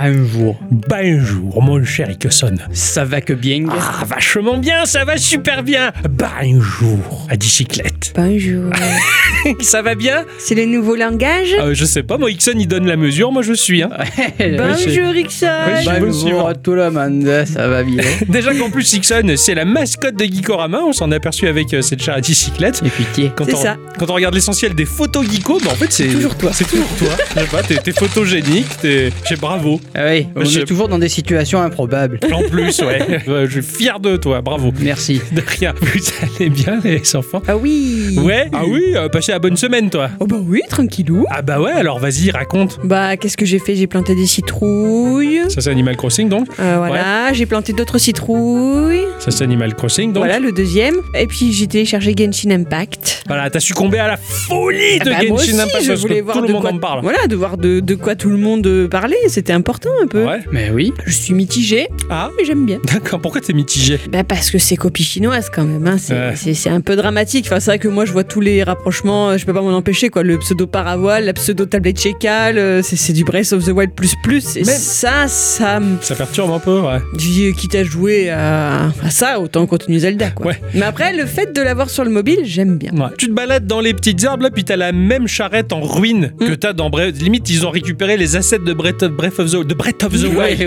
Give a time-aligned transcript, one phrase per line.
[0.00, 0.56] Bonjour.
[0.70, 2.54] Bonjour, mon cher Ickeson.
[2.72, 5.92] Ça va que bien Ah, vachement bien, ça va super bien.
[6.08, 8.12] Bonjour, à bicyclette.
[8.14, 8.70] Bonjour.
[9.60, 10.24] ça va bien?
[10.38, 11.54] C'est le nouveau langage?
[11.60, 13.82] Euh, Je sais pas, moi, Ixon, il donne la mesure, moi, je suis.
[13.82, 13.90] Hein.
[14.38, 18.02] Bonjour Ixon Oui, je- Bonjour à tout le monde, ça va bien.
[18.28, 21.82] Déjà qu'en plus, Ixon, c'est la mascotte de Geekorama, on s'en est aperçu avec euh,
[21.82, 22.82] cette chère à bicyclette.
[22.84, 23.32] Et puis tiens.
[23.34, 23.76] Quand C'est on, ça.
[23.98, 26.50] quand on regarde l'essentiel des photos geeko, bah en fait c'est toujours toi.
[26.52, 27.08] C'est toujours toi.
[27.34, 29.80] Je sais pas, t'es, t'es photogénique, t'es, j'ai bravo.
[29.94, 32.20] Ah oui, on est toujours dans des situations improbables.
[32.32, 33.22] En plus, ouais.
[33.26, 34.72] Ouais, je suis fier de toi, bravo.
[34.80, 35.20] Merci.
[35.32, 35.74] De rien.
[35.80, 36.00] Vous
[36.38, 38.48] allez bien les enfants Ah oui Ouais.
[38.52, 40.10] Ah oui, euh, passez la bonne semaine toi.
[40.20, 41.24] Oh bah oui, tranquillou.
[41.30, 42.78] Ah bah ouais, alors vas-y, raconte.
[42.84, 43.74] Bah qu'est-ce que j'ai fait?
[43.74, 45.40] J'ai planté des citrouilles.
[45.48, 46.46] Ça c'est Animal Crossing donc.
[46.60, 49.02] Euh, voilà, j'ai planté d'autres citrouilles.
[49.18, 50.24] Ça c'est Animal Crossing donc.
[50.24, 50.96] Voilà le deuxième.
[51.14, 53.24] Et puis j'ai téléchargé Genshin Impact.
[53.26, 56.00] Voilà, t'as succombé à la folie de Ah bah, moi Genshin aussi, Impact je parce
[56.00, 56.72] voulais que voir tout le de monde quoi...
[56.72, 57.00] en parle.
[57.02, 59.16] Voilà, de voir de, de quoi tout le monde euh, parlait.
[59.28, 60.24] C'était important un peu.
[60.24, 60.40] Ouais.
[60.52, 60.92] Mais oui.
[61.06, 62.78] Je suis mitigée, Ah, mais j'aime bien.
[62.84, 63.20] d'accord.
[63.20, 65.96] Pourquoi t'es mitigé Bah parce que c'est copie chinoise quand même, hein.
[65.98, 66.32] c'est, Ouais.
[66.36, 67.46] c'est- c'est un peu dramatique.
[67.46, 69.72] Enfin, c'est vrai que moi je vois tous les rapprochements, euh, je peux pas m'en
[69.76, 70.22] empêcher quoi.
[70.22, 73.92] Le pseudo paravoile, la pseudo tablette chécale, euh, c'est, c'est du Breath of the Wild
[73.94, 74.56] plus plus.
[74.56, 76.98] Et Mais- ça, ça me Ça perturbe un peu, ouais.
[77.14, 80.46] dit, quitte à jouer à, à ça, autant continuer Zelda quoi.
[80.48, 80.60] Ouais.
[80.74, 82.92] Mais après, le fait de l'avoir sur le mobile, j'aime bien.
[82.92, 83.08] Ouais.
[83.18, 86.32] Tu te balades dans les petites herbes là, puis t'as la même charrette en ruine
[86.38, 86.56] que Mm.
[86.56, 87.20] t'as dans Breath.
[87.20, 90.12] Limite, ils ont récupéré les assets de Breath of, Breath of the, de Breath of
[90.12, 90.66] the Oui, Wild.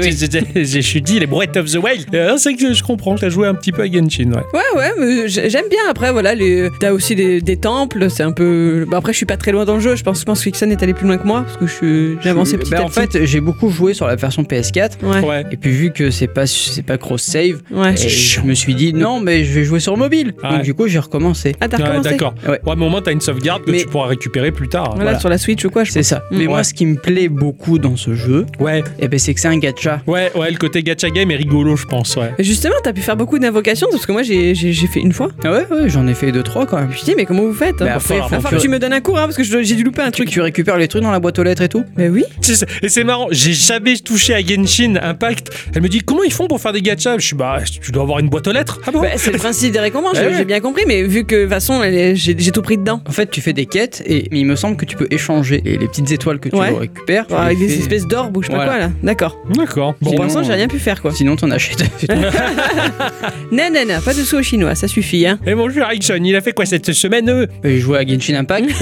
[0.56, 0.64] oui.
[0.66, 2.06] Je suis dit les Breath of the Wild.
[2.14, 3.16] Euh, c'est que je comprends.
[3.16, 4.44] T'as joué un petit peu à Genshin, ouais.
[4.54, 5.80] Ouais, ouais, mais j'aime bien.
[5.90, 6.70] Après, voilà, les...
[6.80, 8.86] t'as aussi des, des temples, c'est un peu.
[8.90, 9.96] Bah, après, je suis pas très loin dans le jeu.
[9.96, 11.74] Je pense, je pense que Ixon est allé plus loin que moi parce que je
[11.74, 13.00] suis- j'ai avancé petit Bah, à en petit.
[13.12, 14.92] fait, j'ai beaucoup joué sur la version PS4.
[15.04, 15.20] ouais.
[15.28, 15.46] Ouais.
[15.52, 17.96] Et puis vu que c'est pas c'est pas cross save, Ouais.
[17.98, 20.34] Je me suis dit non mais je vais jouer sur mobile.
[20.44, 20.50] Ouais.
[20.50, 21.56] Donc du coup j'ai recommencé.
[21.62, 22.34] Ah, t'as d'accord.
[22.48, 22.60] Ouais.
[22.66, 24.90] Ouais, mais au moins t'as une sauvegarde que Mais- tu pourras récupérer plus tard.
[24.92, 25.20] Voilà, Voilà.
[25.20, 26.18] sur la Switch ou quoi, je C'est ça.
[26.32, 26.38] Mm.
[26.38, 26.48] Mais Ouais.
[26.48, 29.48] moi ce qui me plaît beaucoup dans ce jeu, Ouais, eh ben, c'est que c'est
[29.48, 30.02] un gacha.
[30.08, 30.52] ouais, ouais.
[30.52, 32.16] Le côté gacha game est rigolo, je pense.
[32.16, 32.32] Ouais.
[32.38, 35.14] Et justement, t'as pu faire beaucoup d'invocations parce que moi j'ai j'ai- j'ai fait une
[35.14, 35.30] fois.
[35.44, 36.88] Ah ouais ouais j'en ai fait deux trois quand même.
[36.88, 38.62] Je me suis dit, mais comment vous faites hein après, faut va falloir que- que
[38.62, 40.30] tu me donnes un cours hein, parce que je- j'ai dû louper un Tu, truc.
[40.30, 42.24] tu récupères les trucs dans la boîte aux lettres et tout Mais oui.
[42.42, 42.66] C'est ça.
[42.82, 45.50] Et c'est marrant, j'ai jamais touché à Genshin Impact.
[45.76, 47.18] Elle me dit comment ils font pour faire des gachas?
[47.18, 48.80] Je suis bah tu dois avoir une boîte aux lettres.
[48.88, 49.02] Ah bon?
[49.02, 50.38] Bah, c'est le principe des récompenses, Ouais, j'ai ouais.
[50.38, 52.78] j'ai bien compris, mais vu que de toute façon, elle est- j'ai j'ai tout pris
[52.78, 53.02] dedans.
[53.08, 55.78] En fait tu fais des quêtes et il me semble que tu peux échanger et
[55.78, 56.70] les petites étoiles que tu Ouais.
[56.70, 57.28] récupères.
[57.28, 58.72] tu Avec les des fais- espèces d'orbes ou je sais pas Voilà.
[58.80, 59.38] quoi D'accord.
[59.56, 59.96] D'accord.
[60.02, 61.12] Bon, pour l'instant, Sinon, j'ai rien pu faire quoi.
[61.14, 61.84] Sinon t'en achètes.
[63.52, 65.38] Non, non, non, pas de sous aux chinois, ça suffit hein.
[65.46, 67.46] Et bonjour Ericsson, il a fait quoi cette semaine euh?
[67.66, 68.70] J'ai joué à Genshin Impact.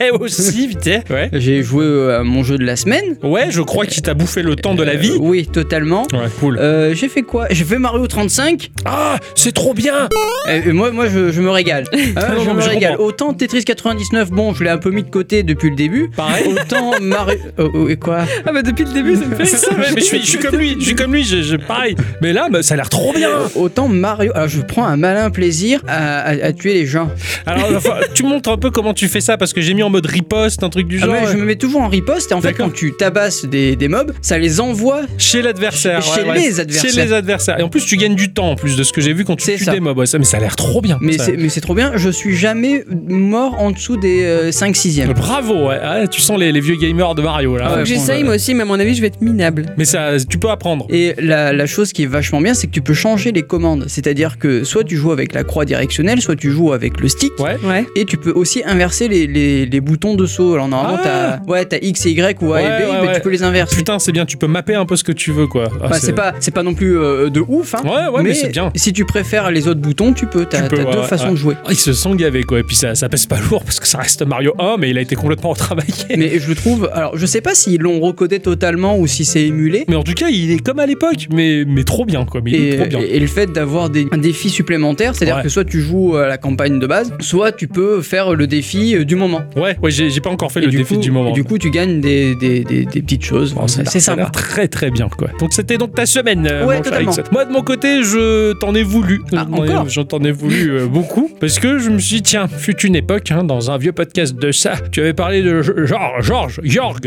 [0.00, 1.00] Ouais, aussi, putain.
[1.10, 1.28] Ouais.
[1.32, 3.16] J'ai joué euh, à mon jeu de la semaine.
[3.22, 5.12] Ouais, je crois qu'il t'a bouffé le temps de la vie.
[5.12, 6.02] Euh, oui, totalement.
[6.12, 6.58] Ouais, cool.
[6.58, 7.46] Euh, j'ai fait quoi?
[7.50, 8.70] J'ai fait Mario 35.
[8.84, 10.08] Ah, c'est trop bien
[10.48, 11.84] Euh, moi, moi je, je me régale.
[12.16, 12.92] Ah, Non, je non, me je régale.
[12.92, 13.04] comprends.
[13.06, 16.10] Autant Tetris 99, bon, je l'ai un peu mis de côté depuis le début.
[16.16, 16.46] Pareil.
[16.48, 17.38] Autant Mario.
[17.58, 18.20] Oh, oh, et quoi?
[18.46, 20.38] Ah bah depuis le début, ça me fait C'est ça, mais je suis, je suis
[20.42, 21.96] comme lui, je suis comme lui, je, je- pareil.
[22.22, 23.30] Mais là, bah, ça a l'air trop bien.
[23.54, 24.32] Autant Mario.
[24.34, 27.10] Alors, je prends un malin plaisir à, à- à tuer les gens.
[27.46, 29.90] Alors, enfin, tu montres un peu comment tu fais ça parce que j'ai mis en
[29.90, 31.14] mode riposte, un truc du Ah, genre.
[31.20, 33.88] mais je me mets toujours en riposte et en fait, quand tu tabasses des, des
[33.88, 35.02] mobs, ça les envoie.
[35.18, 36.02] Chez l'adversaire.
[36.02, 36.38] Chez ouais, ouais.
[36.38, 36.90] les adversaires.
[36.90, 37.58] Chez les adversaires.
[37.58, 39.36] Et en plus, tu gagnes du temps en plus de ce que j'ai vu quand
[39.36, 39.72] tu tues ça.
[39.72, 39.96] des mobs.
[39.98, 40.98] Ouais, ça, mais ça a l'air trop bien.
[41.00, 41.92] Mais c'est mais c'est trop bien.
[41.96, 45.12] Je suis jamais mort en dessous des 5-6e.
[45.14, 45.78] Bravo, ouais.
[45.80, 47.72] Ouais, tu sens les, les vieux gamers de Mario là.
[47.78, 49.66] Ah j'essaye moi aussi, mais à mon avis, je vais être minable.
[49.78, 50.86] Mais ça, tu peux apprendre.
[50.90, 53.84] Et la, la chose qui est vachement bien, c'est que tu peux changer les commandes.
[53.88, 57.32] C'est-à-dire que soit tu joues avec la croix directionnelle, soit tu joues avec le stick.
[57.38, 57.56] Ouais.
[57.64, 57.86] Ouais.
[57.96, 60.54] Et tu peux aussi inverser les, les, les boutons de saut.
[60.54, 61.40] Alors normalement, Ah.
[61.46, 63.14] t'as ouais, t'as X et Y ou A Ouais, et B, ouais, mais ouais.
[63.14, 63.76] tu peux les inverser.
[63.76, 65.68] Putain, c'est bien, tu peux mapper un peu ce que tu veux quoi.
[65.82, 67.82] Ah, Bah, c'est pas, c'est pas non plus euh, de ouf, hein.
[67.84, 68.70] Ouais, ouais, mais, c'est bien.
[68.74, 70.46] si tu préfères les autres boutons, tu peux.
[70.46, 71.30] T'as deux ouais, façons ouais.
[71.32, 71.54] de jouer.
[71.64, 72.58] Ah, ils se sont gavés quoi.
[72.60, 74.98] Et puis ça, ça pèse pas lourd parce que ça reste Mario 1, mais il
[74.98, 76.16] a été complètement retravaillé.
[76.16, 76.90] Mais je le trouve.
[76.92, 79.84] Alors, je sais pas s'ils l'ont recodé totalement ou si c'est émulé.
[79.88, 82.40] Mais en tout cas, il est comme à l'époque, mais, mais trop bien quoi.
[82.44, 83.00] Mais il est Et, trop bien.
[83.00, 85.42] et- et le fait d'avoir des un défi supplémentaire, c'est-à-dire Ouais.
[85.42, 88.96] que soit tu joues à la campagne de base, soit tu peux faire le défi
[88.96, 89.42] euh, du moment.
[89.56, 91.30] Ouais, ouais, j'ai pas encore fait Et le du défi coup- du moment.
[91.30, 93.54] et du coup, tu gagnes des, des, des- des petites choses.
[93.54, 95.28] Bon, l'air- c'est ça très très bien quoi.
[95.38, 96.46] Donc c'était donc ta semaine.
[96.50, 97.12] euh, Ouais, mon totalement.
[97.32, 99.20] Moi de mon côté, je t'en ai voulu.
[99.36, 99.46] Ah,
[99.88, 102.96] Je t'en ai voulu euh, beaucoup parce que je me suis dit tiens, fut une
[102.96, 106.98] époque hein, dans un vieux podcast de ça, tu avais parlé de Georges, Georges, Jorg,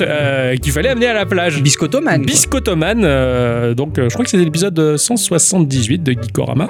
[0.00, 1.62] Euh, qu'il fallait amener à la plage.
[1.62, 2.16] Biscottoman.
[2.16, 2.26] quoi.
[2.26, 6.68] Biscottoman, euh, donc euh, je crois que c'était l'épisode 178 de Geekorama.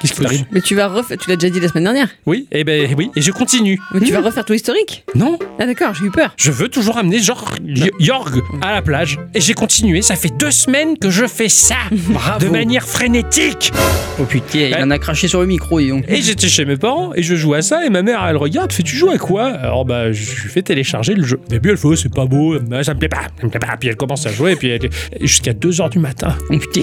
[0.00, 1.18] Qu'est-ce qui Mais tu vas refaire.
[1.18, 2.08] Tu l'as déjà dit la semaine dernière.
[2.26, 3.78] Oui, eh ben oui, et je continue.
[3.92, 6.32] Mais tu vas refaire tout l'historique Non, Ah d'accord, j'ai eu peur.
[6.36, 7.90] je veux toujours amener genre Y-
[8.62, 9.18] à la plage.
[9.34, 11.76] Et j'ai continué, ça fait deux semaines que je fais ça.
[11.92, 12.44] Bravo.
[12.44, 13.72] De manière frénétique.
[14.18, 14.82] Oh putain, il Ouais.
[14.82, 16.04] en a craché sur le micro, donc.
[16.08, 18.72] Et j'étais chez mes parents et je joue à ça et ma mère elle regarde,
[18.72, 19.46] fait tu joues à quoi?
[19.46, 21.40] Alors bah je lui fais télécharger le jeu.
[21.44, 23.58] Au début elle fait oh, c'est pas beau, ça me plaît pas, ça me plaît
[23.60, 23.76] pas.
[23.78, 24.88] Puis elle commence à jouer et puis elle,
[25.20, 26.36] jusqu'à 2h du matin.
[26.50, 26.80] Oh putain.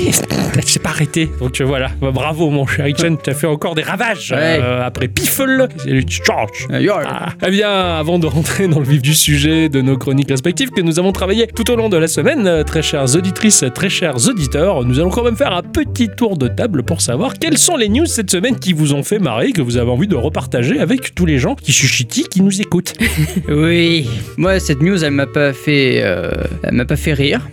[0.56, 1.30] Elle s'est pas arrêtée.
[1.40, 2.86] Donc euh, voilà, Bah, bravo mon cher
[3.16, 4.32] tu as fait encore des ravages.
[4.32, 4.60] Ouais.
[4.62, 6.68] Euh, après Piffle, c'est le George.
[6.72, 10.30] Euh, Ah, eh bien, avant de rentrer dans le vif du sujet de nos chroniques
[10.30, 13.64] respectives que nous avons travaillé tout au long de la semaine, euh, très chères auditrices,
[13.74, 17.36] très chers auditeurs, nous allons quand même faire un petit tour de table pour savoir
[17.36, 20.08] quelles sont les news cette semaine qui vous ont fait marrer, que vous avez envie
[20.08, 22.94] de repartager avec tous les gens qui chuchitent, qui nous écoutent.
[23.48, 24.08] Oui.
[24.38, 26.32] Moi, cette news, elle m'a pas fait, euh,
[26.64, 27.48] elle m'a pas fait rire.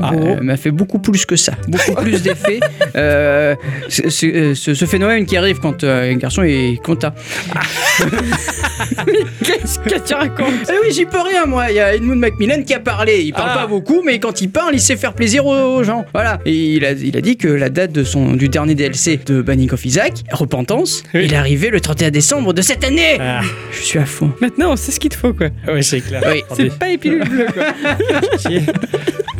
[0.00, 0.12] Ah.
[0.12, 2.60] Euh, elle m'a fait beaucoup plus que ça, beaucoup plus d'effets.
[2.96, 3.54] Euh,
[3.88, 4.10] ce,
[4.54, 7.12] ce phénomène qui arrive quand euh, un garçon est content.
[9.44, 10.68] Qu'est-ce que tu racontes?
[10.68, 11.66] Eh oui, j'y peux rien, moi.
[11.70, 13.22] Il y a Edmund Macmillan qui a parlé.
[13.24, 13.58] Il parle Ah.
[13.62, 16.04] pas beaucoup, mais quand il parle, il sait faire plaisir aux, aux gens.
[16.14, 16.38] Voilà.
[16.46, 19.42] Et il a, il a dit que la date de son, du dernier DLC de
[19.42, 21.22] Banning of Isaac, Repentance, Oui.
[21.24, 23.16] il est arrivé le 31 décembre de cette année.
[23.18, 23.40] Ah,
[23.72, 24.30] Je suis à fond.
[24.40, 25.48] Maintenant, on sait ce qu'il te faut quoi.
[25.66, 26.22] ouais, c'est clair.
[26.30, 26.42] Oui.
[26.56, 27.64] C'est pas les pilules bleues quoi.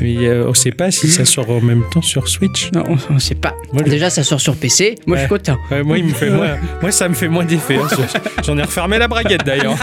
[0.01, 2.71] Mais euh, on sait pas si ça sort en même temps sur Switch.
[2.73, 3.55] Non, on, on sait pas.
[3.73, 4.97] Moi, Déjà, ça sort sur PC.
[5.07, 5.29] Moi, je suis Ouais.
[5.71, 7.77] Ouais, moi, il me fait moins, moi, ça me fait moins d'effet.
[7.77, 7.87] hein.
[8.45, 9.77] J'en ai refermé la braguette d'ailleurs.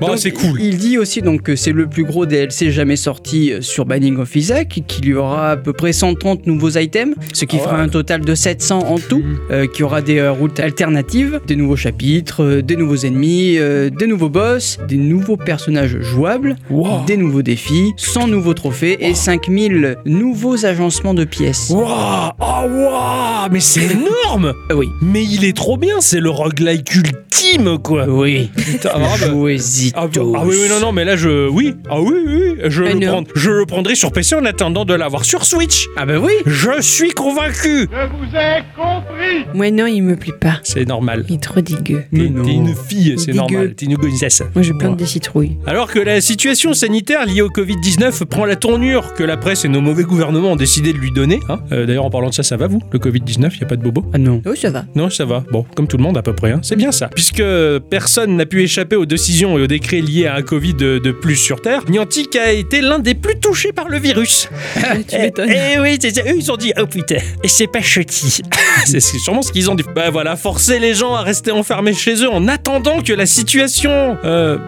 [0.00, 0.60] Bon, c'est cool.
[0.60, 4.16] Il dit aussi donc que c'est le plus gros DLC jamais sorti euh, sur Banning
[4.18, 7.76] of Isaac, qu'il y aura à peu près 130 nouveaux items, ce qui Ah fera
[7.76, 7.82] ouais.
[7.82, 9.38] un total de 700 en tout, Mhm.
[9.50, 13.56] euh, qu'il y aura des euh, routes alternatives, des nouveaux chapitres, euh, des nouveaux ennemis,
[13.58, 17.04] des nouveaux boss, des nouveaux personnages jouables, Wow.
[17.06, 21.70] des nouveaux défis, 100 nouveaux trophées et 5000 nouveaux agencements de pièces.
[21.70, 24.88] Waouh Oh waouh Mais c'est énorme oui.
[25.02, 28.50] Mais il est trop bien, c'est le roguelike ultime quoi Oui.
[28.56, 30.34] Putain, ah, bah- Jouez-y ah, bah- tous.
[30.36, 31.48] ah oui, oui, non, non, mais là je.
[31.48, 34.94] Oui, ah oui, oui, je, Ah le, je le prendrai sur PC en attendant de
[34.94, 35.86] l'avoir sur Switch.
[35.96, 40.32] Ah bah oui Je suis convaincu Je vous ai compris Moi non, il me plaît
[40.38, 40.60] pas.
[40.62, 41.24] C'est normal.
[41.28, 42.02] Il est trop dégueu.
[42.02, 42.44] T'es Mais non.
[42.44, 43.74] t'es une fille, c'est normal.
[43.74, 44.42] T'es une gonzesse.
[44.54, 44.94] Moi j'ai plein Ouais.
[44.94, 45.58] de des citrouilles.
[45.66, 49.68] Alors que la situation sanitaire liée au Covid-19 prend la tournure que la presse et
[49.68, 51.40] nos mauvais gouvernements ont décidé de lui donner.
[51.48, 51.58] hein.
[51.72, 53.82] Euh, D'ailleurs, en parlant de ça, ça va vous Le Covid-19, il a pas de
[53.82, 54.04] bobo?
[54.12, 54.42] Ah non.
[54.46, 54.84] Oui, ça va.
[54.94, 55.44] Non, ça va.
[55.50, 56.52] Bon, comme tout le monde à peu près.
[56.52, 56.60] hein.
[56.62, 57.08] C'est bien ça.
[57.14, 57.42] Puisque
[57.90, 61.10] personne n'a pu échapper aux décisions et aux décrets liés à un Covid de, de
[61.12, 64.48] plus sur Terre, Niantic a été l'un des plus touchés par le virus.
[65.08, 65.50] tu m'étonnes.
[65.50, 66.22] Et oui, c'est ça.
[66.22, 67.78] Eux, ils ont dit, oh putain, et c'est pas
[68.86, 69.84] c'est c'est sûrement ce qu'ils ont dit.
[69.94, 74.16] Bah voilà, forcer les gens à rester enfermés chez eux en attendant que la situation...
[74.24, 74.58] Euh,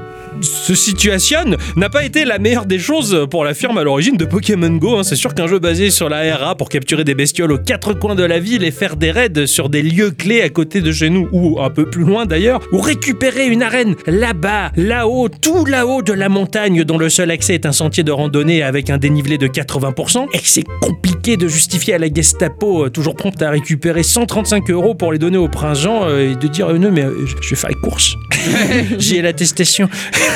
[0.41, 4.25] se situationne n'a pas été la meilleure des choses pour la firme à l'origine de
[4.25, 4.99] Pokémon Go.
[4.99, 5.03] hein.
[5.03, 8.15] C'est sûr qu'un jeu basé sur la RA pour capturer des bestioles aux quatre coins
[8.15, 11.11] de la ville et faire des raids sur des lieux clés à côté de chez
[11.11, 16.03] nous ou un peu plus loin d'ailleurs, ou récupérer une arène là-bas, là-haut, tout là-haut
[16.03, 19.39] de la montagne dont le seul accès est un sentier de randonnée avec un dénivelé
[19.39, 23.51] de 80% et que c'est compliqué de justifier à la Gestapo, euh, toujours prompte à
[23.51, 26.91] récupérer 135 euros pour les donner au prince Jean euh, et de dire euh, non
[26.91, 28.15] mais euh, je vais faire les courses.
[28.99, 29.89] J'ai l'attestation.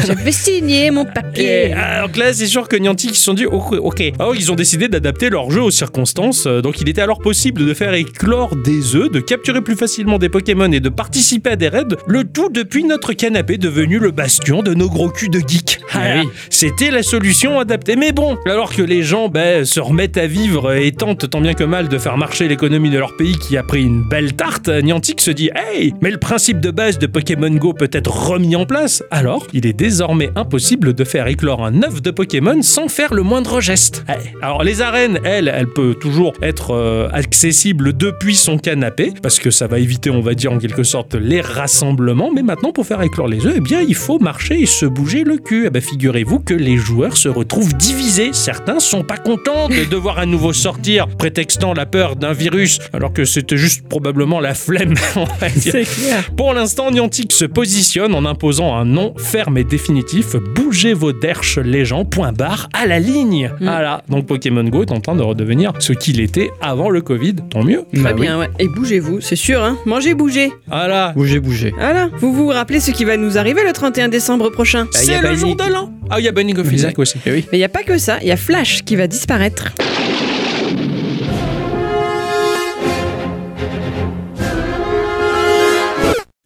[0.06, 1.72] J'avais signé mon Et papier.
[1.72, 4.02] alors que là, c'est sûr que Niantic ils se sont dit ok, ok.
[4.18, 6.46] Alors ils ont décidé d'adapter leur jeu aux circonstances.
[6.46, 10.18] Euh, Donc il était alors possible de faire éclore des œufs, de capturer plus facilement
[10.18, 11.84] des Pokémon et de participer à des raids.
[12.06, 15.80] Le tout depuis notre canapé devenu le bastion de nos gros culs de geeks.
[15.92, 16.20] Voilà.
[16.22, 16.28] oui.
[16.50, 17.96] C'était la solution adaptée.
[17.96, 21.54] Mais bon, alors que les gens ben, se remettent à vivre et tentent tant bien
[21.54, 24.68] que mal de faire marcher l'économie de leur pays qui a pris une belle tarte,
[24.68, 28.56] Niantic se dit Hey, mais le principe de base de Pokémon Go peut être remis
[28.56, 29.02] en place.
[29.10, 33.22] Alors, il est désormais impossible de faire éclore un œuf de Pokémon sans faire le
[33.22, 34.04] moindre geste.
[34.08, 34.32] Ouais.
[34.42, 39.50] Alors, les arènes, elles, elles peuvent toujours être euh, accessibles depuis son canapé parce que
[39.50, 42.30] ça va éviter, on va dire en quelque sorte, les rassemblements.
[42.34, 45.24] Mais maintenant, pour faire éclore les œufs, eh bien, il faut marcher et se bouger
[45.24, 45.64] le cul.
[45.66, 48.30] Eh ben, figurez-vous que les joueurs se retrouvent divisés.
[48.32, 53.12] Certains sont pas contents de devoir à nouveau sortir, prétextant la peur d'un virus, alors
[53.12, 54.94] que c'était juste probablement la flemme.
[55.56, 56.30] C'est clair.
[56.36, 60.36] Pour l'instant, Niantic se positionne en imposant un nom ferme et définitif.
[60.54, 63.50] Bougez vos derches, les gens, point barre, à la ligne.
[63.60, 64.02] Voilà.
[64.08, 67.34] Donc Pokémon Go est en train de redevenir ce qu'il était avant le Covid.
[67.50, 67.84] Tant mieux.
[67.92, 68.20] Très Bah oui.
[68.22, 68.48] bien, ouais.
[68.58, 69.76] Et bougez-vous, c'est sûr, hein.
[69.86, 70.52] Mangez, bougez.
[70.68, 71.12] Voilà.
[71.16, 71.72] Bougez, bougez.
[71.76, 72.08] Voilà.
[72.18, 75.34] Vous vous rappelez ce qui va nous arriver le 31 décembre prochain Bah, C'est le
[75.34, 75.92] jour de l'an.
[76.10, 77.18] Ah, il y a Banning of Isaac aussi.
[77.26, 77.44] Eh oui.
[77.50, 79.72] Mais il n'y a pas que ça, il y a Flash qui va disparaître.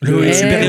[0.00, 0.67] Le super-héros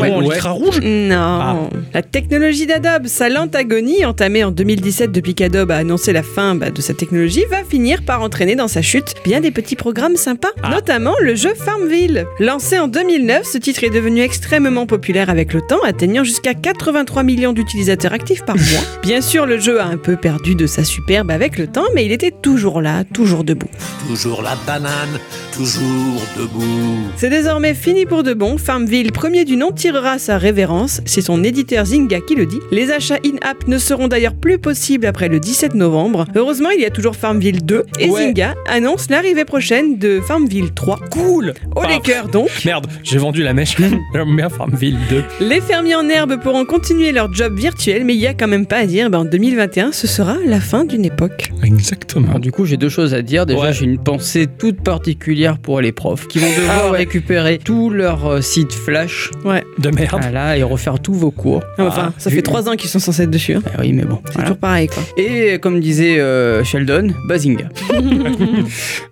[0.53, 0.69] ouais, en ouais.
[0.69, 0.79] lycra rouge.
[0.81, 1.69] Non.
[1.93, 6.55] La technologie d'Adobe, sa lente agonie, entamée en 2017 depuis qu'Adobe a annoncé la fin
[6.55, 10.15] bah, de sa technologie, va finir par entraîner dans sa chute bien des petits programmes
[10.15, 10.69] sympas, Ah.
[10.69, 12.25] notamment le jeu Farmville.
[12.39, 17.23] Lancé en 2009, ce titre est devenu extrêmement populaire avec le temps, atteignant jusqu'à 83
[17.23, 18.65] millions d'utilisateurs actifs par mois.
[19.03, 22.05] Bien sûr, le jeu a un peu perdu de sa superbe avec le temps, mais
[22.05, 23.69] il était toujours là, toujours debout.
[24.07, 25.19] Toujours la banane,
[25.53, 26.97] toujours debout.
[27.17, 28.57] C'est désormais fini pour de bon.
[28.57, 31.01] Farmville, premier du nom, tirera sa révérence.
[31.05, 32.59] C'est son éditeur Zynga qui le dit.
[32.71, 36.25] Les achats in-app ne seront d'ailleurs plus possibles après le 17 novembre.
[36.35, 38.21] Heureusement, il y a toujours Farmville 2 et Ouais.
[38.27, 40.99] Zynga annonce l'arrivée prochaine de Farmville 3.
[41.11, 42.49] Cool Au Bah, les cœurs donc.
[42.65, 43.75] Merde, j'ai vendu la mèche.
[44.35, 45.23] Bien Farmville 2.
[45.41, 48.65] Les fermiers en herbe pourront continuer leur job virtuel, mais il y a quand même
[48.65, 51.51] pas à dire, ben, en 2021, ce sera la fin d'une époque.
[51.63, 52.27] Exactement.
[52.29, 53.45] Alors, du coup, j'ai deux choses à dire.
[53.45, 53.73] Déjà, Ouais.
[53.73, 56.97] j'ai une pensée toute particulière pour les profs qui vont devoir Ah ouais.
[56.99, 59.63] récupérer tout leur euh, site flash Ouais.
[59.79, 60.21] De merde.
[60.31, 61.61] Voilà, et refaire tous vos cours.
[61.77, 63.53] Enfin, ça fait trois ans qu'ils sont censés être dessus.
[63.55, 63.63] hein.
[63.73, 64.19] Ah oui, mais bon.
[64.25, 64.47] C'est voilà.
[64.49, 65.01] toujours pareil, quoi.
[65.17, 67.69] Et comme disait euh, Sheldon, Bazinga.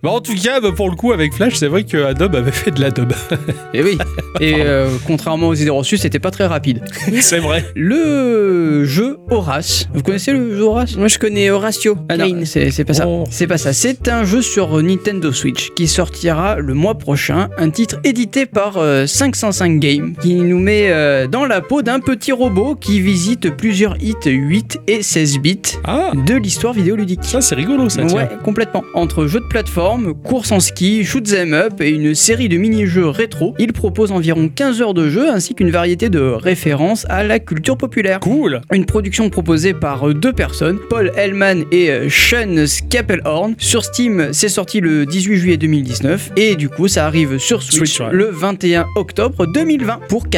[0.04, 2.52] Bah, en tout cas, bah, pour le coup, avec Flash, c'est vrai que Adobe avait
[2.52, 3.14] fait de l'Adobe.
[3.74, 3.98] Et oui.
[4.40, 6.82] Et euh, contrairement aux idées reçues, c'était pas très rapide.
[7.22, 7.66] c'est vrai.
[7.76, 9.88] Le jeu Horace.
[9.94, 10.96] Vous connaissez le jeu Horace?
[10.98, 11.98] Moi, je connais Horatio.
[12.10, 13.08] Ah non, c'est c'est pas ça.
[13.08, 13.24] Oh.
[13.32, 13.74] C'est pas ça.
[13.74, 17.50] C'est un jeu sur Nintendo Switch qui sortira le mois prochain.
[17.58, 22.00] Un titre édité par euh, 505 Games qui nous met euh, dans la peau d'un
[22.00, 27.20] petit robot qui visite plusieurs hits 8 et 16 bits Ah, de l'histoire vidéoludique.
[27.24, 28.18] ça, c'est rigolo, ça, tiens.
[28.18, 28.84] Ouais, complètement.
[28.94, 33.08] Entre jeux de plateforme, course en ski, shoot 'em up et une série de mini-jeux
[33.08, 37.40] rétro, il propose environ 15 heures de jeu ainsi qu'une variété de références à la
[37.40, 38.20] culture populaire.
[38.20, 38.62] Cool.
[38.74, 43.56] Une production proposée par deux personnes, Paul Hellman et euh, Sean Scapelhorn.
[43.58, 47.78] Sur Steam, c'est sorti le 18 juillet 2019 et du coup, ça arrive sur Switch,
[47.78, 48.08] Switch, ouais.
[48.12, 50.30] le 21 octobre 2020 pour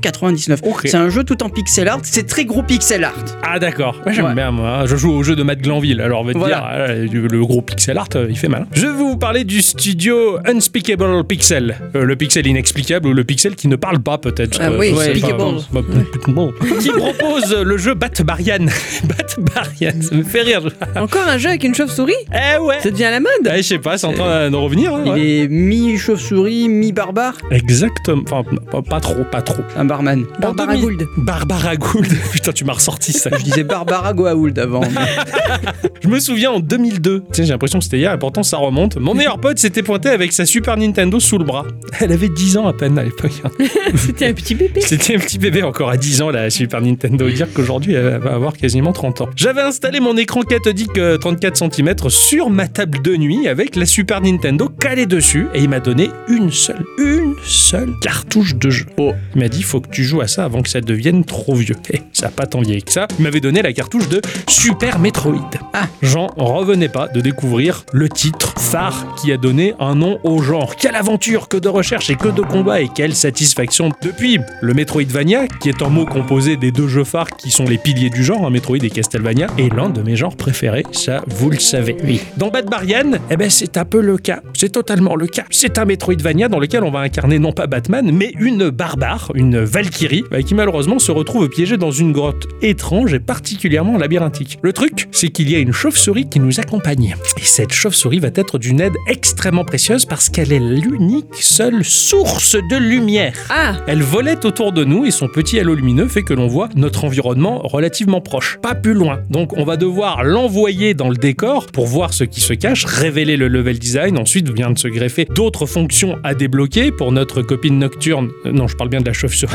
[0.00, 0.58] 14,99€.
[0.64, 0.80] Ok.
[0.84, 3.14] C'est un jeu tout en pixel art, c'est très gros pixel art.
[3.42, 3.96] Ah, d'accord.
[4.06, 4.34] Ouais, J'aime Ouais.
[4.34, 4.84] bien, moi.
[4.86, 6.56] Je joue au jeu de Matt Glanville, alors on va te Voilà.
[6.56, 8.66] dire, ah, le gros pixel art, euh, il fait mal.
[8.72, 11.76] Je vais vous parler du studio Unspeakable Pixel.
[11.94, 14.58] Euh, le pixel inexplicable ou le pixel qui ne parle pas, peut-être.
[14.60, 15.36] Ah Euh, oui, pas.
[15.72, 15.80] Bah,
[16.28, 16.52] bon.
[16.80, 18.66] qui propose le jeu Bat-Barian.
[19.04, 20.62] Bat-Barian, ça me fait rire.
[20.96, 22.12] Encore un jeu avec une chauve-souris?
[22.32, 24.56] Eh ouais Ça devient à la mode Eh, Je sais pas, c'est en train de
[24.56, 24.94] revenir.
[24.94, 25.20] hein, Il ouais.
[25.44, 27.34] est mi-chauve-souris, mi-barbare.
[27.50, 28.22] Exactement.
[28.30, 29.62] Enfin, pas, pas trop, pas trop.
[29.82, 30.24] Un barman.
[30.38, 31.08] Barbara Gould.
[31.16, 32.06] Barbara Gould.
[32.32, 33.30] Putain, tu m'as ressorti ça.
[33.36, 34.80] Je disais Barbara Goa'uld avant.
[34.82, 35.60] mais-
[36.02, 38.56] Je me souviens en 2002, tu sais, j'ai l'impression que c'était hier, et pourtant ça
[38.58, 38.96] remonte.
[38.96, 41.64] Mon meilleur pote s'était pointé avec sa Super Nintendo sous le bras.
[42.00, 43.32] Elle avait 10 ans à peine à l'époque.
[43.44, 43.50] hein.
[43.96, 44.80] C'était un petit bébé.
[44.82, 47.28] C'était un petit bébé encore à 10 ans la Super Nintendo.
[47.28, 49.28] Dire qu'aujourd'hui elle va avoir quasiment 30 ans.
[49.36, 53.86] J'avais installé mon écran cathodique euh, 34 cm sur ma table de nuit avec la
[53.86, 58.86] Super Nintendo calée dessus et il m'a donné une seule, une seule cartouche de jeu.
[58.98, 59.12] Oh.
[59.34, 61.76] Il m'a dit faut que tu joues à ça avant que ça devienne trop vieux.
[61.94, 63.08] Et ça a pas tant vieilli que ça.
[63.18, 65.48] Il m'avait donné la cartouche de Super Metroid.
[65.72, 65.86] Ah.
[66.02, 70.76] J'en revenais pas de découvrir le titre phare qui a donné un nom au genre.
[70.76, 73.90] Quelle aventure, que de recherche et que de combat et quelle satisfaction.
[74.02, 77.78] Depuis le Metroidvania, qui est un mot composé des deux jeux phares qui sont les
[77.78, 81.48] piliers du genre, hein, Metroid et Castlevania, est l'un de mes genres préférés, ça vous
[81.48, 81.96] le savez.
[82.04, 82.20] Oui.
[82.36, 84.42] Dans Bad Barian, eh ben c'est un peu le cas.
[84.52, 85.44] C'est totalement le cas.
[85.48, 89.61] C'est un Metroidvania dans lequel on va incarner non pas Batman, mais une barbare, une
[89.64, 94.58] Valkyrie, euh, qui malheureusement se retrouve piégée dans une grotte étrange et particulièrement labyrinthique.
[94.62, 97.14] Le truc, c'est qu'il y a une chauve-souris qui nous accompagne.
[97.38, 102.56] Et cette chauve-souris va être d'une aide extrêmement précieuse parce qu'elle est l'unique seule source
[102.56, 103.34] de lumière.
[103.50, 106.68] Ah Elle volette autour de nous et son petit halo lumineux fait que l'on voit
[106.76, 109.20] notre environnement relativement proche, pas plus loin.
[109.30, 113.36] Donc on va devoir l'envoyer dans le décor pour voir ce qui se cache, révéler
[113.36, 117.78] le level design, ensuite vient de se greffer d'autres fonctions à débloquer pour notre copine
[117.78, 118.30] nocturne.
[118.46, 119.51] Euh, non, je parle bien de la chauve-souris.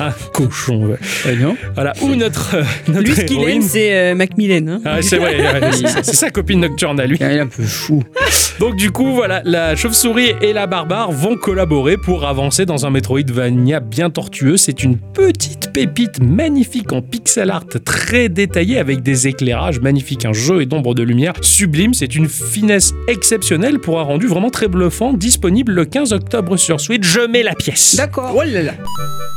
[0.00, 0.86] Un cochon.
[0.86, 0.96] ouais.
[1.28, 4.66] Eh non Voilà, ou notre, euh, notre Lui, ce qu'il aime, c'est euh, Macmillan.
[4.68, 4.80] hein.
[4.84, 5.38] Ah, c'est ouais,
[6.02, 7.16] sa copine nocturne à lui.
[7.20, 8.02] Il est un peu fou.
[8.58, 12.90] Donc du coup, voilà, la chauve-souris et la barbare vont collaborer pour avancer dans un
[12.90, 14.56] Metroidvania bien tortueux.
[14.56, 20.32] C'est une petite pépite magnifique en pixel art très détaillé avec des éclairages magnifiques, un
[20.32, 21.94] jeu et d'ombre de lumière sublime.
[21.94, 26.80] C'est une finesse exceptionnelle pour un rendu vraiment très bluffant, disponible le 15 octobre sur
[26.80, 27.06] Switch.
[27.06, 27.94] Je mets la pièce.
[27.96, 28.32] D'accord.
[28.36, 28.72] Oh là là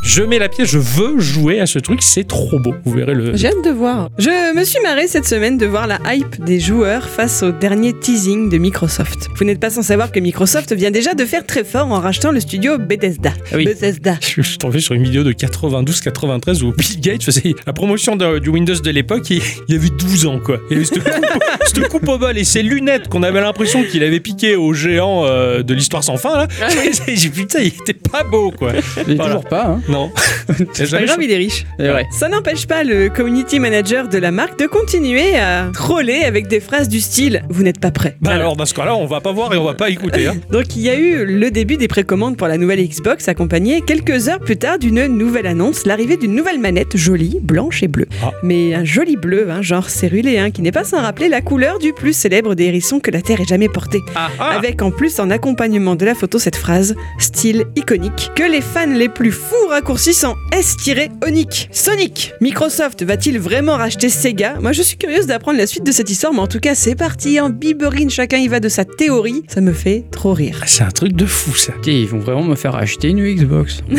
[0.04, 2.74] Je mets la pièce, je veux jouer à ce truc, c'est trop beau.
[2.86, 3.36] Vous verrez le...
[3.36, 4.10] J'ai hâte de voir.
[4.18, 7.94] Je me suis marré cette semaine de voir la hype des joueurs face au dernier
[7.94, 9.30] teasing de Microsoft.
[9.36, 12.32] Vous n'êtes pas sans savoir que Microsoft vient déjà de faire très fort en rachetant
[12.32, 13.32] le studio Bethesda.
[13.52, 13.66] Ah oui.
[13.66, 14.16] Bethesda.
[14.22, 18.40] Je suis tombé sur une vidéo de 92-93 où Bill Gates faisait la promotion de-
[18.40, 20.58] du Windows de l'époque et il avait 12 ans quoi.
[20.72, 21.14] Et cette coupe,
[21.66, 25.26] cette coupe au bol et ses lunettes qu'on avait l'impression qu'il avait piqué au géant
[25.26, 26.48] euh, de l'histoire sans fin là.
[26.62, 26.68] Ah
[27.08, 28.74] J'ai vu putain, il était pas beau, quoi.
[29.06, 29.24] Voilà.
[29.26, 29.71] toujours pas, hein.
[29.88, 30.12] Non.
[30.74, 31.66] C'est pas grave, il est riche.
[31.80, 32.06] C'est vrai.
[32.12, 36.60] Ça n'empêche pas le community manager de la marque de continuer à troller avec des
[36.60, 38.18] phrases du style Vous n'êtes pas prêt.
[38.22, 40.28] Bah alors, dans ce cas-là, on va pas voir et on va pas écouter.
[40.28, 40.36] Hein.
[40.52, 44.30] Donc il y a eu le début des précommandes pour la nouvelle Xbox accompagné quelques
[44.30, 48.08] heures plus tard d'une nouvelle annonce, l'arrivée d'une nouvelle manette jolie, blanche et bleue.
[48.24, 48.32] Ah.
[48.44, 51.80] Mais un joli bleu, hein, genre cérulé, hein, qui n'est pas sans rappeler la couleur
[51.80, 54.00] du plus célèbre des hérissons que la Terre ait jamais porté.
[54.16, 58.62] Ah, Avec en plus en accompagnement de la photo cette phrase, style iconique, que les
[58.62, 61.70] fans les plus fous raccourcissent en S-Onic.
[61.72, 64.56] Sonic Microsoft va-t-il vraiment racheter Sega?
[64.62, 66.96] Moi je suis curieuse d'apprendre la suite de cette histoire, mais en tout cas c'est
[66.96, 70.60] parti en biberine, chacun y va de sa théorie, ça me fait trop rire.
[70.62, 71.74] Ah, c'est un truc de fou, ça.
[71.86, 73.82] Ils vont vraiment me faire acheter une Xbox.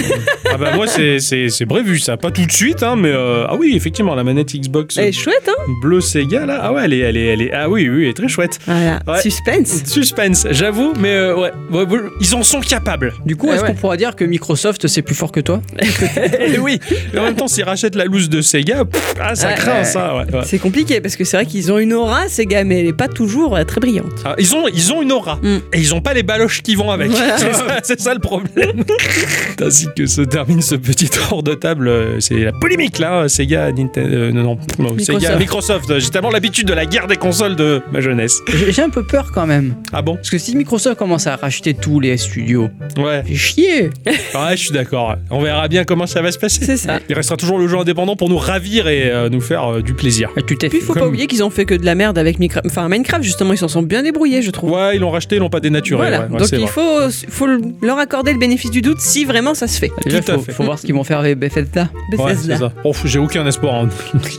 [0.54, 2.18] Ah bah moi, c'est- c'est c'est prévu, ça.
[2.18, 3.08] Pas tout de suite, hein, mais...
[3.10, 5.54] euh, Ah oui, effectivement, la manette Xbox Elle est chouette, hein?
[5.80, 6.60] bleu Sega, là.
[6.62, 6.98] Ah ouais, elle est...
[6.98, 7.52] Elle est, elle est...
[7.54, 8.58] Ah oui, oui, elle est très chouette.
[8.66, 9.20] Voilà, Ouais.
[9.22, 9.82] suspense.
[9.86, 11.50] Suspense, j'avoue, mais euh, ouais,
[12.20, 13.14] ils en sont capables.
[13.24, 13.68] Du coup, est-ce ouais.
[13.68, 15.60] qu'on pourra dire que Microsoft c'est plus fort que toi
[16.60, 16.78] oui,
[17.12, 20.16] mais en même temps, s'ils rachètent la loose de Sega, pff, ah, ça craint ça,
[20.16, 20.24] ouais.
[20.34, 20.40] ouais.
[20.44, 23.08] C'est compliqué parce que c'est vrai qu'ils ont une aura, gars, mais elle est pas
[23.08, 24.12] toujours euh, très brillante.
[24.24, 25.56] Ah, ils, ont, ils ont une aura, Mm.
[25.72, 27.10] et ils ont pas les baloches qui vont avec.
[27.10, 27.36] Voilà.
[27.42, 28.84] C'est ça, c'est ça le problème.
[29.60, 33.70] Ainsi que se termine ce petit tour de table, euh, c'est la polémique là, Sega,
[33.72, 35.88] Nintendo, euh, non, non, non, Sega, Microsoft.
[35.88, 35.98] Microsoft.
[35.98, 38.38] J'ai tellement l'habitude de la guerre des consoles de ma jeunesse.
[38.48, 39.74] J'ai j'ai un peu peur quand même.
[39.92, 40.16] Ah bon?
[40.16, 42.68] Parce que si Microsoft commence à racheter tous les studios,
[42.98, 43.82] Ouais, fait chier.
[44.06, 45.16] ouais, je suis d'accord.
[45.34, 46.64] On verra bien comment ça va se passer.
[46.64, 47.00] C'est ça.
[47.08, 49.94] Il restera toujours le jeu indépendant pour nous ravir et euh, nous faire euh, du
[49.94, 50.28] plaisir.
[50.36, 50.84] Ah, Tu t'es Puis fait.
[50.84, 52.66] faut pas Comme- oublier qu'ils ont fait que de la merde avec Minecraft.
[52.66, 54.72] Enfin, Minecraft, justement, ils s'en sont bien débrouillés, je trouve.
[54.72, 56.02] Ouais, ils l'ont racheté, ils l'ont pas dénaturé.
[56.02, 56.70] Voilà, ouais, ouais, donc c'est il vrai.
[56.70, 57.48] faut, faut
[57.82, 59.90] leur accorder le bénéfice du doute si vraiment ça se fait.
[60.04, 60.52] Déjà, Tout à faut, fait.
[60.52, 61.88] faut voir ce qu'ils vont faire avec Bethesda.
[62.18, 62.72] Ouais, c'est ça.
[62.84, 63.74] Oh, j'ai aucun espoir.
[63.74, 63.88] en-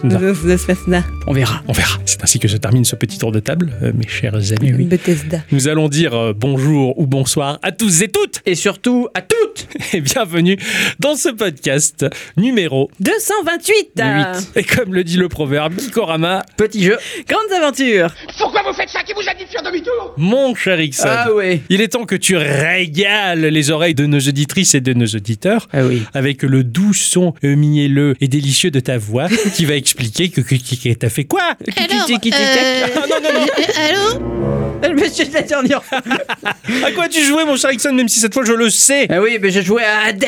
[0.03, 1.03] Bethesda.
[1.27, 1.61] On verra.
[1.67, 1.97] On verra.
[2.05, 4.71] C'est ainsi que se termine ce petit tour de table, euh, mes chers amis.
[4.85, 5.39] Bethesda.
[5.51, 9.67] Nous allons dire euh, bonjour ou bonsoir à tous et toutes Et surtout, à toutes
[9.93, 10.57] et bienvenue
[10.99, 12.05] dans ce podcast
[12.37, 14.23] numéro 228 euh,
[14.55, 16.97] Et comme le dit le proverbe, Kikorama, Petit jeu.
[17.27, 19.03] Grandes aventures Pourquoi vous faites ça?
[19.03, 20.13] Qui vous a dit de faire demi-tour?
[20.17, 21.61] Mon cher Ixon, Ah ouais.
[21.69, 25.67] il est temps que tu régales les oreilles de nos auditrices et de nos auditeurs
[25.73, 26.03] Ah oui.
[26.13, 30.55] avec le doux son mielleux et délicieux de ta voix qui va expliquer que, que,
[30.55, 31.41] que- que t'as fait quoi?
[31.77, 33.45] Alors, euh, Ah non, non, non.
[33.77, 34.72] allô?
[34.83, 35.99] Je me suis la dernière fois.
[36.85, 39.21] À quoi tu jouais mon cher Ixon même si cette fois je le sais Ah
[39.21, 40.23] oui, mais j'ai joué à Hades.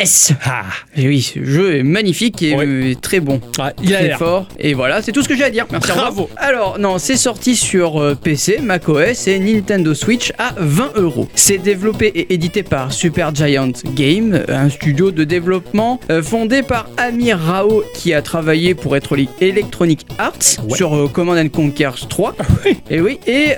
[0.46, 0.64] Ah,
[0.96, 2.66] Et oui, ce jeu est magnifique et Ouais.
[2.66, 3.42] euh, très bon.
[3.60, 4.18] ah, il a très l'air.
[4.18, 4.48] fort.
[4.60, 5.66] Et voilà, c'est tout ce que j'ai à dire.
[5.72, 5.92] Merci.
[5.92, 6.30] Bravo.
[6.38, 11.28] Alors, non, c'est sorti sur euh, PC, macOS et Nintendo Switch à 20 euros.
[11.36, 17.38] C'est développé et édité par Supergiant Game, un studio de développement euh, fondé par Amir
[17.40, 20.34] Rao qui a travaillé pour Electronic Electronic Arts
[20.68, 20.78] Ouais.
[20.78, 22.36] sur Command and Conquer 3.
[22.66, 22.78] oui.
[22.90, 23.50] Et oui, et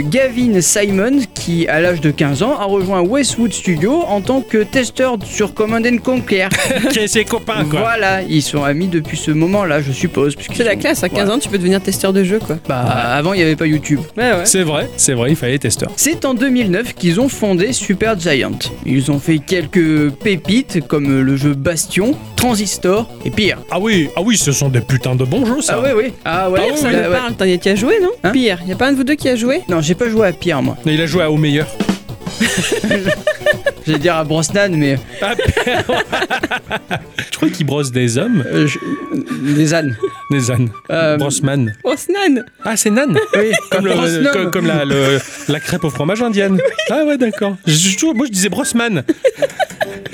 [0.00, 4.58] Gavin Simon qui, à l'âge de 15 ans, a rejoint Westwood Studio en tant que
[4.64, 6.48] testeur sur Command and Conquer.
[6.90, 10.34] Qui est ses copains quoi Voilà, ils sont amis depuis ce moment-là, je suppose.
[10.54, 11.34] C'est la sont- classe, à 15 Voilà.
[11.34, 12.56] ans, tu peux devenir testeur de jeu, quoi.
[12.68, 14.00] Bah, avant, il n'y avait pas YouTube.
[14.16, 14.40] Ouais, ouais.
[14.44, 15.90] C'est vrai, c'est vrai, il fallait testeur.
[15.96, 18.58] C'est en 2009 qu'ils ont fondé Supergiant.
[18.84, 23.58] Ils ont fait quelques pépites comme le jeu Bastion, Transistor et pire.
[23.70, 25.76] Ah oui, ah oui, ce sont des putains de bons jeux ça.
[25.78, 26.12] Ah ouais, oui.
[26.24, 27.10] Ah ouais, oui, Ça oui, me ouais.
[27.10, 29.14] parle, t'en y as joué, non Hein Pire, y a pas un de vous deux
[29.14, 30.76] qui a joué Non, j'ai pas joué à pire, moi.
[30.84, 31.68] Il a joué à au meilleur.
[33.86, 34.98] J'allais dire à Brosnan, mais
[37.32, 38.78] Je crois qu'il brosse des hommes, euh, je-
[39.54, 39.96] des ânes.
[40.30, 40.70] des ânes.
[40.90, 41.74] Euh, Brossman.
[41.84, 44.30] Osnan Ah, c'est Nan Oui, Comme, le- Brosnan.
[44.32, 45.18] comme, comme la, le-
[45.48, 46.58] la crêpe au fromage indienne.
[46.90, 47.56] Ah ouais, d'accord.
[47.66, 49.04] Je- je- Moi, je disais Brossman.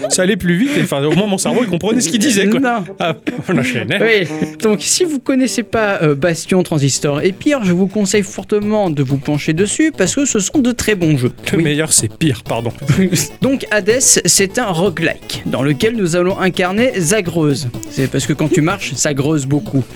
[0.08, 0.70] Ça allait plus vite.
[0.76, 2.58] et, Enfin, au moins, mon cerveau, il comprenait ce qu'il disait, quoi.
[2.60, 2.84] Non.
[2.98, 3.14] Ah,
[3.48, 4.00] on enchaînait.
[4.02, 4.28] Oui,
[4.60, 9.02] donc si vous connaissez pas euh, Bastion, Transistor et pire, je vous conseille fortement de
[9.02, 11.32] vous pencher dessus parce que ce sont de très bons jeux.
[11.52, 11.64] Le Oui.
[11.64, 12.72] meilleur, c'est pire, pardon.
[13.42, 17.68] Donc Hades, c'est un roguelike dans lequel nous allons incarner Zagreuse.
[17.90, 19.84] C'est parce que quand tu marches, ça greuse beaucoup.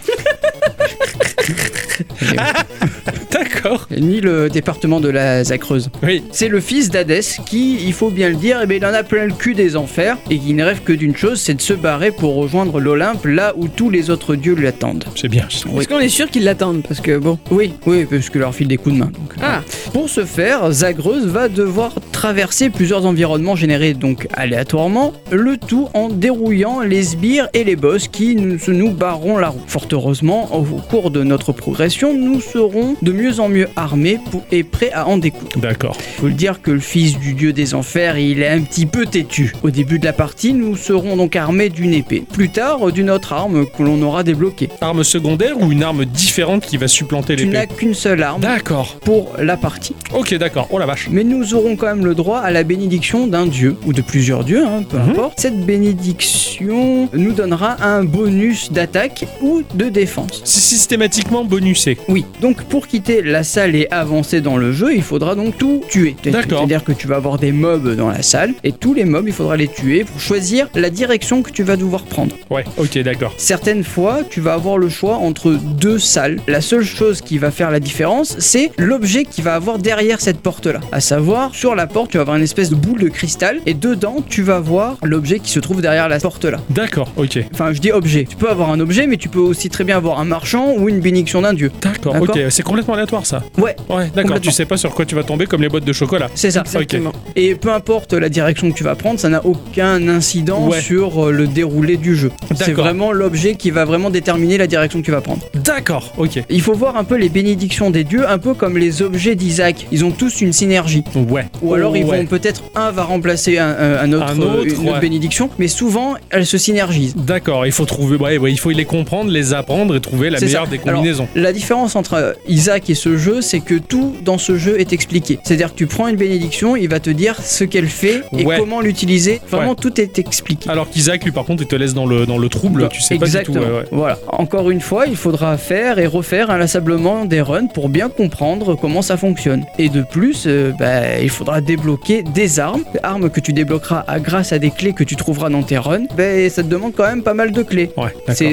[3.67, 3.89] D'accord.
[3.99, 5.91] Ni le département de la Zacreuse.
[6.05, 6.23] Oui.
[6.31, 9.03] C'est le fils d'Hadès qui, il faut bien le dire, eh ben, il en a
[9.03, 11.73] plein le cul des enfers et qui ne rêve que d'une chose, c'est de se
[11.73, 15.05] barrer pour rejoindre l'Olympe là où tous les autres dieux lui attendent.
[15.17, 15.49] C'est bien.
[15.67, 15.81] Oui.
[15.81, 17.41] Est-ce qu'on est sûr qu'ils l'attendent Parce que bon.
[17.51, 19.07] Oui, oui, parce que leur file des coups de main.
[19.07, 25.57] donc, Ah, Pour ce faire, Zagreuse va devoir traverser plusieurs environnements générés donc aléatoirement, le
[25.57, 29.63] tout en dérouillant les sbires et les boss qui nous, se nous barreront la route.
[29.67, 34.45] Fort heureusement, au cours de notre progression, nous serons de mieux en mieux armés pour-
[34.53, 35.59] et prêts à en découdre.
[35.61, 35.97] D'accord.
[36.19, 39.07] Faut le dire que le fils du dieu des enfers, il est un petit peu
[39.07, 39.53] têtu.
[39.63, 42.23] Au début de la partie, nous serons donc armés d'une épée.
[42.33, 44.69] Plus tard, d'une autre arme que l'on aura débloquée.
[44.81, 48.41] Arme secondaire ou une arme différente qui va supplanter Tu n'as l'épée qu'une seule arme
[48.41, 48.97] D'accord.
[49.05, 49.95] pour la partie.
[50.15, 50.69] Ok, d'accord.
[50.71, 51.09] Oh la vache.
[51.11, 54.45] Mais nous aurons quand même le droit à la bénédiction d'un dieu ou de plusieurs
[54.45, 55.11] dieux, hein, peu Mhm.
[55.11, 55.41] importe.
[55.41, 60.41] Cette bénédiction nous donnera un bonus d'attaque ou de défense.
[60.45, 61.99] C'est systématiquement bonusé.
[62.09, 65.83] Oui, donc pour quitter la salle et avancer dans le jeu, il faudra donc tout
[65.89, 66.17] tuer.
[66.25, 66.59] D'accord.
[66.59, 69.33] C'est-à-dire que tu vas avoir des mobs dans la salle et tous les mobs, il
[69.33, 72.35] faudra les tuer pour choisir la direction que tu vas devoir prendre.
[72.51, 73.35] Ouais, ok, d'accord.
[73.37, 76.41] Certaines fois, tu vas avoir le choix entre deux salles.
[76.49, 80.41] La seule chose qui va faire la différence, c'est l'objet qui va avoir derrière cette
[80.41, 80.81] porte-là.
[80.93, 83.75] À savoir, sur la porte, tu vas avoir une espèce de boule de cristal et
[83.75, 86.59] dedans, tu vas voir l'objet qui se trouve derrière la porte-là.
[86.71, 87.39] D'accord, ok.
[87.53, 88.27] Enfin, je dis objet.
[88.29, 90.89] Tu peux avoir un objet, mais tu peux aussi très bien avoir un marchand ou
[90.89, 91.71] une bénédiction d'un dieu.
[91.83, 92.17] D'accord.
[92.21, 92.39] ok.
[92.51, 93.43] C'est complètement aléatoire ça.
[93.59, 94.41] Ouais, Ouais, d'accord.
[94.41, 96.29] Tu sais pas sur quoi tu vas tomber comme les boîtes de chocolat.
[96.35, 96.61] c'est ça.
[96.61, 97.13] Exactement.
[97.35, 100.81] Et peu importe la direction que tu vas prendre, ça n'a aucun incident Ouais.
[100.81, 102.31] sur euh, le déroulé du jeu.
[102.55, 105.43] C'est vraiment l'objet qui va vraiment déterminer la direction que tu vas prendre.
[105.55, 106.43] D'accord, ok.
[106.49, 109.87] Il faut voir un peu les bénédictions des dieux, un peu comme les objets d'Isaac.
[109.93, 111.05] Ils ont tous une synergie.
[111.29, 111.47] Ouais.
[111.63, 112.19] Ou alors ils Ouais.
[112.19, 116.47] vont peut-être un va remplacer un, autre, Un autre, une autre bénédiction, mais souvent elles
[116.47, 117.15] se synergisent.
[117.17, 120.65] D'accord, il faut trouver, ouais, il faut les comprendre, les apprendre et trouver la meilleure
[120.65, 120.71] ça.
[120.71, 121.29] des Alors, combinaisons.
[121.35, 124.93] La différence entre euh, Isaac et ce jeu, c'est que tout dans ce jeu est
[124.93, 125.39] expliqué.
[125.45, 128.57] C'est-à-dire que tu prends une bénédiction, il va te dire ce qu'elle fait et Ouais.
[128.59, 129.41] comment l'utiliser.
[129.51, 129.77] Vraiment, Ouais.
[129.81, 130.69] tout est expliqué.
[130.71, 133.17] Alors qu'Isaac, lui, par contre, il te laisse dans le, dans le trouble, tu sais
[133.19, 133.39] pas du tout.
[133.39, 133.67] Exactement.
[133.93, 134.19] Voilà.
[134.29, 139.03] Encore une fois, il faudra faire et refaire inlassablement des runs pour bien comprendre comment
[139.03, 139.65] ça fonctionne.
[139.79, 144.21] Et de plus, euh, bah, il faudra débloquer des armes, armes que tu débloqueras à-
[144.21, 146.07] grâce à des clés que tu trouveras dans tes runs.
[146.17, 147.91] Bah, ça te demande quand même pas mal de clés.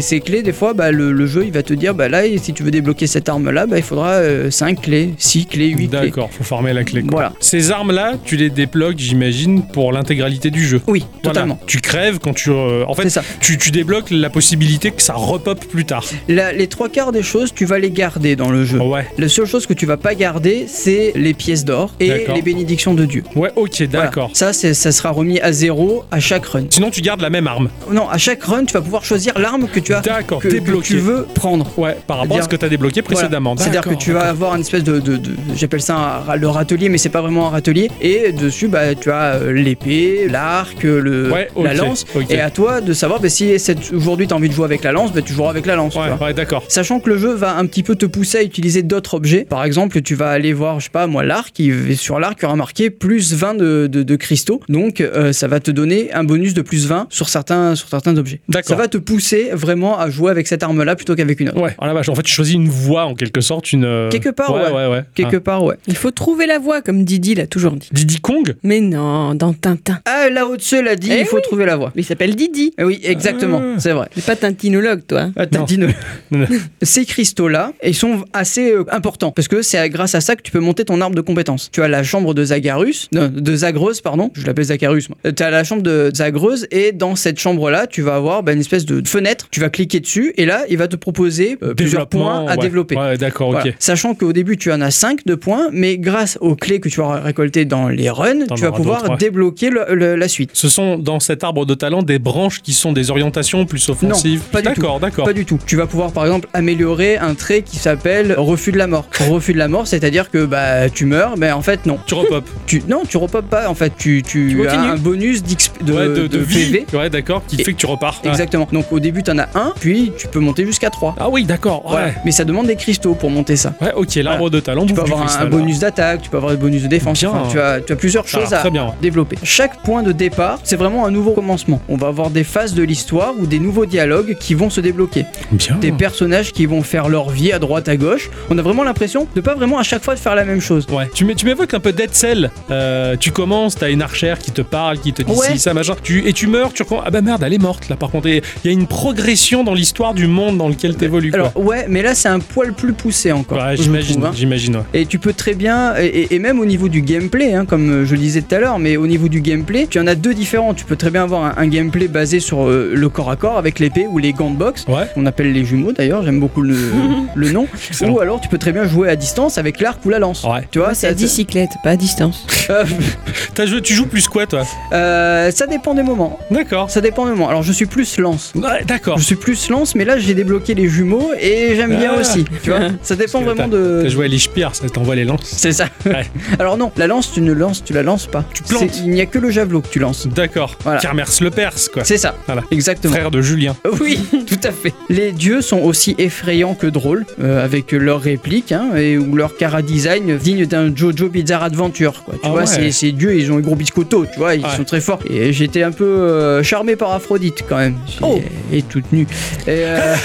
[0.02, 2.54] Ces, clés, des fois, bah, le, le jeu il va te dire bah là, si
[2.54, 4.13] tu veux débloquer cette arme-là, bah, il faudra
[4.53, 5.87] 5 clés, 6 clés, 8 clés.
[5.87, 7.01] D'accord, faut former la clé.
[7.01, 7.09] quoi.
[7.11, 7.33] Voilà.
[7.39, 10.81] Ces armes-là, tu les débloques, j'imagine, pour l'intégralité du jeu.
[10.87, 11.33] Oui, Voilà.
[11.33, 11.59] totalement.
[11.67, 12.49] Tu crèves quand tu.
[12.51, 13.23] euh, en C'est fait, ça.
[13.39, 16.03] tu, tu débloques la possibilité que ça repop plus tard.
[16.27, 18.79] La- les trois quarts des choses, tu vas les garder dans le jeu.
[18.79, 22.41] Ouais, La seule chose que tu vas pas garder, c'est les pièces d'or et les
[22.41, 23.23] bénédictions de Dieu.
[23.35, 24.05] ouais, ok, Voilà.
[24.05, 24.29] d'accord.
[24.33, 26.65] Ça, ça sera remis à zéro à chaque run.
[26.69, 27.69] Sinon, tu gardes la même arme.
[27.91, 30.47] Non, à chaque run, tu vas pouvoir choisir l'arme que tu as, D'accord, que,
[30.81, 31.67] tu veux prendre.
[31.77, 33.55] Ouais, par rapport à ce que tu as débloqué précédemment.
[33.55, 33.71] Voilà.
[33.71, 34.42] C'est-à-dire que tu vas d'accord.
[34.45, 37.47] Avoir une espèce de, de- de- j'appelle ça un le râtelier, mais c'est pas vraiment
[37.47, 37.89] un râtelier.
[38.01, 42.06] Et dessus, bah, tu as euh, l'épée, l'arc, le, Ouais, ok, la lance.
[42.29, 43.53] Et à toi de savoir bah, si
[43.93, 45.95] aujourd'hui tu as envie de jouer avec la lance, bah, tu joueras avec la lance.
[45.95, 46.63] Ouais, ouais, d'accord.
[46.67, 49.45] Sachant que le jeu va un petit peu te pousser à utiliser d'autres objets.
[49.45, 51.62] Par exemple, tu vas aller voir, je sais pas moi, l'arc.
[51.95, 54.60] Sur l'arc, il y aura marqué plus 20 de, de- de cristaux.
[54.69, 58.17] Donc, euh, ça va te donner un bonus de plus 20 sur certains, sur certains
[58.17, 58.41] objets.
[58.49, 58.69] D'accord.
[58.69, 61.62] Ça va te pousser vraiment à jouer avec cette arme-là plutôt qu'avec une autre.
[61.62, 63.86] Ouais, oh la vache, en fait, tu choisis une voie en quelque sorte, une.
[63.86, 64.61] euh, Quelque part, ouais.
[64.65, 64.71] ouais.
[64.71, 65.03] Ouais, ouais.
[65.15, 65.41] Quelque Ah.
[65.41, 65.75] part, ouais.
[65.87, 67.89] Il faut trouver la voie, comme Didi l'a toujours dit.
[67.91, 69.99] Diddy Kong Mais non, dans Tintin.
[70.05, 71.91] Ah, la haute seule a dit, Eh il faut trouver la voie.
[71.95, 72.73] Mais il s'appelle Didi.
[72.77, 73.79] Eh Oui, exactement, Ah.
[73.79, 74.07] c'est vrai.
[74.15, 75.29] C'est pas tintinologue, toi.
[75.35, 75.87] Ah, dit non.
[76.31, 76.45] Non.
[76.81, 80.51] Ces cristaux-là, ils sont assez euh, importants parce que c'est grâce à ça que tu
[80.51, 81.69] peux monter ton arbre de compétences.
[81.71, 85.09] Tu as la chambre de Zagarus, non, de Zagreuse, pardon, je l'appelle Zagarus.
[85.09, 85.17] moi.
[85.25, 88.53] Euh, Tu as la chambre de Zagreuse et dans cette chambre-là, tu vas avoir bah,
[88.53, 89.47] une espèce de fenêtre.
[89.51, 92.57] Tu vas cliquer dessus et là, il va te proposer euh, plusieurs points à ouais.
[92.57, 92.95] développer.
[92.97, 93.73] Ouais, d'accord, ok.
[93.79, 96.99] Sachant qu'au début tu en as 5 de points, mais grâce aux clés que tu
[97.01, 99.17] vas récolter dans les runs, T'en tu vas pouvoir ouais.
[99.17, 100.51] débloquer le- le- la suite.
[100.53, 104.41] Ce sont dans cet arbre de talent des branches qui sont des orientations plus offensives.
[104.51, 104.73] pas du tout.
[104.81, 105.25] D'accord, d'accord.
[105.25, 105.59] Pas du tout.
[105.65, 109.05] Tu vas pouvoir par exemple améliorer un trait qui s'appelle refus de la mort.
[109.29, 111.99] refus de la mort, c'est-à-dire que bah tu meurs, mais en fait non.
[112.05, 112.45] Tu repop.
[112.65, 113.69] Tu non, tu repopes pas.
[113.69, 116.71] En fait, tu, tu, Tu as un bonus d'XP de, ouais, de, de de vie.
[116.71, 116.86] PV.
[116.97, 118.21] Ouais, d'accord, qui Et- fait que tu repars.
[118.23, 118.29] Ouais.
[118.29, 118.67] Exactement.
[118.71, 121.15] Donc au début, t'en as un, puis tu peux monter jusqu'à 3.
[121.19, 121.91] Ah oui, d'accord.
[121.93, 122.13] Ouais.
[122.25, 123.73] Mais ça demande des cristaux pour monter ça.
[123.81, 124.86] Ouais, ok, l'arbre de talent.
[124.86, 127.19] Tu peux avoir un, bonus d'attaque, tu peux avoir des bonus de défense.
[127.19, 127.30] Bien.
[127.32, 128.91] Enfin, tu, as, tu as plusieurs choses à très bien, ouais.
[129.02, 129.38] développer.
[129.43, 131.82] Chaque point de départ, c'est vraiment un nouveau commencement.
[131.89, 135.26] On va avoir des phases de l'histoire ou des nouveaux dialogues qui vont se débloquer.
[135.52, 135.76] Bien.
[135.78, 138.30] Des personnages qui vont faire leur vie à droite à gauche.
[138.49, 140.86] On a vraiment l'impression de pas vraiment à chaque fois de faire la même chose.
[140.91, 142.52] Ouais, tu m'é- tu m'évoques un peu Dead Cell.
[142.71, 145.47] Euh, tu commences, t'as une archère qui te parle, qui te dit Ouais.
[145.54, 145.95] si, ça, machin.
[146.04, 147.06] Tu, et tu meurs, tu recommences.
[147.08, 148.28] Ah bah merde, elle est morte là par contre.
[148.28, 151.32] Il y a une progression dans l'histoire du monde dans lequel t'évolues.
[151.34, 153.58] Alors ouais, mais là c'est un poil plus poussé encore.
[153.58, 154.32] ouais, j'imagine, trouve, hein.
[154.36, 154.75] j'imagine.
[154.77, 154.84] ouais.
[154.93, 158.12] Et tu peux très bien, et, même au niveau du gameplay, hein, comme euh, je
[158.13, 160.73] le disais tout à l'heure, mais au niveau du gameplay, tu en as deux différents.
[160.73, 163.58] Tu peux très bien avoir un, un gameplay basé sur euh, le corps à corps
[163.58, 165.08] avec l'épée ou les gants de boxe, Ouais.
[165.13, 166.75] qu'on appelle les jumeaux d'ailleurs, j'aime beaucoup le,
[167.36, 167.67] le nom.
[167.89, 168.13] Excellent.
[168.13, 170.43] Ou alors tu peux très bien jouer à distance avec l'arc ou la lance.
[170.43, 170.67] Ouais.
[170.71, 172.45] Tu vois, C'est à bicyclette, pas à distance.
[173.56, 174.63] T'as joué- tu joues plus quoi toi?
[174.93, 176.39] Euh, ça dépend des moments.
[176.51, 176.89] D'accord.
[176.89, 177.49] Ça dépend des moments.
[177.49, 178.51] Alors je suis plus lance.
[178.56, 179.17] Ouais, d'accord.
[179.17, 182.19] Je suis plus lance, mais là j'ai débloqué les jumeaux et j'aime bien Ah.
[182.19, 182.45] aussi.
[182.63, 183.82] Tu vois, ça dépend vraiment de.
[184.03, 185.41] T'as joué à l'Ishpire, ça t'envoie les lances.
[185.43, 185.87] C'est ça.
[186.05, 186.25] Ouais.
[186.59, 188.43] Alors non, la lance, tu ne lances, tu la lances pas.
[188.53, 188.89] Tu plantes.
[188.91, 190.27] C'est- Il n'y a que le javelot que tu lances.
[190.27, 190.75] D'accord.
[190.83, 190.99] Voilà.
[190.99, 192.03] Kermers le Perse, quoi.
[192.03, 192.35] C'est ça.
[192.45, 192.63] Voilà.
[192.71, 193.13] Exactement.
[193.13, 193.75] Frère de Julien.
[194.01, 194.93] Oui, tout à fait.
[195.09, 199.55] Les dieux sont aussi effrayants que drôles, euh, avec leurs répliques hein, et ou leur
[199.55, 202.23] cara design digne d'un Jojo Bizarre Adventure.
[202.25, 202.33] Quoi.
[202.35, 202.91] tu Ah vois, ouais.
[202.91, 204.75] ces dieux, ils ont les gros biscottos, tu vois, ils Ouais.
[204.75, 205.19] sont très forts.
[205.29, 207.95] Et j'étais un peu euh, charmé par Aphrodite quand même.
[208.21, 208.39] Oh.
[208.71, 209.27] Et, et toute nue.
[209.67, 210.15] Et, euh,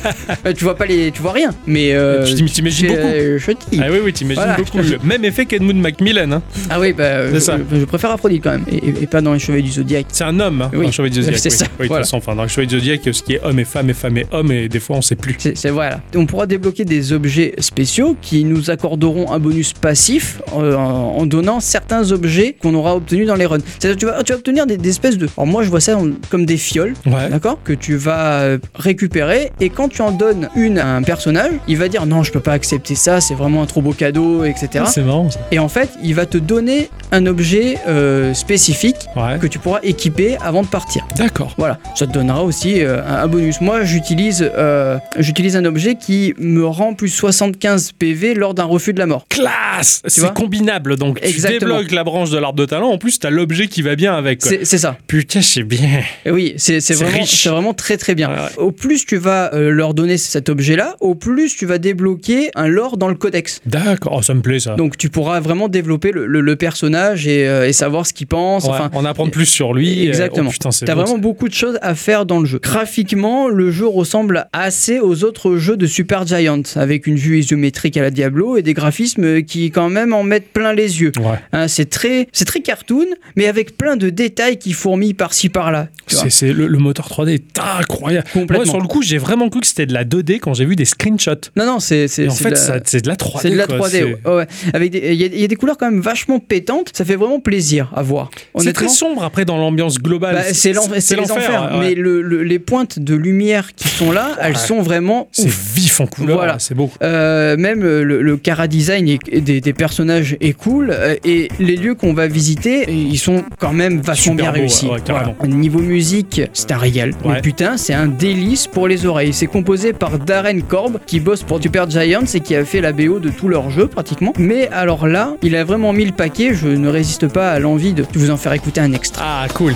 [0.56, 3.07] tu vois pas les, tu vois rien, mais euh, Tu t'im- t'imagines c'est, beaucoup.
[3.08, 3.38] Euh.
[3.80, 4.56] Ah oui, oui, t'imagines Voilà.
[4.56, 4.78] beaucoup.
[4.78, 6.30] Le même effet qu'Edmund Macmillan.
[6.32, 6.42] Hein.
[6.70, 7.56] Ah oui, bah, C'est je, ça.
[7.72, 10.06] je préfère Aphrodite quand même, et, et pas dans les cheveux du zodiaque.
[10.12, 11.38] C'est un homme, hein, Oui, dans le Chevalier du Zodiac.
[11.42, 11.56] c'est oui.
[11.56, 12.04] ça, Oui, de toute voilà.
[12.04, 14.16] façon, enfin, dans le Chevalier du Zodiac, ce qui est homme et femme et femme
[14.18, 15.34] et homme, et des fois on sait plus.
[15.38, 16.00] C'est c'est voilà.
[16.14, 21.26] On pourra débloquer des objets spéciaux qui nous accorderont un bonus passif euh, en, en
[21.26, 23.58] donnant certains objets qu'on aura obtenus dans les runs.
[23.78, 25.28] C'est-à-dire tu vas, tu vas obtenir des, des espèces de...
[25.36, 27.28] Alors moi je vois ça en- comme des fioles, Ouais.
[27.30, 31.52] d'accord Que tu vas euh, récupérer et quand tu en donnes une à un personnage,
[31.68, 34.44] il va dire non je peux pas accepter ça, c'est vraiment un trop beau cadeau,
[34.44, 34.84] etc.
[34.88, 35.40] C'est marrant ça.
[35.50, 39.38] Et en fait il va te donner un objet euh, spécifique Ouais.
[39.40, 41.06] que tu pourras équiper avant de partir.
[41.16, 41.54] D'accord.
[41.56, 43.60] Voilà, ça te donnera aussi euh, un, un bonus.
[43.60, 48.92] Moi, j'utilise euh, j'utilise un objet qui me rend plus 75 PV lors d'un refus
[48.92, 49.26] de la mort.
[49.28, 51.58] Classe C'est combinable, donc Exactement.
[51.58, 54.14] tu débloques la branche de l'arbre de talent, en plus t'as l'objet qui va bien
[54.14, 54.42] avec.
[54.42, 54.96] C'est ça.
[55.06, 56.00] Putain, c'est bien.
[56.24, 58.28] Et oui, c'est vraiment, vraiment très très bien.
[58.30, 58.58] Ouais, ouais.
[58.58, 62.87] Au plus tu vas leur donner cet objet-là, au plus tu vas débloquer un lore
[62.96, 63.60] dans le codex.
[63.66, 64.74] D'accord, oh, ça me plaît ça.
[64.76, 68.26] Donc tu pourras vraiment développer le, le- le personnage et, euh, et savoir ce qu'il
[68.26, 68.64] pense.
[68.64, 70.06] Ouais, enfin, en apprendre plus sur lui.
[70.06, 70.50] euh, Exactement.
[70.64, 72.58] Oh, c'est T'as bon, vraiment beaucoup de choses à faire dans le jeu.
[72.62, 77.96] Graphiquement, le jeu ressemble assez aux autres jeux de Super Giant, avec une vue isométrique
[77.96, 81.12] à la Diablo et des graphismes qui quand même en mettent plein les yeux.
[81.18, 81.38] Ouais.
[81.52, 85.88] Hein, c'est très, c'est très cartoon, mais avec plein de détails qui fourmillent par-ci par-là.
[86.06, 88.26] C'est, c'est- le, le moteur 3D est incroyable.
[88.50, 90.76] Moi, sur le coup, j'ai vraiment cru que c'était de la 2D quand j'ai vu
[90.76, 91.50] des screenshots.
[91.56, 93.38] Non, non, c'est, en fait, la- ça- c'est de la 3D.
[93.42, 93.78] c'est de la quoi.
[93.78, 93.90] 3D.
[93.90, 94.46] C'est- ouais, ouais.
[94.72, 96.90] Avec il y, a- il y a des couleurs quand même vachement pétantes.
[96.92, 98.30] Ça fait vraiment plaisir à voir.
[98.58, 100.34] C'est très sombre après dans l'ambiance globale.
[100.36, 101.78] Bah, c'est, l'en- c'est les enfers, ouais.
[101.80, 104.58] mais le- le- les pointes de lumière qui sont là, elles Ouais.
[104.58, 106.36] sont vraiment c'est vif en couleur.
[106.38, 106.58] Voilà.
[106.58, 106.90] C'est beau.
[107.02, 111.76] Euh, même euh, le, le cara design des, des personnages est cool euh, et les
[111.76, 114.86] lieux qu'on va visiter ils sont quand même vachement Super bien beau, réussis.
[115.08, 115.34] Voilà.
[115.46, 117.12] Niveau musique, c'est un régal.
[117.24, 119.32] Mais putain, c'est un délice pour les oreilles.
[119.32, 122.92] C'est composé par Darren Korb qui bosse pour Super Giants et qui a fait la
[122.92, 124.34] BO de tous leurs jeux pratiquement.
[124.38, 126.52] Mais alors là, il a vraiment mis le paquet.
[126.52, 129.22] Je ne résiste pas à l'envie de vous en faire écouter un extrait.
[129.24, 129.74] Ah, cool.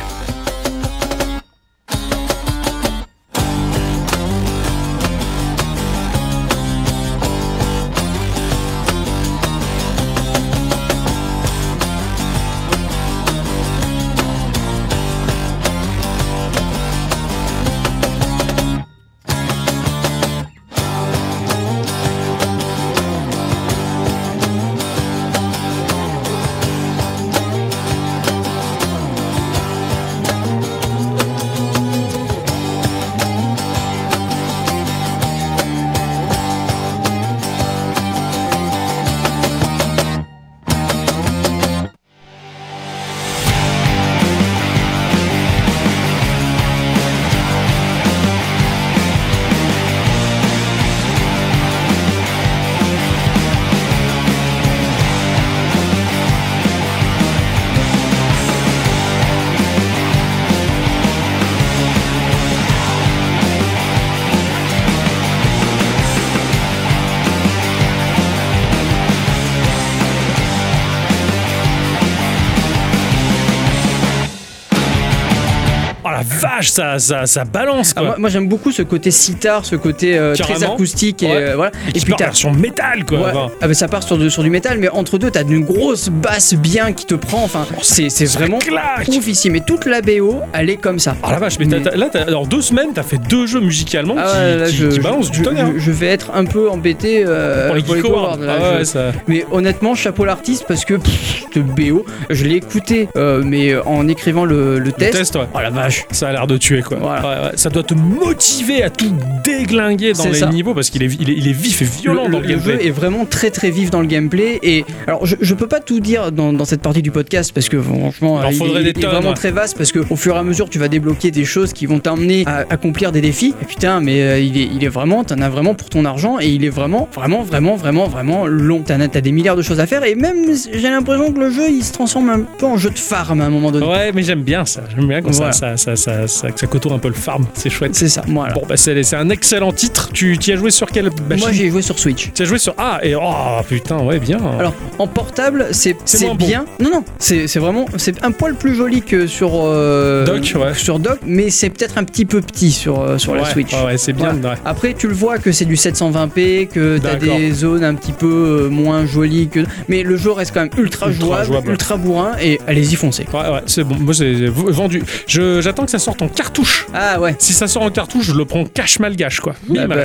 [76.63, 78.09] Oh ça, ça, ça balance Ah, quoi.
[78.11, 81.33] moi, moi, j'aime beaucoup ce côté sitar, ce côté euh, très acoustique et Ouais.
[81.37, 81.73] euh, voilà.
[81.95, 83.19] et puis t'as- version métal quoi.
[83.19, 83.25] Ouais.
[83.31, 86.09] Enfin, Ah bah ça part sur, sur du métal, mais entre deux, t'as une grosse
[86.09, 87.43] basse bien qui te prend.
[87.45, 89.09] Enfin, c'est c'est vraiment claque.
[89.09, 89.57] oufissime.
[89.57, 91.17] Et toute la BO, elle est comme ça.
[91.23, 94.15] Oh la vache, mais, Mais- là, t'as- en deux semaines, t'as fait deux jeux musicalement
[94.19, 95.69] Ah qui, là, qui- je, qui balancent je- du tonnerre.
[95.77, 98.39] je- vais être un peu embêté euh, pour les pour les Geek Awards, Awards.
[98.39, 102.45] là, Ah ouais, je- ça- Mais honnêtement, chapeau l'artiste parce que pff, cette BO, je
[102.45, 105.13] l'ai écouté, euh, mais en écrivant le, le Le test.
[105.19, 105.43] test, ouais.
[105.55, 106.05] Oh la vache.
[106.13, 106.99] Ça a l'air de tuer quoi.
[107.01, 107.21] Voilà.
[107.23, 107.53] Ouais, ouais.
[107.57, 109.11] Ça doit te motiver à tout
[109.45, 110.47] déglinguer dans les ça.
[110.49, 112.55] niveaux parce qu'il est, il est, il est vif et violent le, dans le, le
[112.55, 112.73] gameplay.
[112.81, 115.81] jeu est vraiment très très vif dans le gameplay et alors je, je peux pas
[115.81, 118.87] tout dire dans, dans cette partie du podcast parce que franchement Il il, des il
[118.89, 119.35] est tonnes, vraiment ouais.
[119.35, 121.87] très vaste parce que au fur et à mesure tu vas débloquer des choses qui
[121.87, 125.25] vont t'emmener à accomplir des défis et putain mais euh, il est il est vraiment
[125.25, 128.83] t'en as vraiment pour ton argent et il est vraiment vraiment vraiment vraiment vraiment long
[128.85, 130.37] t'as t'as des milliards de choses à faire et même
[130.73, 133.45] j'ai l'impression que le jeu il se transforme un peu en jeu de farm à
[133.47, 134.83] un moment donné Ouais, mais j'aime bien ça.
[134.95, 135.53] J'aime bien quand Voilà.
[135.53, 137.95] ça, ça, ça, ça, ça, ça côtoie un peu le farm, c'est chouette.
[137.95, 138.53] C'est ça, voilà.
[138.55, 140.11] Bon, bah c'est un excellent titre.
[140.13, 141.39] Tu y as joué sur quelle machine?
[141.47, 142.31] Moi j'ai joué sur Switch.
[142.35, 142.75] Tu as joué sur.
[142.79, 143.23] Ah, et oh
[143.69, 144.39] putain, ouais, bien.
[144.59, 146.35] Alors en portable c'est bon.
[146.35, 146.65] bien.
[146.81, 150.75] Non non, c'est vraiment c'est un poil plus joli que sur euh, Dock, ouais.
[150.75, 153.73] sur dock, mais c'est peut-être un petit peu petit sur euh, sur la Switch.
[153.73, 154.35] Ouais, ouais, c'est bien.
[154.35, 154.55] Ouais.
[154.65, 158.27] Après, tu le vois que c'est du 720p, que t'as des zones un petit peu
[158.67, 159.61] euh, moins jolies que.
[159.89, 161.71] Mais le jeu reste quand même ultra, Ultra jouable, jouable.
[161.71, 163.27] ultra bourrin, et allez-y foncez.
[163.33, 163.97] Ouais, ouais, c'est bon.
[163.99, 165.03] Moi, c'est vendu.
[165.27, 166.87] J'attends que ça sorte en cartouche.
[166.95, 167.35] Ah ouais.
[167.39, 169.55] Si ça sort en cartouche, je le prends cash malgache, quoi.
[169.57, 169.97] Ah Bim, bah.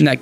[0.00, 0.20] Nac.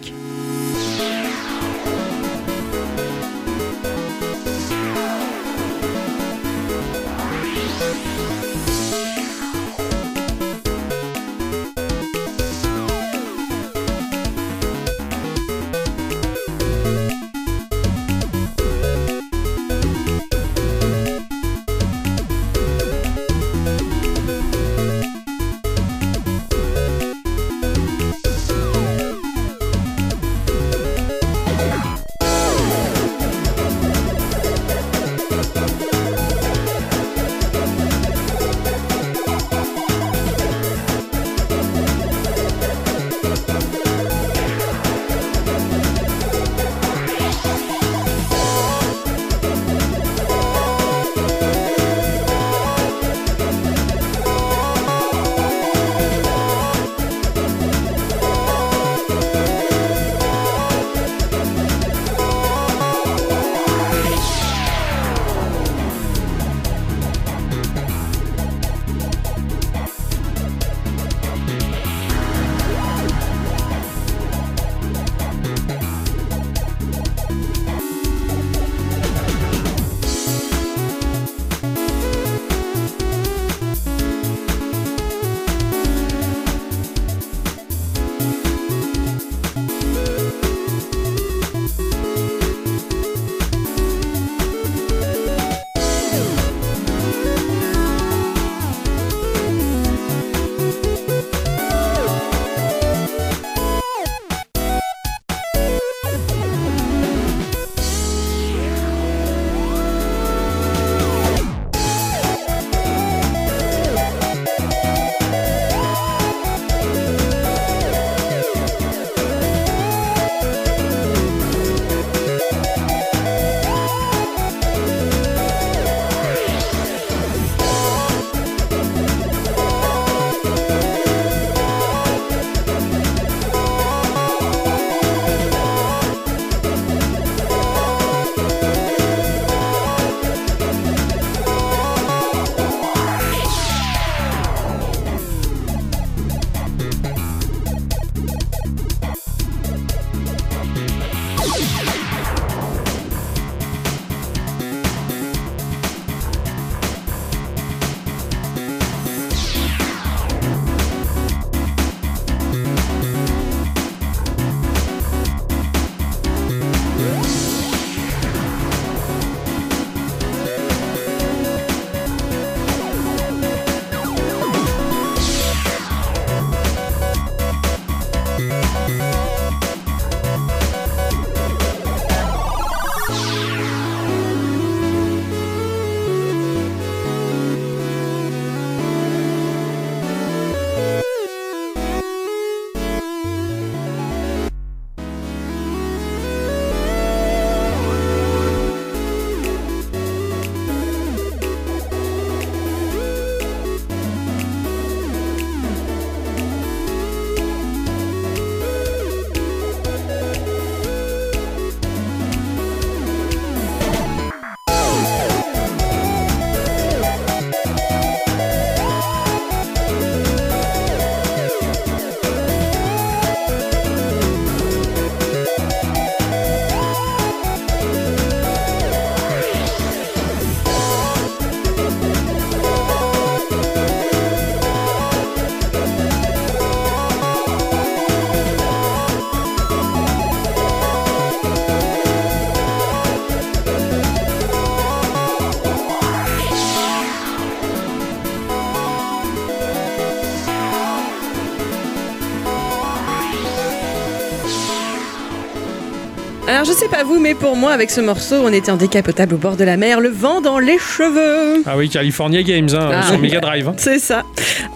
[256.96, 259.64] Pas vous, mais pour moi, avec ce morceau, on était en décapotable au bord de
[259.64, 261.62] la mer, le vent dans les cheveux.
[261.66, 263.02] Ah oui, California Games, hein, Ah.
[263.02, 263.68] sur Mega Drive.
[263.68, 263.74] hein.
[263.76, 264.22] C'est ça.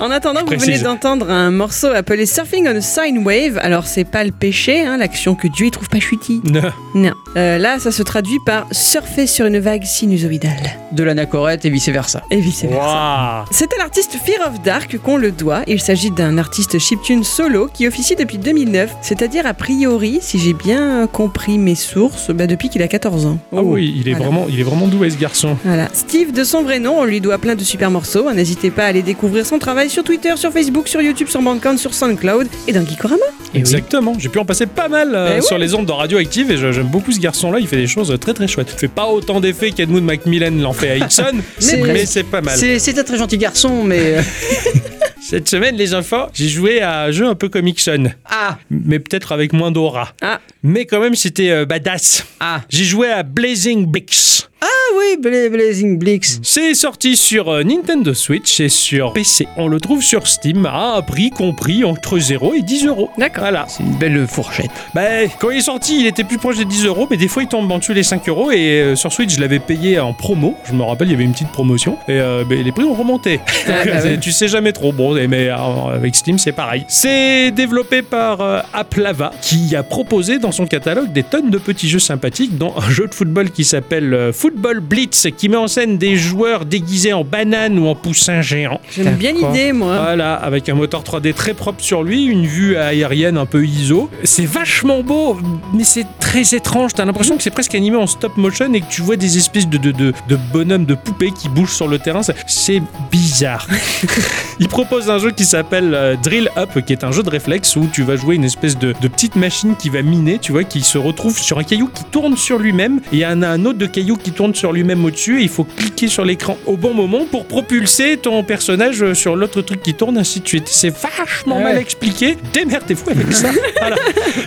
[0.01, 3.59] En attendant, vous venez d'entendre un morceau appelé Surfing on a Sine Wave.
[3.63, 6.41] Alors, c'est pas le péché, hein, l'action que Dieu y trouve pas chutie.
[6.51, 6.63] Non.
[6.95, 7.13] Non.
[7.37, 10.79] Euh, là, ça se traduit par surfer sur une vague sinusoïdale.
[10.93, 12.23] De l'anacorette et vice versa.
[12.31, 12.77] Et vice versa.
[12.79, 13.47] Waouh.
[13.53, 15.63] C'est à l'artiste Fear of Dark qu'on le doit.
[15.69, 20.55] Il s'agit d'un artiste chiptune solo qui officie depuis 2009, c'est-à-dire a priori, si j'ai
[20.55, 23.39] bien compris mes sources, bah, depuis qu'il a 14 ans.
[23.55, 24.25] Ah oui, il est, Voilà.
[24.31, 25.57] vraiment, il est vraiment doué ce garçon.
[25.65, 25.89] Voilà.
[25.93, 28.33] Steve, de son vrai nom, on lui doit plein de super morceaux.
[28.33, 31.77] N'hésitez pas à aller découvrir son travail sur Twitter, sur Facebook, sur YouTube, sur Bandcamp,
[31.77, 33.21] sur SoundCloud et dans Geekorama.
[33.53, 33.59] Oui.
[33.61, 34.15] Exactement.
[34.19, 35.47] J'ai pu en passer pas mal euh, Eh oui.
[35.47, 37.59] sur les ondes de Radioactive et j'aime beaucoup ce garçon-là.
[37.61, 38.71] Il fait des choses très très chouettes.
[38.73, 41.25] Il fait pas autant d'effets qu'Edmund Macmillan l'en fait à Ixon,
[41.59, 42.57] C'est- mais c'est pas mal.
[42.57, 44.17] C'est c'est un très gentil garçon, mais.
[45.23, 48.99] Cette semaine, les enfants, j'ai joué à un jeu un peu comme Ixon, Ah mais
[48.99, 50.13] peut-être avec moins d'aura.
[50.23, 50.41] Ah.
[50.63, 52.25] Mais quand même, c'était euh, badass.
[52.41, 54.47] Ah J'ai joué à Blazing Bricks.
[54.63, 54.67] Ah
[54.99, 56.39] oui, Bla- Blazing Blix.
[56.43, 59.49] C'est sorti sur euh, Nintendo Switch et sur PC.
[59.57, 63.09] On le trouve sur Steam à un prix compris entre 0 et 10 euros.
[63.17, 63.45] D'accord.
[63.45, 63.65] Voilà.
[63.69, 64.71] C'est une belle fourchette.
[64.95, 67.43] Bah, quand il est sorti, il était plus proche des 10 euros, mais des fois
[67.43, 68.51] il tombe en dessous les 5 euros.
[68.51, 70.55] Et euh, sur Switch, je l'avais payé en promo.
[70.69, 71.97] Je me rappelle, il y avait une petite promotion.
[72.07, 73.39] Et bah, les prix ont remonté.
[73.39, 73.47] Donc,
[73.87, 74.19] bah ouais.
[74.21, 74.93] Tu sais jamais trop.
[74.93, 75.57] Bon, mais euh,
[75.95, 76.85] avec Steam, c'est pareil.
[76.89, 81.89] C'est développé par euh, Aplava, qui a proposé dans son catalogue des tonnes de petits
[81.89, 85.69] jeux sympathiques, dont un jeu de football qui s'appelle euh, Football Blitz, qui met en
[85.69, 88.81] scène des joueurs déguisés en banane ou en poussin géant.
[88.91, 89.99] J'aime bien l'idée, moi.
[89.99, 94.11] Voilà, avec un moteur 3D très propre sur lui, une vue aérienne un peu ISO.
[94.25, 95.39] C'est vachement beau,
[95.75, 96.95] mais c'est très étrange.
[96.95, 99.69] T'as l'impression que c'est presque animé en stop motion et que tu vois des espèces
[99.69, 102.21] de, de, de, de bonhommes, de poupées qui bougent sur le terrain.
[102.47, 103.67] C'est bizarre.
[104.61, 107.77] Il propose un jeu qui s'appelle euh, Drill Up, qui est un jeu de réflexe
[107.77, 110.65] où tu vas jouer une espèce de, de petite machine qui va miner, tu vois,
[110.65, 113.01] qui se retrouve sur un caillou qui tourne sur lui-même.
[113.13, 115.41] Et il y en a un autre de caillou qui tourne sur lui-même au-dessus.
[115.41, 119.37] Et il faut cliquer sur l'écran au bon moment pour propulser ton personnage euh, sur
[119.37, 120.69] l'autre truc qui tourne, ainsi de suite.
[120.69, 121.63] C'est vachement Ouais.
[121.63, 122.37] mal expliqué.
[122.53, 123.51] Démerdez-vous avec ça.
[123.81, 123.97] Voilà.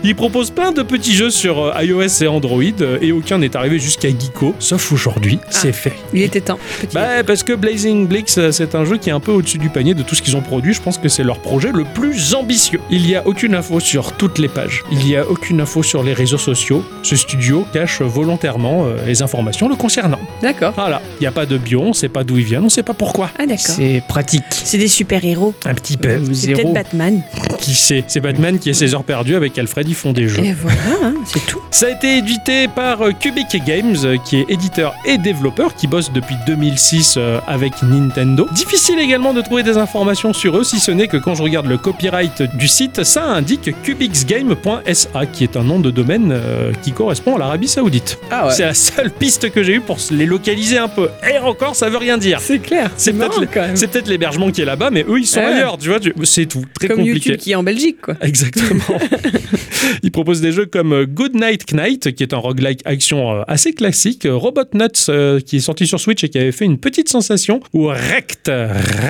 [0.03, 2.61] Il propose plein de petits jeux sur euh, iOS et Android.
[3.01, 4.53] Et aucun n'est arrivé jusqu'à Geeko.
[4.59, 5.93] Sauf aujourd'hui, c'est fait.
[6.13, 6.59] Il était temps.
[6.93, 9.93] Bah, parce que Blazing Blix, c'est un jeu qui est un peu au-dessus du panier
[9.93, 10.73] de tout ce qu'ils ont produit.
[10.73, 12.79] Je pense que c'est leur projet le plus ambitieux.
[12.89, 14.83] Il n'y a aucune info sur toutes les pages.
[14.91, 16.83] Il n'y a aucune info sur les réseaux sociaux.
[17.01, 20.19] Ce studio cache volontairement euh, les informations le concernant.
[20.41, 20.73] D'accord.
[20.75, 21.01] Voilà.
[21.19, 22.69] Il n'y a pas de bio, on ne sait pas d'où il vient, on ne
[22.69, 23.29] sait pas pourquoi.
[23.39, 23.75] Ah, d'accord.
[23.75, 24.43] C'est pratique.
[24.49, 25.53] C'est des super-héros.
[25.65, 26.21] Un petit peu.
[26.33, 26.73] C'est peut-être.
[26.73, 27.21] Batman.
[27.59, 28.03] Qui sait?
[28.07, 30.43] C'est Batman qui est ses heures perdues avec Alfred, ils font des jeux.
[30.43, 31.61] Et voilà, hein, c'est tout.
[31.71, 35.87] Ça a été édité par euh, Cubic Games, euh, qui est éditeur et développeur, qui
[35.87, 38.47] bosse depuis 2006 euh, avec Nintendo.
[38.51, 41.67] Difficile également de trouver des informations sur eux, si ce n'est que quand je regarde
[41.67, 46.91] le copyright du site, ça indique cubixgame.sa, qui est un nom de domaine euh, qui
[46.91, 48.17] correspond à l'Arabie Saoudite.
[48.31, 48.53] Ah ouais.
[48.53, 51.09] C'est la seule piste que j'ai eue pour les localiser un peu.
[51.31, 52.39] Et encore, ça veut rien dire.
[52.41, 52.91] C'est clair.
[52.97, 55.45] C'est peut-être l'hébergement qui est là-bas, mais eux ils sont Ouais.
[55.45, 55.99] ailleurs, tu vois.
[55.99, 57.29] tu- C'est tout, très Comme compliqué.
[57.29, 58.15] YouTube qui est en Belgique, quoi.
[58.21, 58.83] Exactement.
[60.03, 63.41] Il propose des jeux comme euh, Good Night Knight, qui est un roguelike action euh,
[63.47, 66.77] assez classique, Robot Nuts, euh, qui est sorti sur Switch et qui avait fait une
[66.77, 68.51] petite sensation, ou Rect, Rect,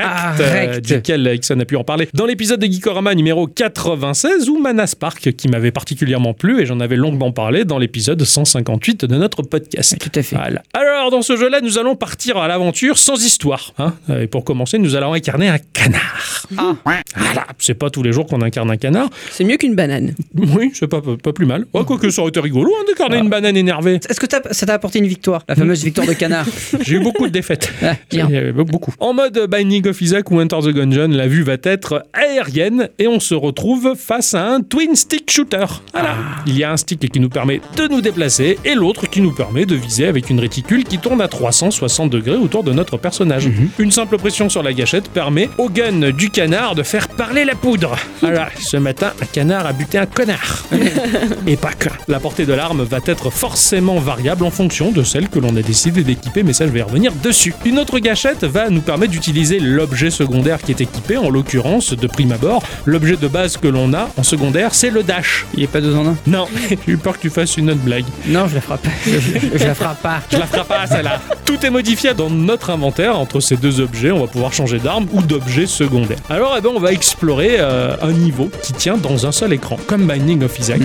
[0.03, 0.85] Ah, Rect.
[1.17, 5.31] Duquel Ixon a pu en parler dans l'épisode de Geekorama numéro 96, ou Mana Spark,
[5.33, 9.95] qui m'avait particulièrement plu et j'en avais longuement parlé dans l'épisode 158 de notre podcast.
[9.99, 10.35] Tout à fait.
[10.35, 10.61] Voilà.
[10.73, 13.73] Alors, dans ce jeu-là, nous allons partir à l'aventure sans histoire.
[13.77, 13.93] hein.
[14.21, 16.47] Et pour commencer, nous allons incarner un canard.
[16.57, 16.75] Ah.
[17.15, 17.45] Voilà.
[17.59, 19.09] C'est pas tous les jours qu'on incarne un canard.
[19.31, 20.13] C'est mieux qu'une banane.
[20.35, 21.65] Oui, c'est pas, pas plus mal.
[21.73, 23.23] Ouais, quoique ça aurait été rigolo hein, d'incarner Ah.
[23.23, 23.99] une banane énervée.
[24.09, 26.45] Est-ce que ça t'a apporté une victoire La fameuse victoire de canard.
[26.81, 27.71] J'ai eu beaucoup de défaites.
[27.81, 28.27] Ah, bien.
[28.53, 28.93] Beaucoup.
[28.99, 33.19] En mode Binding of Isaac ou Enter the La vue va être aérienne et on
[33.19, 35.65] se retrouve face à un twin stick shooter.
[35.91, 36.15] Voilà.
[36.45, 39.33] Il y a un stick qui nous permet de nous déplacer et l'autre qui nous
[39.33, 43.49] permet de viser avec une réticule qui tourne à 360 degrés autour de notre personnage.
[43.79, 47.55] Une simple pression sur la gâchette permet au gun du canard de faire parler la
[47.55, 47.95] poudre.
[48.59, 50.63] Ce matin, un canard a buté un connard.
[51.47, 51.89] et pas que.
[52.07, 55.63] La portée de l'arme va être forcément variable en fonction de celle que l'on a
[55.63, 57.55] décidé d'équiper, mais ça je vais y revenir dessus.
[57.65, 62.07] Une autre gâchette va nous permettre d'utiliser l'objet secondaire qui est équipé, en l'occurrence de
[62.07, 65.45] prime abord, l'objet de base que l'on a en secondaire, c'est le dash.
[65.55, 67.79] Il est pas deux en un Non, j'ai eu peur que tu fasses une autre
[67.81, 68.05] blague.
[68.27, 68.89] Non, je la ferai pas.
[69.05, 70.21] Je, je la ferai pas.
[70.31, 71.19] Je la ferai pas celle-là.
[71.45, 74.11] Tout est modifié dans notre inventaire entre ces deux objets.
[74.11, 76.17] On va pouvoir changer d'arme ou d'objet secondaire.
[76.29, 79.77] Alors, eh ben, on va explorer euh, un niveau qui tient dans un seul écran,
[79.87, 80.81] comme Binding of Isaac.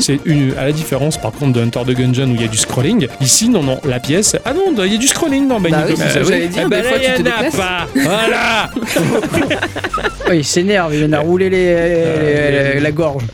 [0.00, 2.48] C'est une, à la différence par contre de Hunter the Gungeon où il y a
[2.48, 3.06] du scrolling.
[3.20, 4.36] Ici, non, non, la pièce.
[4.44, 6.24] Ah non, il y a du scrolling dans Binding Bah oui, of Isaac.
[6.24, 7.56] j'allais dire, Eh ben des là, fois, tu te en a déplaces.
[7.56, 7.86] pas.
[7.94, 8.70] Voilà.
[10.28, 13.24] Oh, il s'énerve, il vient de rouler les, les- les- la gorge.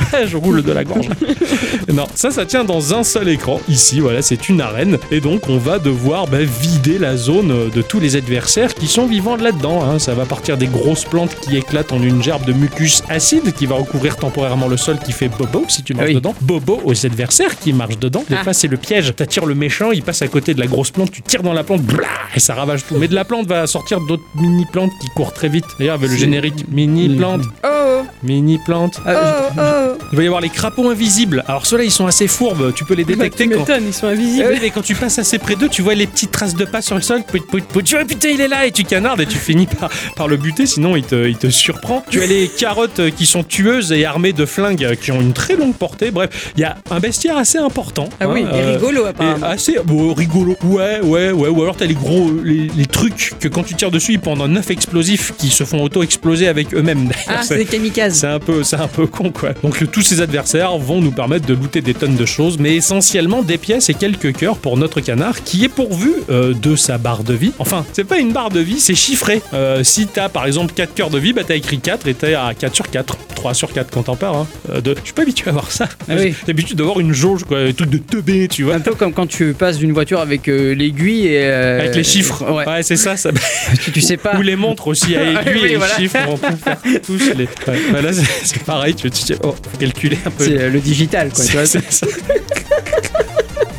[0.26, 1.08] je roule de la gorge.
[1.92, 3.60] non, ça, ça tient dans un seul écran.
[3.68, 4.98] Ici, voilà, c'est une arène.
[5.10, 9.06] Et donc, on va devoir bah, vider la zone de tous les adversaires qui sont
[9.06, 9.82] vivants là-dedans.
[9.84, 9.98] hein.
[9.98, 13.66] Ça va partir des grosses plantes qui éclatent en une gerbe de mucus acide qui
[13.66, 16.14] va recouvrir temporairement le sol qui fait bobo si tu marches Ah oui.
[16.16, 16.34] dedans.
[16.40, 18.24] Bobo aux adversaires qui marchent dedans.
[18.28, 18.44] Des Ah.
[18.44, 19.14] fois, c'est le piège.
[19.16, 21.64] T'attires le méchant, il passe à côté de la grosse plante, tu tires dans la
[21.64, 22.96] plante, blah, et ça ravage tout.
[22.98, 25.64] Mais de la plante va sortir d'autres mini-plantes qui courent très vite.
[25.78, 29.00] D'ailleurs, avec le générique mini-plante, Oh, mini-plante.
[29.06, 29.85] oh, Ah, oh.
[30.12, 31.44] Il va y avoir les crapauds invisibles.
[31.48, 32.72] Alors ceux-là, ils sont assez fourbes.
[32.74, 33.66] Tu peux les Bah, détecter tu quand.
[33.80, 34.48] ils sont Eh invisibles.
[34.52, 36.82] oui, mais quand tu passes assez près d'eux, tu vois les petites traces de pas
[36.82, 37.22] sur le sol.
[37.26, 37.82] Pout, pout, pout.
[37.84, 40.36] Tu vois, putain, il est là et tu canardes et tu finis par, par le
[40.36, 42.04] buter, sinon il te, il te surprend.
[42.10, 45.20] Tu as les carottes euh, qui sont tueuses et armées de flingues euh, qui ont
[45.20, 46.10] une très longue portée.
[46.10, 48.08] Bref, il y a un bestiaire assez important.
[48.20, 49.46] Ah oui, hein, euh, rigolo et apparemment.
[49.46, 50.56] assez bon, rigolo.
[50.64, 51.48] Ouais, ouais, ouais.
[51.48, 54.48] Ou alors t'as les gros, les, les trucs que quand tu tires dessus, ils pendant
[54.48, 57.10] 9 explosifs qui se font auto-exploser avec eux-mêmes.
[57.28, 58.14] Ah, C'est- c'est des kamikazes.
[58.20, 59.50] c'est un peu, c'est un peu con quoi.
[59.62, 63.42] Donc tous ces adversaires vont nous permettre de looter des tonnes de choses, mais essentiellement
[63.42, 67.24] des pièces et quelques cœurs pour notre canard qui est pourvu euh, de sa barre
[67.24, 67.52] de vie.
[67.58, 69.42] Enfin, c'est pas une barre de vie, c'est chiffré.
[69.54, 72.34] Euh, si t'as par exemple 4 cœurs de vie, bah t'as écrit 4 et t'es
[72.34, 74.34] à 4 sur 4, 3 sur 4 quand t'en perds.
[74.34, 74.46] Hein.
[74.70, 74.94] Euh, de...
[74.98, 75.88] Je suis pas habitué à voir ça.
[76.08, 76.32] Ah oui.
[76.40, 78.74] J'ai l'habitude d'avoir une jauge quoi, un truc de teubé, tu vois.
[78.74, 81.46] Un peu comme quand tu passes d'une voiture avec l'aiguille et.
[81.46, 82.42] Avec les chiffres.
[82.50, 82.66] Ouais.
[82.66, 83.30] Ouais, c'est ça, ça.
[83.84, 84.36] Tu, tu sais pas.
[84.38, 87.48] Ou les montres aussi à aiguille Oui, et les chiffres, on peut faire tous les.
[87.66, 90.44] Ouais, là, c'est pareil, tu tu- tu- oh, faut calculer un peu.
[90.44, 91.44] C'est euh, le digital, quoi.
[91.44, 91.66] tu vois.
[91.66, 92.06] C'est ça.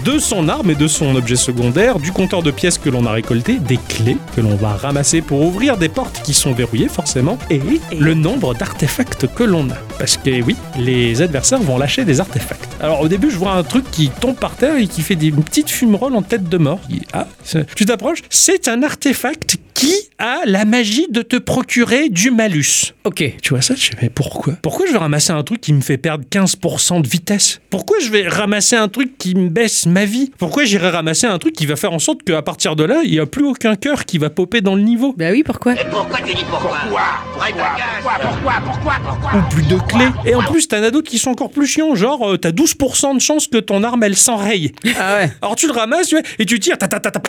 [0.07, 3.11] De son arme et de son objet secondaire, du compteur de pièces que l'on a
[3.11, 7.37] récolté, des clés que l'on va ramasser pour ouvrir des portes qui sont verrouillées forcément,
[7.49, 7.59] et
[7.91, 9.75] le nombre d'artefacts que l'on a.
[9.99, 12.69] Parce que oui, les adversaires vont lâcher des artefacts.
[12.79, 15.29] Alors au début, je vois un truc qui tombe par terre et qui fait des
[15.29, 16.79] petites fumerolles en tête de mort.
[17.11, 17.27] Ah,
[17.75, 22.95] tu t'approches, c'est un artefact qui a la magie de te procurer du malus.
[23.03, 23.23] Ok.
[23.43, 24.53] Tu vois ça, je fais, mais pourquoi?
[24.63, 27.61] Pourquoi je vais ramasser un truc qui me fait perdre 15% de vitesse?
[27.69, 30.31] Pourquoi je vais ramasser un truc qui me baisse ma vie?
[30.39, 33.11] Pourquoi j'irai ramasser un truc qui va faire en sorte qu'à partir de là, il
[33.11, 35.13] n'y a plus aucun cœur qui va popper dans le niveau?
[35.15, 35.75] Bah oui, pourquoi?
[35.91, 36.75] Pourquoi tu dis pourquoi?
[36.81, 37.01] Pourquoi?
[37.35, 38.13] Pourquoi?
[38.19, 38.53] Pourquoi?
[38.65, 38.93] Pourquoi?
[39.05, 39.39] Pourquoi?
[39.39, 40.09] Ou plus de clés.
[40.25, 41.93] Et en plus, t'en as d'autres qui sont encore plus chiants.
[41.93, 44.71] Genre, euh, t'as 12% de chance que ton arme, elle s'enraye.
[44.99, 45.31] Ah ouais.
[45.43, 46.79] Alors tu le ramasses, tu vois, et tu tires.
[46.79, 47.21] ta, ta, ta, ta.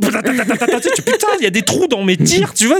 [0.00, 2.78] Putain, il y a des trous dans mes tirs, tu vois.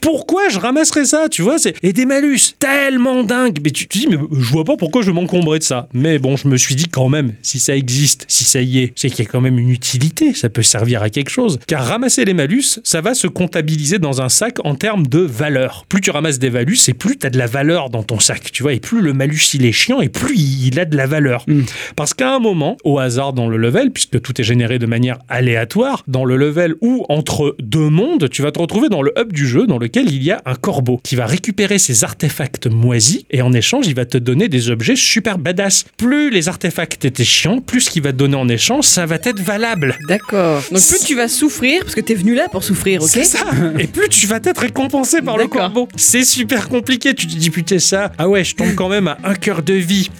[0.00, 3.58] Pourquoi je ramasserais ça, tu vois Et des malus tellement dingues.
[3.62, 5.88] Mais tu te dis, mais je vois pas pourquoi je m'encombrer de ça.
[5.92, 8.92] Mais bon, je me suis dit quand même, si ça existe, si ça y est,
[8.96, 10.34] c'est qu'il y a quand même une utilité.
[10.34, 11.58] Ça peut servir à quelque chose.
[11.66, 15.84] Car ramasser les malus, ça va se comptabiliser dans un sac en termes de valeur.
[15.88, 18.50] Plus tu ramasses des malus, et plus tu as de la valeur dans ton sac,
[18.52, 18.72] tu vois.
[18.72, 21.46] Et plus le malus il est chiant, et plus il a de la valeur.
[21.96, 25.18] Parce qu'à un moment, au hasard dans le level, puisque tout est généré de manière
[25.28, 29.32] aléatoire, dans le level où entre deux mondes, tu vas te retrouver dans le hub
[29.32, 33.24] du jeu dans lequel il y a un corbeau qui va récupérer ses artefacts moisis
[33.30, 35.84] et en échange, il va te donner des objets super badass.
[35.96, 39.16] Plus les artefacts étaient chiants, plus ce qu'il va te donner en échange, ça va
[39.16, 39.98] être valable.
[40.08, 40.62] D'accord.
[40.70, 43.46] Donc plus tu vas souffrir, parce que t'es venu là pour souffrir, ok C'est ça.
[43.78, 45.88] Et plus tu vas être récompensé par le corbeau.
[45.96, 47.14] C'est super compliqué.
[47.14, 48.12] Tu te dis putain ça.
[48.18, 50.10] Ah ouais, je tombe quand même à un cœur de vie.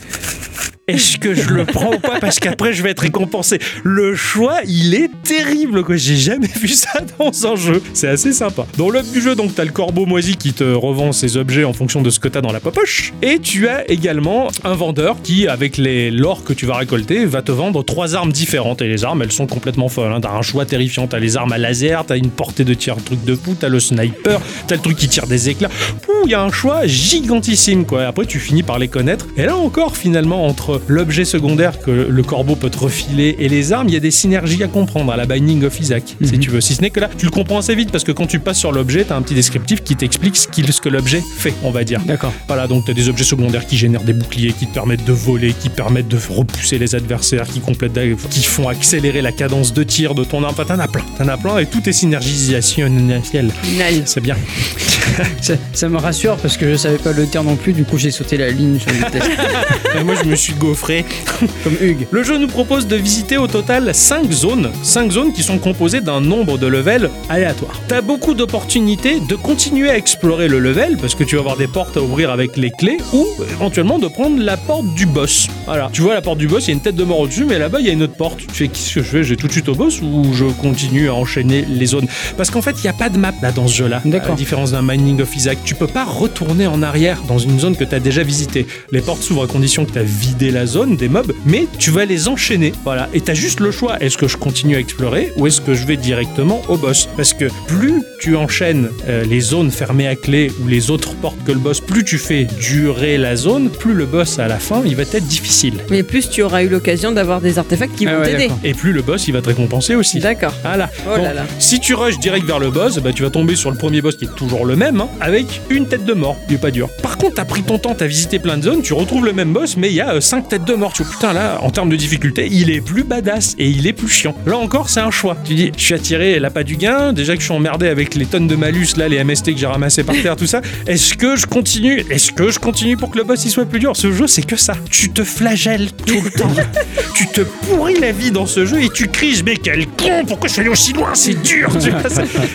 [0.87, 4.59] Est-ce que je le prends ou pas parce qu'après je vais être récompensé Le choix,
[4.67, 5.97] il est terrible quoi.
[5.97, 7.83] J'ai jamais vu ça dans un jeu.
[7.95, 8.67] C'est assez sympa.
[8.77, 11.73] Dans l'œuvre du jeu, donc t'as le corbeau moisi qui te revend ses objets en
[11.73, 13.15] fonction de ce que t'as dans la poche.
[13.23, 17.41] Et tu as également un vendeur qui, avec les l'or que tu vas récolter, va
[17.41, 18.83] te vendre trois armes différentes.
[18.83, 20.13] Et les armes, elles sont complètement folles.
[20.13, 20.21] hein.
[20.21, 21.07] T'as un choix terrifiant.
[21.07, 23.71] T'as les armes à laser, t'as une portée de tir, un truc de fou, t'as
[23.71, 25.71] le sniper, t'as le truc qui tire des éclats.
[26.03, 28.03] Pouh, il y a un choix gigantissime quoi.
[28.05, 29.29] Après, tu finis par les connaître.
[29.39, 33.73] Et là encore, finalement, entre l'objet secondaire que le corbeau peut te refiler et les
[33.73, 36.51] armes, il y a des synergies à comprendre à la Binding of Isaac, si tu
[36.51, 36.61] veux.
[36.61, 38.59] Si ce n'est que là, tu le comprends assez vite parce que quand tu passes
[38.59, 41.71] sur l'objet, t'as un petit descriptif qui t'explique ce, qu'il- ce que l'objet fait, on
[41.71, 42.01] va dire.
[42.07, 42.33] D'accord.
[42.47, 45.13] Voilà, donc tu as des objets secondaires qui génèrent des boucliers, qui te permettent de
[45.13, 47.99] voler, qui permettent de repousser les adversaires, qui complètent,
[48.31, 50.55] qui font accélérer la cadence de tir de ton arme.
[50.59, 53.21] Enfin, t'en as plein, t'en as plein, et tout est synergisationnel.
[53.65, 54.03] Nice.
[54.07, 54.37] C'est bien.
[55.41, 57.99] Ça, ça me rassure parce que je savais pas le dire non plus, du coup
[57.99, 59.27] j'ai sauté la ligne sur le test.
[60.01, 61.05] Et moi, je me suis gaufré.
[61.65, 62.07] Comme Hugues.
[62.11, 66.01] Le jeu nous propose de visiter au total 5 zones, 5 zones qui sont composées
[66.01, 67.81] d'un nombre de levels aléatoires.
[67.89, 71.67] T'as beaucoup d'opportunités de continuer à explorer le level parce que tu vas avoir des
[71.67, 75.49] portes à ouvrir avec les clés ou éventuellement de prendre la porte du boss.
[75.67, 77.45] Voilà, tu vois la porte du boss, il y a une tête de mort au-dessus,
[77.45, 78.39] mais là-bas il y a une autre porte.
[78.39, 79.25] Tu fais qu'est-ce que je fais?
[79.25, 82.07] J'ai tout de suite au boss ou je continue à enchaîner les zones?
[82.37, 84.01] Parce qu'en fait, il n'y a pas de map là dans ce jeu-là.
[84.05, 84.29] D'accord.
[84.29, 87.59] À la différence d'un Mining of Isaac, tu peux pas retourner en arrière dans une
[87.59, 88.67] zone que tu as déjà visitée.
[88.91, 91.91] Les portes s'ouvrent à condition que tu as vidé la zone des mobs, mais tu
[91.91, 92.73] vas les enchaîner.
[92.85, 93.09] Voilà.
[93.13, 93.99] Et t'as juste le choix.
[94.01, 97.09] Est-ce que je continue à explorer ou est-ce que je vais directement au boss?
[97.17, 101.37] Parce que plus tu enchaînes euh, les zones fermées à clé ou les autres portes
[101.45, 104.83] que le boss, plus tu fais durer la zone, plus le boss à la fin,
[104.87, 105.75] il va être difficile.
[105.91, 108.49] Mais plus tu auras eu l'occasion d'avoir des artefacts qui Ah vont ouais, t'aider.
[108.63, 110.21] Et plus le boss, il va te récompenser aussi.
[110.21, 110.55] D'accord.
[110.63, 110.89] Voilà.
[111.07, 111.47] Oh là Donc.
[111.59, 114.17] Si tu rushes direct vers le boss, bah, tu vas tomber sur le premier boss
[114.17, 116.37] qui est toujours le même, hein, avec une tête de mort.
[116.49, 116.89] Il est pas dur.
[117.03, 119.53] Par contre, t'as pris ton temps, t'as visité plein de zones, tu retrouves le même
[119.53, 120.93] boss, mais il y a 5 têtes de mort.
[120.93, 123.93] Tu vois, putain, là, en termes de difficulté, il est plus badass et il est
[123.93, 124.35] plus chiant.
[124.47, 125.37] Là encore, c'est un choix.
[125.45, 128.27] Tu dis, je suis attiré l'appât du gain, déjà que je suis emmerdé avec les
[128.27, 130.61] tonnes de malus, là, les MST que j'ai ramassés par terre, tout ça.
[130.87, 132.05] Est-ce que je continue?
[132.11, 133.97] Est-ce que je continue pour que le boss il soit plus dur?
[133.97, 134.75] Ce jeu, c'est que ça.
[134.91, 136.51] Tu te flagelles tout le temps.
[137.15, 140.49] tu te pourris la vie dans ce jeu et tu cries, mais quel con Pourquoi
[140.49, 141.11] je suis allé aussi loin?
[141.15, 142.01] C'est dur tu vois,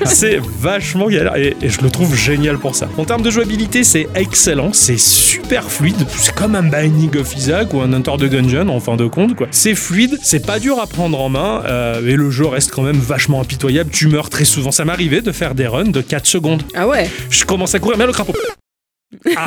[0.05, 2.87] c'est- vachement galère et, et je le trouve génial pour ça.
[2.97, 5.95] En termes de jouabilité, c'est excellent, c'est super fluide.
[6.17, 9.35] C'est comme un Binding of Isaac ou un Hunter de Gungeon en fin de compte.
[9.35, 9.47] quoi.
[9.51, 12.83] C'est fluide, c'est pas dur à prendre en main euh, et le jeu reste quand
[12.83, 13.89] même vachement impitoyable.
[13.91, 14.71] Tu meurs très souvent.
[14.71, 16.63] Ça m'arrivait de faire des runs de 4 secondes.
[16.73, 17.09] Ah ouais?
[17.29, 18.33] Je commence à courir, mais le crapaud.
[19.35, 19.45] Ah.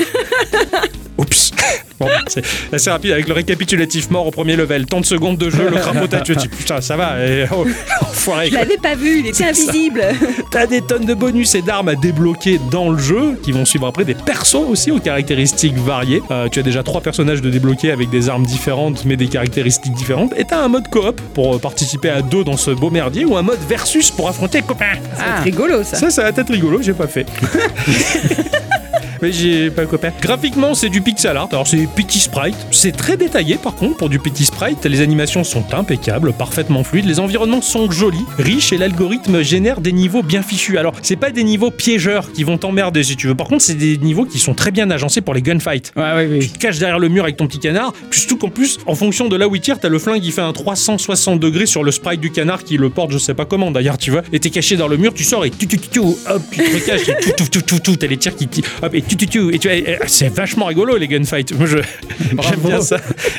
[1.19, 1.53] Oups.
[2.01, 2.43] Bon, c'est
[2.73, 4.87] assez rapide avec le récapitulatif mort au premier level.
[4.87, 6.35] 30 secondes de jeu, le crapaud t'a tué.
[6.35, 7.25] Tu dis, Putain, ça va.
[7.25, 7.65] Et, oh,
[8.01, 8.49] enfoiré.
[8.49, 9.51] Je l'avais pas vu, il était ça.
[9.51, 10.03] invisible.
[10.51, 13.87] T'as des tonnes de bonus et d'armes à débloquer dans le jeu qui vont suivre
[13.87, 16.23] après des persos aussi aux caractéristiques variées.
[16.33, 19.95] Euh, tu as déjà trois personnages de débloquer avec des armes différentes mais des caractéristiques
[19.95, 20.33] différentes.
[20.37, 23.37] Et t'as un mode coop pour euh, participer à deux dans ce beau merdier ou
[23.37, 24.99] un mode versus pour affronter copains.
[25.17, 25.99] C'est rigolo ça.
[25.99, 27.27] Ça, ça va être rigolo, j'ai pas fait.
[29.23, 29.85] Mais j'ai pas.
[30.21, 31.49] Graphiquement, c'est du pixel art.
[31.53, 32.57] Alors, c'est petit sprite.
[32.73, 34.85] C'est très détaillé, par contre, pour du petit sprite.
[34.85, 37.07] Les animations sont impeccables, parfaitement fluides.
[37.07, 40.77] Les environnements sont jolis, riches et l'algorithme génère des niveaux bien fichus.
[40.77, 43.37] Alors, c'est pas des niveaux piégeurs qui vont t'emmerder si tu veux.
[43.37, 45.93] Par contre, c'est des niveaux qui sont très bien agencés pour les gunfights.
[45.95, 46.49] Ouais, ouais, Tu oui.
[46.51, 49.37] te caches derrière le mur avec ton petit canard, surtout qu'en plus, en fonction de
[49.37, 52.21] là où il tire, t'as le flingue qui fait un 360 degrés sur le sprite
[52.21, 54.23] du canard qui le porte, je sais pas comment d'ailleurs, tu vois.
[54.33, 56.17] Et t'es caché dans le mur, tu sors et tu tu tu tu, hop,
[56.51, 58.49] tu te recaches et tout tout tout tout tout, t'as les tirs qui
[58.83, 61.53] hop et tu tu tu et tu et- et- c'est vachement rigolo les gunfights.
[61.57, 61.79] Moi je
[62.31, 62.97] j'aime bien ça.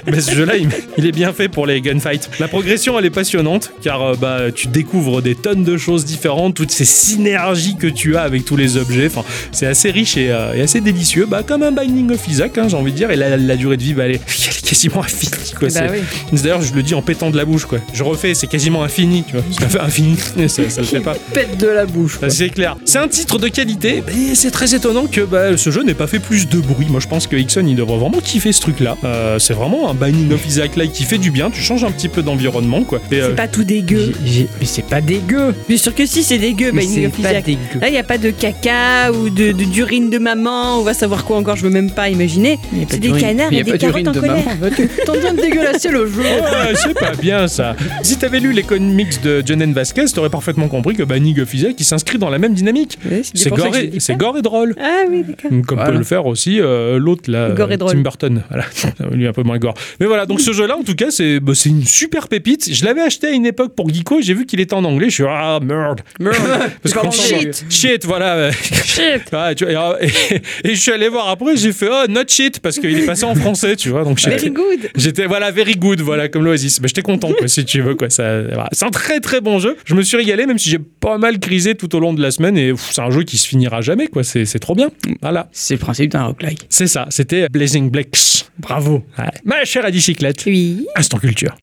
[0.07, 2.29] Mais ce jeu-là, il, il est bien fait pour les gunfights.
[2.39, 6.55] La progression, elle est passionnante car euh, bah tu découvres des tonnes de choses différentes,
[6.55, 9.07] toutes ces synergies que tu as avec tous les objets.
[9.07, 11.25] Enfin, c'est assez riche et, euh, et assez délicieux.
[11.25, 13.11] Bah comme un Binding of Isaac, hein, j'ai envie de dire.
[13.11, 15.53] Et la, la durée de vie, bah, elle, est, elle est quasiment infinie.
[15.57, 15.69] Quoi.
[15.73, 15.99] Bah oui.
[16.41, 17.79] D'ailleurs, je le dis en pétant de la bouche, quoi.
[17.93, 19.43] Je refais, c'est quasiment infini, tu vois.
[19.59, 20.17] Ça fait infini,
[20.47, 21.15] ça, ça le fait pas.
[21.33, 22.19] Pète de la bouche.
[22.29, 22.75] C'est clair.
[22.85, 26.07] C'est un titre de qualité, mais c'est très étonnant que bah, ce jeu n'ait pas
[26.07, 26.87] fait plus de bruit.
[26.89, 28.97] Moi, je pense que Ixon, il devrait vraiment kiffer ce truc-là.
[29.05, 31.49] Euh, c'est vraiment un Binding of Isaac-like qui fait du bien.
[31.49, 32.99] Tu changes un petit peu d'environnement, quoi.
[33.11, 34.11] Et, euh, C'est pas tout dégueu.
[34.25, 35.55] J'ai- j'ai- Mais c'est pas dégueu.
[35.69, 37.45] Bien sûr que si, c'est dégueu, Mais Binding c'est of pas Isaac.
[37.45, 37.79] dégueu.
[37.79, 40.93] Là, il n'y a pas de caca ou de de- d'urine de, maman, on va
[40.93, 42.59] savoir quoi encore, je veux même pas imaginer.
[42.73, 44.11] Il y a pas C'est des canards Il y a et des pas carottes en
[44.11, 44.43] de colère.
[44.75, 46.21] T'es en train de dégueulasser le jeu.
[46.23, 47.75] Ouais, c'est pas bien ça.
[48.01, 51.75] Si t'avais lu les comics de John Vasquez, t'aurais parfaitement compris que Binding of Isaac
[51.79, 52.97] il s'inscrit dans la même dynamique.
[53.09, 54.75] Ouais, C'est gore, c'est gore et drôle.
[54.81, 55.51] Ah oui, d'accord.
[55.61, 55.91] Comme Voilà.
[55.91, 57.77] peut le faire aussi euh, l'autre là, euh.
[57.77, 58.43] Tim Burton.
[58.49, 58.65] Voilà,
[59.11, 59.73] lui un peu moins gore.
[59.99, 62.73] Mais voilà, donc ce jeu-là, en tout cas, c'est bah, c'est une super pépite.
[62.73, 65.09] Je l'avais acheté à une époque pour Geeko, j'ai vu qu'il était en anglais.
[65.09, 66.01] Je suis ah merde.
[66.19, 67.65] Parce Pardon, qu'on shit.
[67.69, 68.51] shit, voilà.
[68.83, 69.23] Shit.
[69.57, 70.41] Tu vois, et, et-
[70.71, 73.23] et je suis allé voir après, j'ai fait oh not shit parce qu'il est passé
[73.25, 74.03] en français, tu vois.
[74.03, 74.89] Donc j'étais- Very good.
[74.95, 76.79] J'étais voilà very good voilà comme l'Oasis.
[76.81, 78.41] Mais j'étais content quoi si tu veux quoi ça.
[78.43, 78.69] voilà.
[78.71, 79.75] C'est un très très bon jeu.
[79.85, 82.31] Je me suis régalé même si j'ai pas mal crisé tout au long de la
[82.31, 84.23] semaine et c'est un jeu qui se finira jamais quoi.
[84.23, 84.89] C'est c'est trop bien.
[85.21, 85.42] Voilà.
[85.51, 86.65] C'est le principe d'un roguelike.
[86.69, 87.07] C'est ça.
[87.09, 88.45] C'était Blazing Blacks.
[88.57, 89.03] Bravo.
[89.17, 89.25] Ouais.
[89.43, 90.43] Ma chère Adi Chiclette.
[90.45, 90.85] Oui.
[90.95, 91.55] Instant culture.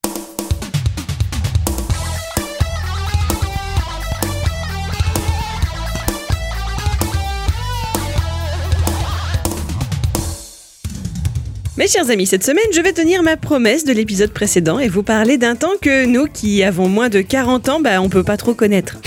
[11.81, 15.03] Mes chers amis, cette semaine, je vais tenir ma promesse de l'épisode précédent et vous
[15.03, 18.37] parler d'un temps que nous, qui avons moins de 40 ans, bah, on peut pas
[18.37, 18.99] trop connaître.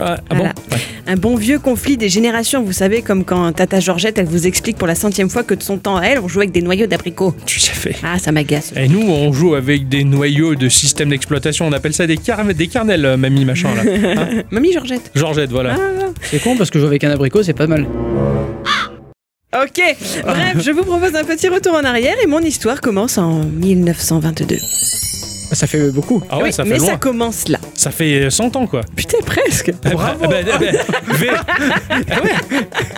[0.00, 0.54] Ah, ah Voilà.
[0.54, 0.74] bon.
[0.74, 0.80] Ouais.
[1.06, 4.78] Un bon vieux conflit des générations, vous savez, comme quand Tata Georgette, elle vous explique
[4.78, 6.86] pour la centième fois que de son temps à elle, on jouait avec des noyaux
[6.86, 7.34] d'abricots.
[7.44, 7.96] Tu sais fait.
[8.02, 8.72] Ah, ça m'agace.
[8.76, 11.66] Et nous, on joue avec des noyaux de système d'exploitation.
[11.66, 13.82] On appelle ça des, car- des kernels, euh, mamie machin là.
[14.22, 15.10] Hein Mamie Georgette.
[15.14, 15.76] Georgette, voilà.
[15.78, 17.86] Ah, C'est con parce que jouer avec un abricot, c'est pas mal.
[19.54, 19.82] Ok,
[20.24, 24.56] bref, je vous propose un petit retour en arrière et mon histoire commence en 1922.
[25.52, 26.22] Ça fait beaucoup.
[26.30, 26.86] Ah ouais, Oui, ça fait mais loin.
[26.86, 27.58] ça commence là.
[27.74, 28.80] Ça fait 100 ans quoi.
[28.96, 29.70] Putain, presque.
[29.92, 30.24] Bravo.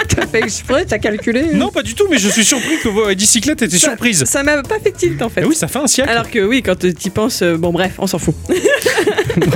[0.08, 3.12] T'as fait exprès, t'as calculé non, pas du tout, mais je suis surpris que vos
[3.12, 4.22] bicyclettes étaient Ça- surprises.
[4.24, 5.40] Ça m'a pas fait tilt en fait.
[5.42, 6.08] Eh oui, ça fait un siècle.
[6.10, 8.36] Alors que oui, quand tu y penses, euh, bon bref, on s'en fout.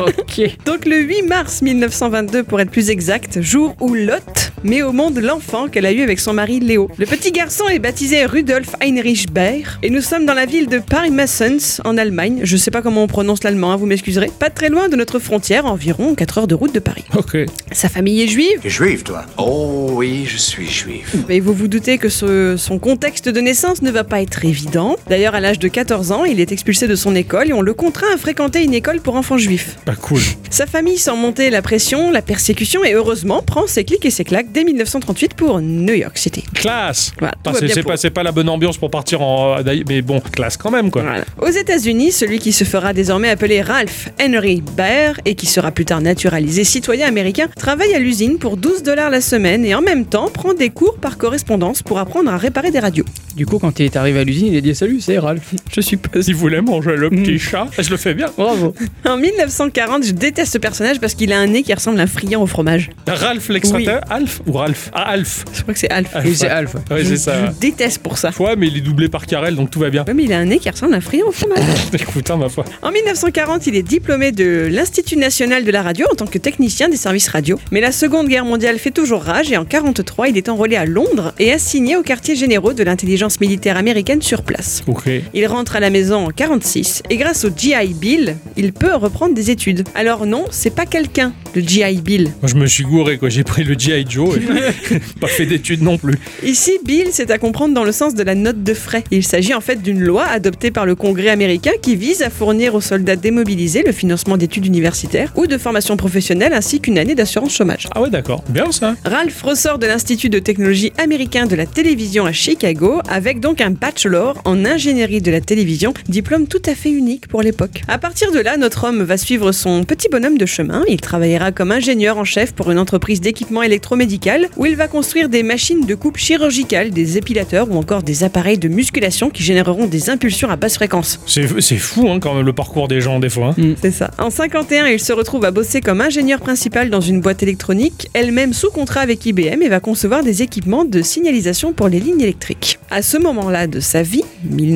[0.01, 0.41] Ok.
[0.67, 5.19] Donc le 8 mars 1922 pour être plus exact, jour où Lot, met au monde
[5.19, 6.89] l'enfant qu'elle a eu avec son mari Léo.
[6.99, 10.79] Le petit garçon est baptisé Rudolf Heinrich Baer et nous sommes dans la ville de
[10.79, 12.41] Paris-Massens en Allemagne.
[12.43, 14.31] Je sais pas comment on prononce l'allemand, hein, vous m'excuserez.
[14.39, 17.05] Pas très loin de notre frontière, environ 4 heures de route de Paris.
[17.17, 17.37] Ok.
[17.73, 19.25] Sa famille est juive, T'es juif, toi?
[19.37, 21.15] Oh oui, je suis juif.
[21.29, 24.97] mais vous vous doutez que ce- son contexte de naissance ne va pas être évident.
[25.09, 27.75] D'ailleurs, à l'âge de 14 ans, il est expulsé de son école et on le
[27.75, 29.77] contraint à fréquenter une école pour enfants juifs.
[29.85, 30.21] Pas cool.
[30.51, 34.25] Sa famille sent monter la pression, la persécution et heureusement prend ses clics et ses
[34.25, 36.45] claques dès 1938 pour New York City.
[36.55, 37.13] Classe.
[37.19, 37.35] Voilà,
[37.69, 39.63] c'est pas, pas la bonne ambiance pour partir en.
[39.63, 41.03] d'ailleurs, Mais bon, classe quand même, quoi.
[41.03, 41.25] Voilà.
[41.41, 45.85] Aux États-Unis, celui qui se fera désormais appeler Ralph Henry Baer et qui sera plus
[45.85, 50.05] tard naturalisé citoyen américain travaille à l'usine pour 12 dollars la semaine et en même
[50.07, 53.05] temps prend des cours par correspondance pour apprendre à réparer des radios.
[53.37, 55.55] Du coup, quand il est arrivé à l'usine, il a dit Salut, c'est Ralph.
[55.73, 56.25] Je suppose.
[56.25, 57.39] Si vous voulez manger le petit Mm.
[57.39, 58.27] chat, je le fais bien.
[58.37, 58.75] Bravo.
[59.07, 62.07] En 1940, je déteste ce personnage parce qu'il a un nez qui ressemble à un
[62.07, 62.91] friand au fromage.
[63.07, 65.45] Ralph l'extraterrestre Alf ou Ralph Ah, Alf.
[65.53, 66.15] Je crois que c'est Alf.
[66.15, 66.51] Alf, Oui, c'est ouais.
[66.51, 66.75] Alf.
[66.91, 67.47] Ouais, je, c'est ça.
[67.47, 68.31] je déteste pour ça.
[68.39, 70.05] Ouais, mais il est doublé par Karel, donc tout va bien.
[70.07, 71.63] Ouais, mais il a un nez qui ressemble à un friand au fromage.
[71.93, 72.65] Écoute, hein, ma foi.
[72.83, 76.89] En 1940, il est diplômé de l'Institut national de la radio en tant que technicien
[76.89, 77.59] des services radio.
[77.73, 80.85] Mais la Seconde Guerre mondiale fait toujours rage et en 43, il est enrôlé à
[80.85, 84.83] Londres et assigné aux quartiers généraux de l'intelligence militaire américaine sur place.
[84.87, 85.09] Ok.
[85.35, 89.35] Il rentre à la maison en 46 et grâce au GI Bill, il peut reprendre
[89.35, 89.85] des études.
[89.95, 92.25] Alors non, c'est pas quelqu'un, le GI Bill.
[92.43, 93.29] Moi, je me suis gouré, quoi.
[93.29, 94.05] J'ai pris le G.I.
[94.09, 94.41] Joe et
[95.21, 96.15] pas fait d'études non plus.
[96.43, 99.05] Ici, Bill, c'est à comprendre dans le sens de la note de frais.
[99.11, 102.75] Il s'agit en fait d'une loi adoptée par le Congrès américain qui vise à fournir
[102.75, 107.55] aux soldats démobilisés le financement d'études universitaires ou de formation professionnelle ainsi qu'une année d'assurance
[107.55, 107.89] chômage.
[107.95, 108.43] Ah ouais, d'accord.
[108.49, 108.95] Bien ça.
[109.05, 113.71] Ralph ressort de l'Institut de technologie américain de la télévision à Chicago avec donc un
[113.71, 117.83] bachelor en ingénierie de la télévision, diplôme tout à fait unique pour l'époque.
[117.89, 120.85] À partir de là, notre homme va suivre son petit bonhomme de chemin.
[120.89, 124.18] Il travaillera comme ingénieur en chef pour une entreprise d'équipement électromédical
[124.57, 128.59] où il va construire des machines de coupe chirurgicale, des épilateurs ou encore des appareils
[128.59, 131.21] de musculation qui généreront des impulsions à basse fréquence.
[131.27, 133.55] C'est c'est fou, hein, quand même, le parcours des gens, des fois.
[133.59, 133.75] hein.
[133.81, 134.11] C'est ça.
[134.19, 138.53] En 51, il se retrouve à bosser comme ingénieur principal dans une boîte électronique, elle-même
[138.53, 142.79] sous contrat avec IBM et va concevoir des équipements de signalisation pour les lignes électriques.
[142.91, 144.25] À ce moment-là de sa vie,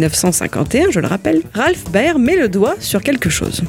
[0.03, 3.62] 1951, je le rappelle, Ralph Baer met le doigt sur quelque chose.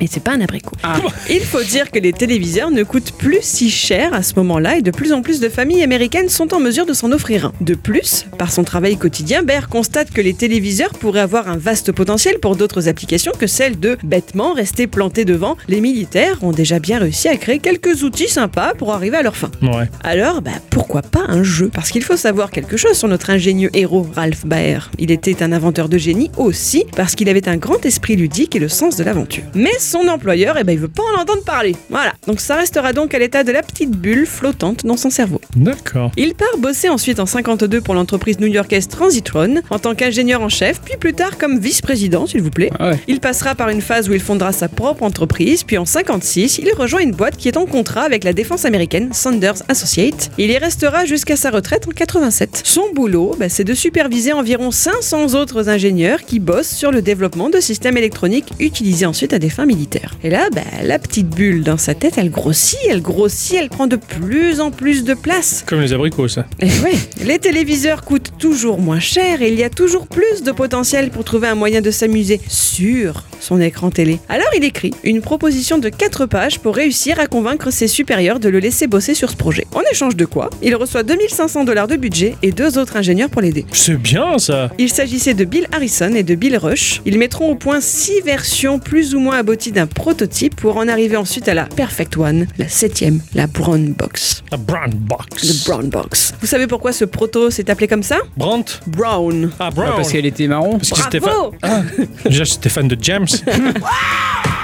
[0.00, 0.76] Et c'est pas un abricot.
[0.82, 0.96] Ah.
[1.28, 4.82] Il faut dire que les téléviseurs ne coûtent plus si cher à ce moment-là et
[4.82, 7.52] de plus en plus de familles américaines sont en mesure de s'en offrir un.
[7.60, 11.92] De plus, par son travail quotidien, Baer constate que les téléviseurs pourraient avoir un vaste
[11.92, 15.56] potentiel pour d'autres applications que celle de bêtement rester plantés devant.
[15.68, 19.36] Les militaires ont déjà bien réussi à créer quelques outils sympas pour arriver à leur
[19.36, 19.50] fin.
[19.62, 19.88] Ouais.
[20.02, 21.70] Alors, bah, pourquoi pas un jeu?
[21.72, 24.90] Parce qu'il faut savoir quelque chose sur notre ingénieux héros Ralph Baer.
[24.98, 28.58] Il était un inventeur de génie aussi parce qu'il avait un grand esprit ludique et
[28.58, 29.44] le sens de l'aventure.
[29.54, 31.76] Mais son employeur, eh ben, il veut pas en entendre parler.
[31.90, 35.40] Voilà, donc ça restera donc à l'état de la petite bulle flottante dans son cerveau.
[35.56, 36.12] D'accord.
[36.16, 40.80] Il part bosser ensuite en 52 pour l'entreprise new-yorkaise Transitron en tant qu'ingénieur en chef,
[40.80, 42.70] puis plus tard comme vice-président, s'il vous plaît.
[42.78, 43.00] Ah ouais.
[43.08, 46.72] Il passera par une phase où il fondera sa propre entreprise, puis en 56, il
[46.72, 50.30] rejoint une boîte qui est en contrat avec la défense américaine Sanders Associates.
[50.38, 52.62] Il y restera jusqu'à sa retraite en 87.
[52.64, 57.50] Son boulot, bah, c'est de superviser environ 500 autres ingénieurs qui bossent sur le développement
[57.50, 60.16] de systèmes électroniques utilisés ensuite à des fins militaires.
[60.22, 63.86] Et là, bah, la petite bulle dans sa tête, elle grossit, elle grossit, elle prend
[63.86, 65.64] de plus en plus de place.
[65.66, 66.46] Comme les abricots, ça.
[66.60, 70.52] Et ouais, les téléviseurs coûtent toujours moins cher et il y a toujours plus de
[70.52, 74.18] potentiel pour trouver un moyen de s'amuser sur son écran télé.
[74.28, 78.48] Alors il écrit une proposition de 4 pages pour réussir à convaincre ses supérieurs de
[78.48, 79.66] le laisser bosser sur ce projet.
[79.74, 83.42] En échange de quoi, il reçoit 2500 dollars de budget et deux autres ingénieurs pour
[83.42, 83.64] l'aider.
[83.72, 84.70] C'est bien, ça.
[84.78, 87.00] Il s'agissait de Bill Harrison et de Bill Rush.
[87.06, 91.16] Ils mettront au point six versions plus ou moins abouties d'un prototype pour en arriver
[91.16, 94.42] ensuite à la Perfect One, la septième, la Brown Box.
[94.50, 95.42] La brown box.
[95.62, 96.34] The Brown Box.
[96.40, 98.18] Vous savez pourquoi ce proto s'est appelé comme ça?
[98.36, 99.50] Brandt Brown.
[99.58, 99.92] Ah, Ah, brown.
[99.96, 100.78] parce qu'elle était marron.
[100.78, 101.86] Parce que c'était Bravo fan...
[102.24, 103.26] Déjà, j'étais fan de James.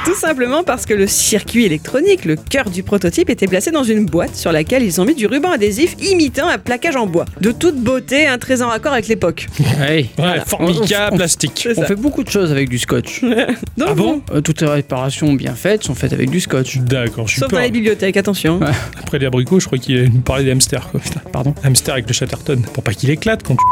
[0.05, 4.07] Tout simplement parce que le circuit électronique, le cœur du prototype, était placé dans une
[4.07, 7.25] boîte sur laquelle ils ont mis du ruban adhésif imitant un plaquage en bois.
[7.41, 9.49] De toute beauté, un très en raccord avec l'époque.
[9.81, 10.07] Ouais.
[10.17, 11.67] Ouais, formica, On- on- plastique.
[11.73, 11.87] On ça.
[11.87, 13.23] fait beaucoup de choses avec du scotch.
[13.77, 16.79] Donc, Ah bon Euh, toutes les réparations bien faites sont faites avec du scotch.
[16.79, 18.59] D'accord, je suis Sauf dans les bibliothèques, attention.
[18.61, 18.69] Ouais.
[19.03, 21.01] Après les abricots, je crois qu'il nous parlait des hamsters, quoi.
[21.33, 22.63] Pardon Hamster avec le Chatterton.
[22.73, 23.65] Pour pas qu'il éclate quand tu...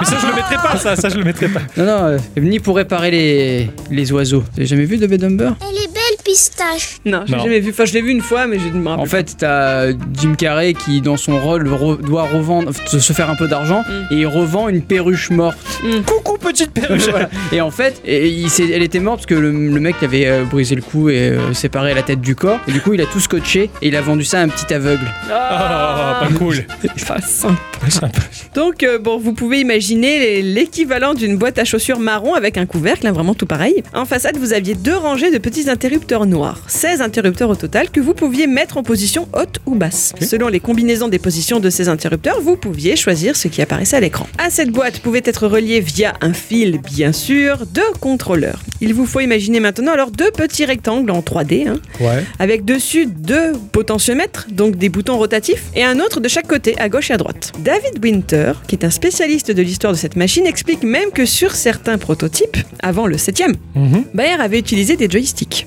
[0.00, 1.60] Mais ça, je le mettrai pas, ça, ça, je le mettrai pas.
[1.76, 4.40] Non, non, euh, ni pour réparer les, les oiseaux.
[4.52, 6.98] Vous avez jamais vu de Dumber Elle est belle, pistache.
[7.04, 7.42] Non, j'ai Non.
[7.44, 7.70] jamais vu.
[7.70, 10.34] Enfin, je l'ai vu une fois, mais je ne me rappelle En fait, t'as Jim
[10.36, 14.14] Carrey qui, dans son rôle, re- doit revendre, se se faire un peu d'argent Mm.
[14.14, 15.58] et il revend une perruche morte.
[16.06, 17.06] Coucou petite perruche.
[17.10, 17.30] Voilà.
[17.52, 20.26] Et en fait, et il s'est- elle était morte parce que le, le mec avait
[20.26, 22.60] euh, brisé le cou et euh, séparé la tête du corps.
[22.68, 24.72] Et du coup, il a tout scotché et il a vendu ça à un petit
[24.74, 25.06] aveugle.
[25.30, 26.64] Ah, pas cool.
[27.06, 27.56] pas sympa.
[27.88, 28.20] Sympa.
[28.54, 32.66] Donc, euh, bon, vous pouvez imaginer les- l'équivalent d'une boîte à chaussures marron avec un
[32.66, 33.82] couvercle, hein, vraiment tout pareil.
[33.94, 36.60] En façade, vous aviez deux rangées de petits interrupteurs noirs.
[36.68, 40.12] 16 interrupteurs au total que vous pouviez mettre en position haute ou basse.
[40.20, 44.00] Selon les combinaisons des positions de ces interrupteurs, vous pouviez choisir ce qui apparaissait à
[44.00, 44.26] l'écran.
[44.38, 48.60] À cette boîte pouvait être reliée via un fil, bien sûr, deux contrôleurs.
[48.80, 52.24] Il vous faut imaginer maintenant alors deux petits rectangles en 3D, hein, Ouais.
[52.38, 56.88] avec dessus deux potentiomètres, donc des boutons rotatifs, et un autre de chaque côté, à
[56.88, 57.52] gauche et à droite.
[57.60, 61.54] David Winter, qui est un spécialiste de l'histoire de cette machine, explique même que sur
[61.54, 64.04] certains prototypes, avant le 7ème, Mhm.
[64.14, 65.66] Bayer avait utilisé des joysticks,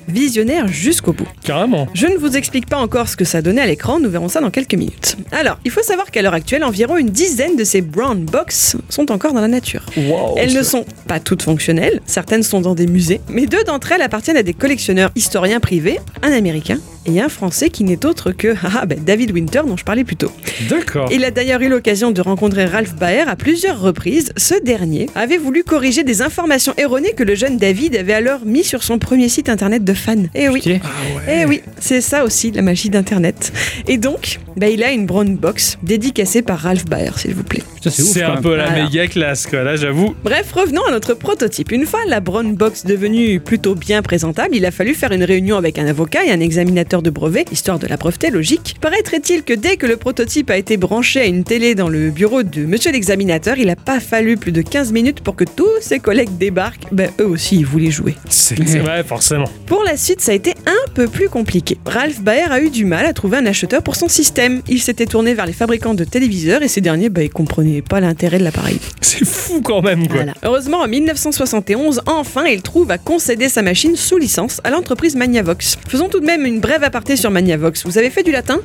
[0.66, 1.26] jusqu'au bout.
[1.44, 1.88] Carrément.
[1.94, 4.40] Je ne vous explique pas encore ce que ça donnait à l'écran, nous verrons ça
[4.40, 5.16] dans quelques minutes.
[5.30, 9.10] Alors, il faut savoir qu'à l'heure actuelle, environ une dizaine de ces brown box sont
[9.12, 9.84] encore dans la nature.
[9.96, 13.92] Wow, Elles ne sont pas toutes fonctionnelles, certaines sont dans des musées, mais deux d'entre
[13.92, 18.32] elles appartiennent à des collectionneurs historiens privés, un américain et un français qui n'est autre
[18.32, 20.30] que ah, ben, David Winter dont je parlais plus tôt.
[20.68, 21.08] D'accord.
[21.12, 24.32] Il a d'ailleurs eu l'occasion de rencontrer Ralph Baer à plusieurs reprises.
[24.36, 28.64] Ce dernier avait voulu corriger des informations erronées que le jeune David avait alors mis
[28.64, 30.14] sur son premier site internet de fans.
[30.34, 30.60] Et oui.
[30.60, 30.80] Putain.
[31.28, 33.52] Eh oui, c'est ça aussi la magie d'internet.
[33.88, 37.62] Et donc, bah, il a une brown box dédicacée par Ralph Baer, s'il vous plaît.
[37.82, 38.84] C'est ouf, C'est quand un peu la Voilà.
[38.84, 39.62] méga classe, quoi.
[39.62, 40.14] Là, j'avoue.
[40.22, 41.72] Bref, revenons à notre prototype.
[41.72, 45.56] Une fois la brown box devenue plutôt bien présentable, il a fallu faire une réunion
[45.56, 48.76] avec un avocat et un examinateur de brevet, histoire de la breveter, logique.
[48.80, 52.42] Paraîtrait-il que dès que le prototype a été branché à une télé dans le bureau
[52.42, 56.00] de monsieur l'examinateur, il n'a pas fallu plus de 15 minutes pour que tous ses
[56.00, 56.92] collègues débarquent?
[56.92, 58.16] Ben, eux aussi, ils voulaient jouer.
[58.28, 59.48] C'est vrai, forcément.
[59.66, 61.78] Pour la suite, ça a été un peu plus compliqué.
[61.86, 64.60] Ralph Baer a eu du mal à trouver un acheteur pour son système.
[64.68, 68.00] Il s'était tourné vers les fabricants de téléviseurs et ces derniers, bah, ils comprenaient pas
[68.00, 68.78] l'intérêt de l'appareil.
[69.00, 70.16] C'est fou quand même, quoi.
[70.16, 70.34] Voilà.
[70.42, 75.78] Heureusement, en 1971, enfin, il trouve à concéder sa machine sous licence à l'entreprise Magnavox.
[75.86, 77.84] Faisons tout de même une brève aparté sur Magnavox.
[77.84, 78.58] Vous avez fait du latin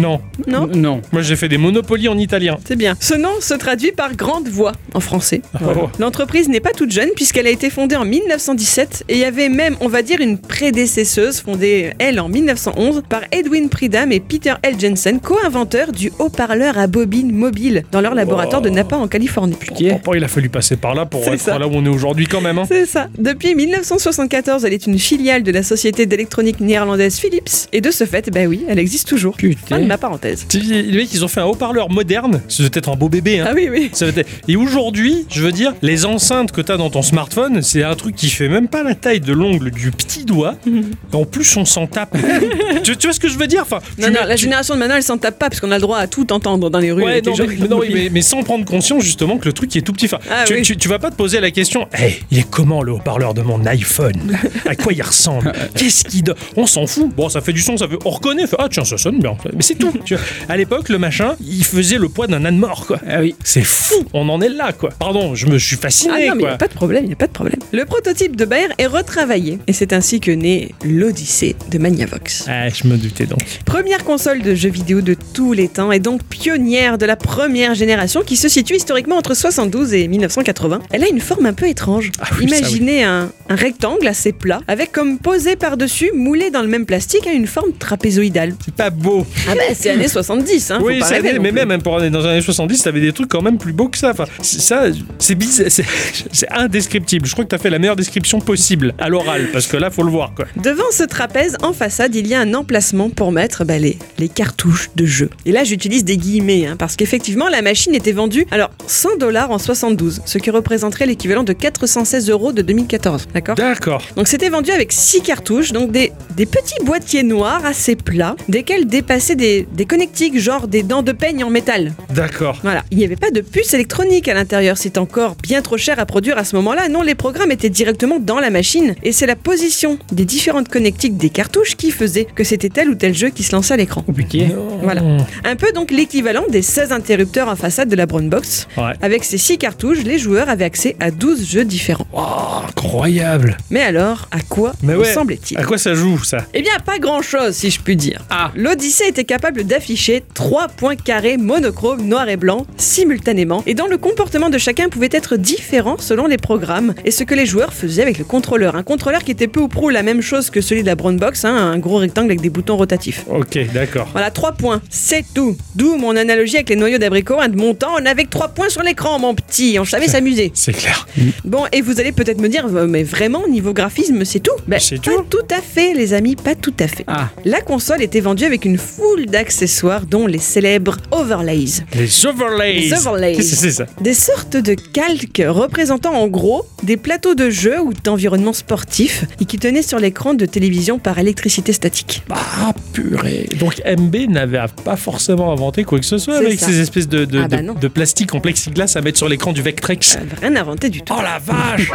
[0.00, 0.20] Non.
[0.46, 1.02] Non Non.
[1.12, 2.58] Moi, j'ai fait des monopolies en italien.
[2.64, 2.96] C'est bien.
[3.00, 5.42] Ce nom se traduit par grande voix en français.
[5.54, 5.88] Oh.
[5.98, 9.48] L'entreprise n'est pas toute jeune puisqu'elle a été fondée en 1917 et il y avait
[9.48, 14.54] même, on va dire, une prédécesseuse fondée, elle, en 1911 par Edwin Pridham et Peter
[14.62, 14.78] L.
[14.78, 19.56] Jensen, co-inventeurs du haut-parleur à bobine mobile dans leur laboratoire de Napa en Californie.
[19.58, 19.90] Putain.
[19.90, 21.58] Pourquoi il a fallu passer par là pour être ça.
[21.58, 22.58] là où on est aujourd'hui quand même.
[22.58, 22.64] Hein.
[22.68, 23.08] C'est ça.
[23.18, 27.68] Depuis 1974, elle est une filiale de la société d'électronique néerlandaise Philips.
[27.72, 29.36] Et de ce fait, bah oui, elle existe toujours.
[29.36, 29.78] Putain.
[29.90, 30.46] Ma parenthèse.
[30.48, 32.42] Tu Les mecs, ils ont fait un haut-parleur moderne.
[32.48, 33.40] C'est peut-être un beau bébé.
[33.40, 33.46] Hein.
[33.48, 33.90] Ah oui, oui.
[33.92, 34.06] Ça
[34.46, 38.14] Et aujourd'hui, je veux dire, les enceintes que t'as dans ton smartphone, c'est un truc
[38.14, 40.54] qui fait même pas la taille de l'ongle du petit doigt.
[40.66, 42.16] Et en plus, on s'en tape.
[42.84, 43.62] tu, tu vois ce que je veux dire?
[43.62, 45.60] Enfin, tu Non, non, mets- la tu- génération de maintenant, elle s'en tape pas parce
[45.60, 47.02] qu'on a le droit à tout entendre dans les rues.
[47.02, 49.82] Ouais, non, mais, mais non, mais, mais sans prendre conscience justement que le truc est
[49.82, 50.06] tout petit.
[50.06, 50.62] Enfin, Ah tu, oui.
[50.62, 53.42] tu- tu vas pas te poser la question Hey, il est comment le haut-parleur de
[53.42, 54.38] mon iPhone?
[54.66, 55.52] À quoi il ressemble?
[55.74, 57.10] Qu'est-ce qu'il donne On s'en fout.
[57.16, 57.96] Bon, ça fait du son, ça fait.
[58.04, 58.46] On reconnaît.
[58.46, 59.36] fait, ah, tiens, ça sonne bien.
[59.54, 59.98] Mais c'est tout.
[60.04, 60.24] tu vois.
[60.48, 63.00] À l'époque, le machin, il faisait le poids d'un âne mort, quoi.
[63.08, 63.34] Ah oui.
[63.44, 63.94] C'est fou.
[64.12, 64.90] On en est là, quoi.
[64.98, 67.16] Pardon, je me suis fasciné, Ah non, mais a pas de problème, il n'y a
[67.16, 67.58] pas de problème.
[67.72, 72.44] Le prototype de Bayer est retravaillé et c'est ainsi que naît l'Odyssée de Magnavox.
[72.48, 73.40] Ah, je me doutais donc.
[73.64, 77.74] Première console de jeux vidéo de tous les temps et donc pionnière de la première
[77.74, 80.80] génération qui se situe historiquement entre 72 et 1980.
[80.90, 82.10] Elle a une forme un peu étrange.
[82.20, 86.68] Ah oui, Imaginez un, un rectangle assez plat avec comme posé par-dessus, moulé dans le
[86.68, 88.54] même plastique, à une forme trapézoïdale.
[88.64, 89.26] C'est pas beau.
[89.48, 91.58] Ah c'est années 70, hein, faut oui, pas ça rêver allait, non mais plus.
[91.58, 93.88] même hein, pour aller dans les années 70, t'avais des trucs quand même plus beaux
[93.88, 94.10] que ça.
[94.10, 94.84] Enfin, c'est- ça,
[95.18, 95.84] c'est bizarre, c'est
[96.32, 97.26] c'est indescriptible.
[97.26, 100.02] Je crois que t'as fait la meilleure description possible à l'oral, parce que là, faut
[100.02, 100.46] le voir, quoi.
[100.56, 104.28] Devant ce trapèze, en façade, il y a un emplacement pour mettre bah, les, les
[104.28, 105.30] cartouches de jeu.
[105.46, 109.50] Et là, j'utilise des guillemets, hein, parce qu'effectivement, la machine était vendue, alors 100 dollars
[109.50, 113.28] en 72, ce qui représenterait l'équivalent de 416 euros de 2014.
[113.34, 113.54] D'accord?
[113.56, 114.02] D'accord.
[114.16, 118.86] donc c'était vendu avec 6 cartouches, donc des, des petits boîtiers noirs assez plats, desquels
[118.86, 121.92] dépassaient des, des connectiques, genre des dents de peigne en métal.
[122.10, 122.58] D'accord.
[122.62, 125.98] Voilà, il n'y avait pas de puce électronique à l'intérieur, c'est encore bien trop cher
[125.98, 126.88] à produire à ce moment-là.
[126.88, 131.16] Non, les programmes étaient directement dans la machine et c'est la position des différentes connectiques
[131.16, 134.02] des cartouches qui faisait que c'était tel ou tel jeu qui se lançait à l'écran.
[134.02, 134.48] Putain.
[134.82, 135.02] Voilà.
[135.44, 138.68] Un peu donc l'équivalent des 16 interrupteurs en façade de la Brown Box.
[138.76, 138.92] Ouais.
[139.02, 142.06] Avec ces 6 cartouches, les joueurs avaient accès à 12 jeux différents.
[142.12, 142.20] Oh,
[142.68, 143.56] incroyable.
[143.70, 145.08] Mais alors, à quoi Mais ouais.
[145.08, 145.58] ressemblait-il?
[145.58, 146.46] À quoi ça joue, ça?
[146.54, 148.20] Eh bien, pas grand-chose, si je puis dire.
[148.30, 148.50] Ah.
[148.54, 153.96] L'Odyssée était capable d'afficher trois points carrés monochromes noir et blanc simultanément et dont le
[153.96, 158.02] comportement de chacun pouvait être différent selon les programmes et ce que les joueurs faisaient
[158.02, 158.76] avec le contrôleur.
[158.76, 161.16] Un contrôleur qui était peu ou prou la même chose que celui de la Brown
[161.16, 163.24] Box, hein, un gros rectangle avec des boutons rotatifs.
[163.30, 164.08] Ok, d'accord.
[164.12, 165.56] Voilà, trois points, c'est tout.
[165.74, 167.40] D'où mon analogie avec les noyaux d'abricot.
[167.40, 169.78] hein, de mon temps, on avait que trois points sur l'écran, mon petit.
[169.80, 170.52] On savait s'amuser.
[170.54, 171.06] C'est clair.
[171.44, 174.52] Bon, et vous allez peut-être me dire, euh, mais vraiment, niveau graphisme, c'est tout?
[174.68, 177.04] Ben, C'est Pas tout tout à fait, les amis, pas tout à fait.
[177.06, 177.30] Ah.
[177.44, 181.64] La console était vendue avec une foule d'accessoires, dont les célèbres overlays.
[181.94, 182.80] Les overlays.
[182.80, 183.34] Les overlays.
[183.36, 183.86] Qu'est-ce que c'est ça?
[184.00, 189.44] Des sortes de calques représentant en gros des plateaux de jeux ou d'environnements sportifs et
[189.44, 192.22] qui tenaient sur l'écran de télévision par électricité statique.
[192.30, 193.48] Ah purée.
[193.58, 196.66] Donc MB n'avait pas forcément inventé quoi que ce soit avec ça.
[196.66, 199.52] ces espèces de, de, Ah bah de- de plastique en plexiglas à mettre sur l'écran
[199.52, 200.16] du Vectrex.
[200.16, 201.14] Avait rien inventé du tout.
[201.16, 201.88] Oh la vache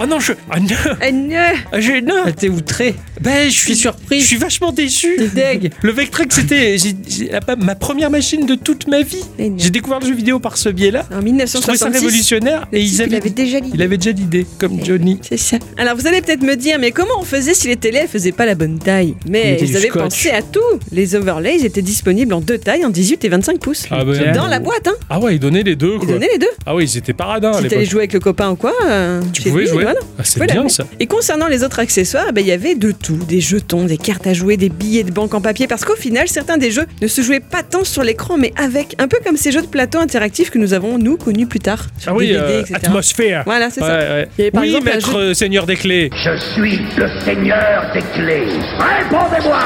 [0.00, 0.32] Oh non, je.
[0.50, 0.68] Ah non
[1.10, 1.36] non.
[1.72, 4.20] Ah, j'ai- non Ah, T'es outré Ben, je suis surpris.
[4.20, 5.16] Je suis vachement déçu.
[5.34, 9.22] Deg Le Vectrex, c'était j'ai- ma première machine de toute ma vie.
[9.38, 9.52] Eh.
[9.56, 11.00] J'ai découvert le jeu vidéo par ce biais-là.
[11.10, 11.46] En Je trouvais
[11.76, 13.70] ça 1966, révolutionnaire le et ils avaient, il avait déjà l'idée.
[13.74, 15.18] il avait déjà l'idée, comme Johnny.
[15.22, 15.56] C'est ça.
[15.76, 18.32] Alors vous allez peut-être me dire, mais comment on faisait si les télés elles faisaient
[18.32, 19.14] pas la bonne taille?
[19.26, 20.02] Il Mais ils avaient scotch.
[20.02, 20.60] pensé à tout.
[20.92, 23.86] Les overlays étaient disponibles en deux tailles, en 18 et 25 pouces.
[23.90, 24.12] Ah, bah.
[24.32, 26.46] Dans la boîte, hein Ah ouais, ils donnaient les deux Ils donnaient les deux.
[26.66, 29.42] Ah oui, ils étaient paradins si t'allais jouer avec le copain ou quoi, euh, Tu
[29.42, 30.00] pouvais lui, jouer voilà.
[30.18, 30.84] Ah, c'est bien ça.
[30.98, 33.16] Et concernant les autres accessoires, eh ben, il y avait de tout.
[33.28, 35.66] Des jetons, des cartes à jouer, des billets de banque en papier.
[35.66, 38.94] Parce qu'au final, certains des jeux ne se jouaient pas tant sur l'écran, mais avec.
[38.98, 41.86] Un peu comme ces jeux de plateau interactifs que nous avons, nous, connus plus tard.
[41.98, 42.74] Sur Ah oui, DVD, euh, etc.
[42.84, 43.42] atmosphère.
[43.46, 43.98] Voilà, c'est Ouais, ça.
[43.98, 44.28] ouais.
[44.38, 46.10] Il y avait par oui, exemple maître jeu- seigneur des clés.
[46.14, 48.46] Je suis le seigneur des clés.
[48.78, 49.58] Répondez-moi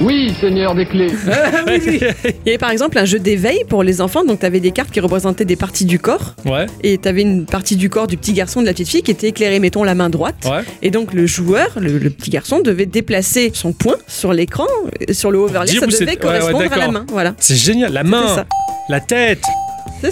[0.00, 1.08] Oui, Seigneur des clés.
[1.86, 4.90] Il y avait par exemple un jeu d'éveil pour les enfants, donc t'avais des cartes
[4.90, 8.32] qui représentaient des parties du corps, ouais, et t'avais une partie du corps du petit
[8.32, 10.36] garçon, de la petite fille, qui était éclairée, mettons, la main droite.
[10.46, 10.62] ouais.
[10.82, 14.66] Et donc le joueur, le, le petit garçon, devait déplacer son poing sur l'écran,
[15.08, 16.92] euh, sur le overlay, Dire ça devait ouais, correspondre à la d'accord.
[16.92, 17.06] main.
[17.08, 17.34] Voilà.
[17.38, 17.92] C'est génial.
[17.92, 18.44] La main,
[18.88, 19.42] la tête.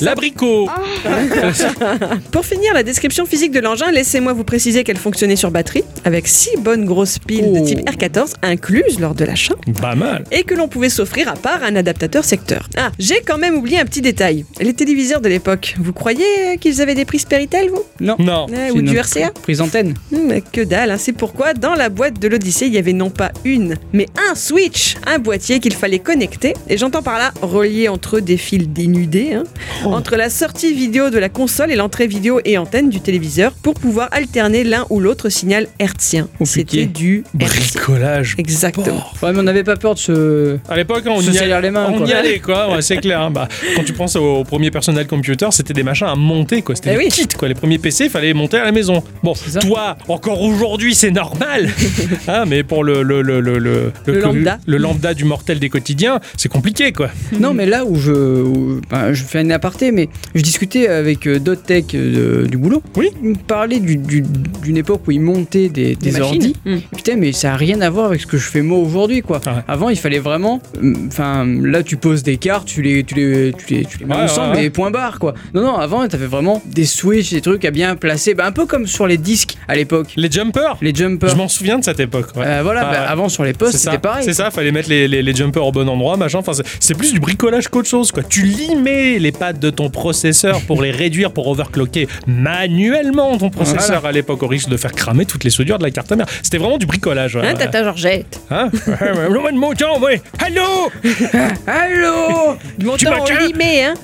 [0.00, 0.68] L'abricot.
[2.32, 6.26] Pour finir la description physique de l'engin, laissez-moi vous préciser qu'elle fonctionnait sur batterie, avec
[6.26, 9.54] six bonnes grosses piles de type R14 incluses lors de l'achat.
[9.80, 10.24] Pas mal.
[10.30, 12.68] et que l'on pouvait s'offrir à part un adaptateur secteur.
[12.76, 14.44] Ah, j'ai quand même oublié un petit détail.
[14.60, 17.82] Les téléviseurs de l'époque, vous croyez qu'ils avaient des prises Péritel, vous?
[18.00, 18.16] Non.
[18.18, 18.46] Non.
[18.48, 19.94] C'est Ou du RCA Prise antenne.
[20.12, 20.96] Hmm, mais Que dalle, hein.
[20.98, 24.34] c'est pourquoi dans la boîte de l'Odyssée, il y avait non pas une, mais un
[24.34, 28.68] switch, un boîtier qu'il fallait connecter, et j'entends par là relier entre eux des fils
[28.68, 29.44] dénudés, hein.
[29.84, 33.74] Entre la sortie vidéo de la console et l'entrée vidéo et antenne du téléviseur pour
[33.74, 36.28] pouvoir alterner l'un ou l'autre signal hertzien.
[36.40, 37.80] Oh, C'était du hertzien.
[37.80, 38.34] Bricolage.
[38.38, 39.04] Exactement.
[39.22, 40.58] Ouais, mais on n'avait pas peur de se.
[40.68, 42.06] À l'époque, on Se y, les mains, on quoi.
[42.06, 42.70] y allait, quoi.
[42.74, 43.20] Ouais, c'est clair.
[43.20, 43.30] hein.
[43.30, 46.74] Bah, quand tu penses au premier personnel computer, c'était des machins à monter, quoi.
[46.74, 47.08] C'était Eh des oui.
[47.10, 47.48] kits, quoi.
[47.48, 49.02] Les premiers PC, il fallait les monter à la maison.
[49.22, 51.70] Bon, toi, encore aujourd'hui, c'est normal.
[52.28, 54.58] Hein, mais pour le le, le, le, le, Le lambda.
[54.66, 57.08] le lambda du mortel des quotidiens, c'est compliqué, quoi.
[57.38, 61.26] Non, mais là où je, où- ben, je fais un aparté, mais je discutais avec
[61.26, 62.82] euh, d'autres techs euh, du boulot.
[62.96, 63.10] Oui.
[63.22, 64.22] Ils me parlaient du- du-
[64.62, 66.54] d'une époque où ils montaient des, des, ordi.
[66.64, 66.78] Hmm.
[66.94, 69.38] Putain, mais ça a rien à voir avec ce que je fais moi aujourd'hui, quoi.
[69.46, 69.52] Ouais.
[69.68, 70.60] Avant, il fallait vraiment.
[71.08, 74.14] Enfin, là, tu poses des cartes, tu les, tu les, tu les, tu les mets
[74.14, 74.64] Ouais, ensemble, ouais, ouais.
[74.66, 75.34] et point barre, quoi.
[75.54, 78.34] Non, non, avant, t'avais vraiment des switches, des trucs à bien placer.
[78.34, 80.08] Ben, un peu comme sur les disques à l'époque.
[80.16, 80.76] Les jumpers.
[80.80, 81.30] Les jumpers.
[81.30, 82.28] Je m'en souviens de cette époque.
[82.36, 82.44] ouais.
[82.46, 82.96] Euh, voilà, Ah, ouais.
[83.08, 84.24] avant sur les postes, c'était pareil.
[84.24, 86.38] c'est ça, fallait mettre les, les, les jumpers au bon endroit, machin.
[86.38, 88.22] Enfin, c'est- plus du bricolage qu'autre chose, quoi.
[88.22, 94.04] Tu limais les pattes de ton processeur pour les réduire, pour overclocker manuellement ton processeur
[94.06, 96.26] à l'époque, au risque de faire cramer toutes les soudures de la carte mère.
[96.42, 97.36] C'était vraiment du bricolage.
[97.36, 100.20] Hein, Tata Georgette Hein Le de mon temps, ouais.
[100.44, 100.90] Allô
[101.66, 102.56] Allô
[102.98, 103.94] Tu m'as en limé, hein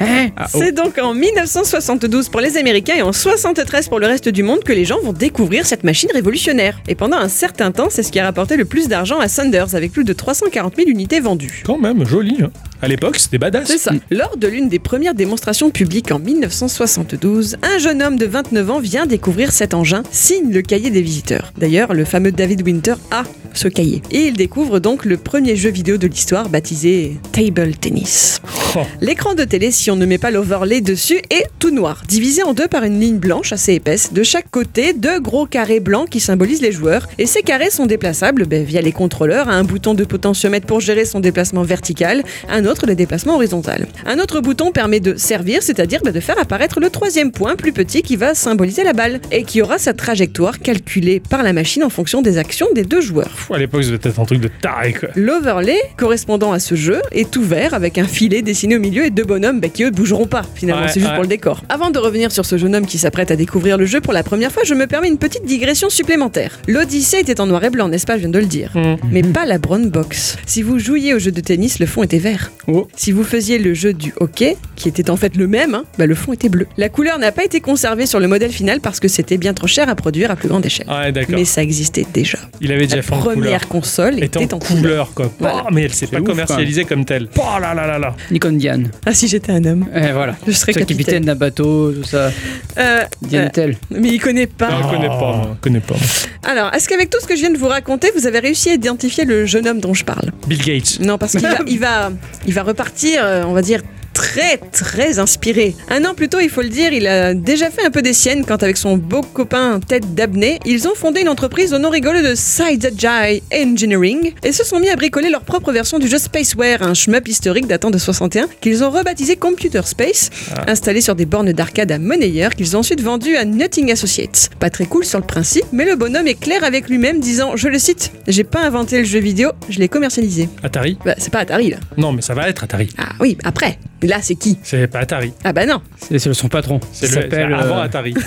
[0.00, 0.58] Hein Ah, oh.
[0.60, 4.62] C'est donc en 1972 pour les Américains et en 73 pour le reste du monde
[4.64, 6.80] que les gens vont découvrir cette machine révolutionnaire.
[6.88, 9.74] Et pendant un certain temps, c'est ce qui a rapporté le plus d'argent à Sanders
[9.74, 11.62] avec plus de 340 000 unités vendues.
[11.64, 12.36] Quand même, joli.
[12.42, 12.50] hein.
[12.82, 13.68] À l'époque, c'était badass.
[13.68, 13.92] C'est ça.
[14.10, 18.80] Lors de l'une des premières démonstrations publiques en 1972, un jeune homme de 29 ans
[18.80, 21.52] vient découvrir cet engin, signe le cahier des visiteurs.
[21.56, 23.24] D'ailleurs, le fameux David Winter a
[23.54, 24.02] ce cahier.
[24.10, 28.40] Et il découvre donc le premier jeu vidéo de l'histoire baptisé Table Tennis.
[28.76, 28.80] Oh.
[29.00, 32.52] L'écran de télé, si on ne met pas l'overlay dessus, est tout noir, divisé en
[32.52, 34.12] deux par une ligne blanche assez épaisse.
[34.12, 37.08] De chaque côté, deux gros carrés blancs qui symbolisent les joueurs.
[37.18, 41.06] Et ces carrés sont déplaçables ben, via les contrôleurs, un bouton de potentiomètre pour gérer
[41.06, 43.86] son déplacement vertical, un autre le déplacement horizontal.
[44.06, 47.72] Un autre bouton permet de servir, c'est-à-dire bah, de faire apparaître le troisième point plus
[47.72, 51.84] petit qui va symboliser la balle et qui aura sa trajectoire calculée par la machine
[51.84, 53.28] en fonction des actions des deux joueurs.
[53.28, 55.08] Pff, à l'époque, ça devait être un truc de taré, quoi.
[55.16, 59.10] L'overlay correspondant à ce jeu est tout vert avec un filet dessiné au milieu et
[59.10, 61.16] deux bonhommes bah, qui eux ne bougeront pas finalement, Ouais, c'est juste ouais.
[61.16, 61.62] pour le décor.
[61.68, 64.22] Avant de revenir sur ce jeune homme qui s'apprête à découvrir le jeu pour la
[64.22, 66.58] première fois, je me permets une petite digression supplémentaire.
[66.68, 68.14] L'Odyssée était en noir et blanc, n'est-ce pas?
[68.14, 68.70] Je viens de le dire.
[68.74, 68.96] Mm.
[69.10, 70.36] Mais pas la brown box.
[70.46, 72.52] Si vous jouiez au jeu de tennis, le fond était vert.
[72.68, 72.88] Oh.
[72.96, 76.06] Si vous faisiez le jeu du hockey, qui était en fait le même, hein, bah,
[76.06, 76.66] le fond était bleu.
[76.76, 79.66] La couleur n'a pas été conservée sur le modèle final parce que c'était bien trop
[79.66, 80.86] cher à produire à plus grande échelle.
[80.88, 81.36] Ouais, d'accord.
[81.36, 82.38] Mais ça existait déjà.
[82.60, 83.34] Il avait déjà La fait en couleur.
[83.36, 84.82] première console était était en en couleur.
[84.82, 85.32] couleur, quoi.
[85.38, 85.64] Voilà.
[85.66, 87.28] Oh, mais elle s'est pas ouf, commercialisée comme telle.
[87.38, 88.14] Oh là là là là.
[88.30, 88.90] Nikon Diane.
[89.04, 90.36] Ah si j'étais un homme, Eh, voilà.
[90.46, 90.96] je serais capitaine.
[90.98, 92.30] capitaine d'un bateau, tout ça.
[92.78, 93.76] Euh, Diane euh, Tell.
[93.90, 94.70] mais il connaît pas.
[94.82, 95.50] Je connais pas, moi.
[95.56, 95.94] Je connais pas.
[96.42, 98.74] Alors, est-ce qu'avec tout ce que je viens de vous raconter, vous avez réussi à
[98.74, 100.32] identifier le jeune homme dont je parle?
[100.46, 100.98] Bill Gates.
[101.00, 102.10] Non, parce qu'il va, il va,
[102.46, 103.82] il va repartir, euh, on va dire,
[104.16, 105.76] très très inspiré.
[105.90, 108.14] Un an plus tôt, il faut le dire, il a déjà fait un peu des
[108.14, 111.90] siennes quand avec son beau copain Ted Dabney, ils ont fondé une entreprise au nom
[111.90, 116.16] rigolo de Sidejai Engineering et se sont mis à bricoler leur propre version du jeu
[116.16, 120.30] Spaceware, un shmup historique datant de 61 qu'ils ont rebaptisé Computer Space,
[120.66, 124.48] installé sur des bornes d'arcade à monnayeur qu'ils ont ensuite vendu à Nutting Associates.
[124.58, 127.68] Pas très cool sur le principe, mais le bonhomme est clair avec lui-même disant, je
[127.68, 130.48] le cite, j'ai pas inventé le jeu vidéo, je l'ai commercialisé.
[130.62, 130.96] Atari?
[131.04, 131.76] Bah, c'est pas Atari là.
[131.98, 132.88] Non, mais ça va être Atari.
[132.96, 133.78] Ah oui, après.
[134.06, 135.32] Là, c'est qui C'est pas Atari.
[135.42, 135.80] Ah bah non.
[136.08, 136.78] C'est son patron.
[136.92, 138.14] C'est s'appelle, avant euh, Atari.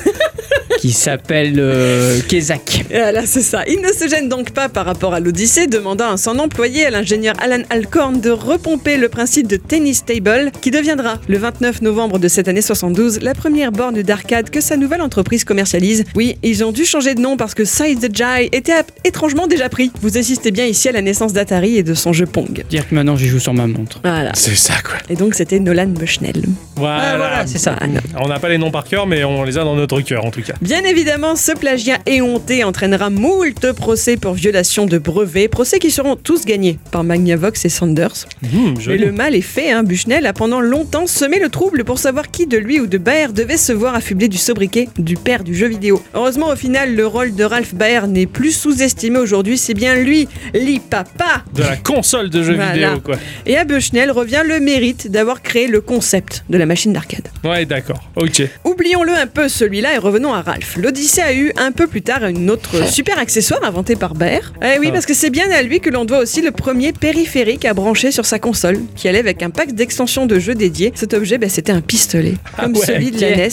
[0.79, 2.85] qui s'appelle euh, Kezak.
[2.89, 3.63] Voilà, c'est ça.
[3.67, 6.89] Il ne se gêne donc pas par rapport à l'Odyssée, demandant à son employé, à
[6.89, 12.17] l'ingénieur Alan Alcorn, de repomper le principe de Tennis Table, qui deviendra, le 29 novembre
[12.17, 16.05] de cette année 72, la première borne d'arcade que sa nouvelle entreprise commercialise.
[16.15, 18.73] Oui, ils ont dû changer de nom parce que Side the Jai était
[19.03, 19.91] étrangement déjà pris.
[20.01, 22.63] Vous assistez bien ici à la naissance d'Atari et de son jeu Pong.
[22.69, 23.99] Dire que maintenant j'y joue sur ma montre.
[24.03, 24.31] Voilà.
[24.33, 24.95] C'est ça, quoi.
[25.09, 26.41] Et donc c'était Nolan Bushnell.
[26.77, 27.11] Voilà.
[27.13, 27.75] Ah, voilà, c'est ça.
[27.79, 27.99] Voilà.
[28.19, 30.31] On n'a pas les noms par cœur, mais on les a dans notre cœur, en
[30.31, 30.53] tout cas.
[30.61, 36.15] Bien évidemment, ce plagiat éhonté entraînera moult procès pour violation de brevets, procès qui seront
[36.15, 38.25] tous gagnés par Magnavox et Sanders.
[38.51, 39.83] Hum, Mais le mal est fait, hein.
[39.83, 43.27] Bushnell a pendant longtemps semé le trouble pour savoir qui de lui ou de Baer
[43.33, 46.01] devait se voir affublé du sobriquet du père du jeu vidéo.
[46.15, 50.27] Heureusement, au final, le rôle de Ralph Baer n'est plus sous-estimé aujourd'hui, c'est bien lui,
[50.55, 51.43] l'I-Papa.
[51.53, 52.73] De la console de jeux Voilà.
[52.73, 53.15] vidéo, quoi.
[53.45, 57.27] Et à Bushnell revient le mérite d'avoir créé le concept de la machine d'arcade.
[57.43, 58.09] Ouais, d'accord.
[58.15, 58.41] Ok.
[58.65, 60.77] Oublions-le un peu celui-là et revenons à Ralph.
[60.77, 64.53] L'Odyssée a eu un peu plus tard une autre super accessoire inventé par Baer.
[64.63, 64.93] Eh oui, Ah.
[64.93, 68.11] parce que c'est bien à lui que l'on doit aussi le premier périphérique à brancher
[68.11, 70.91] sur sa console, qui allait avec un pack d'extensions de jeux dédiés.
[70.95, 73.49] Cet objet, ben, c'était un pistolet, Ah comme ouais, celui de la NES.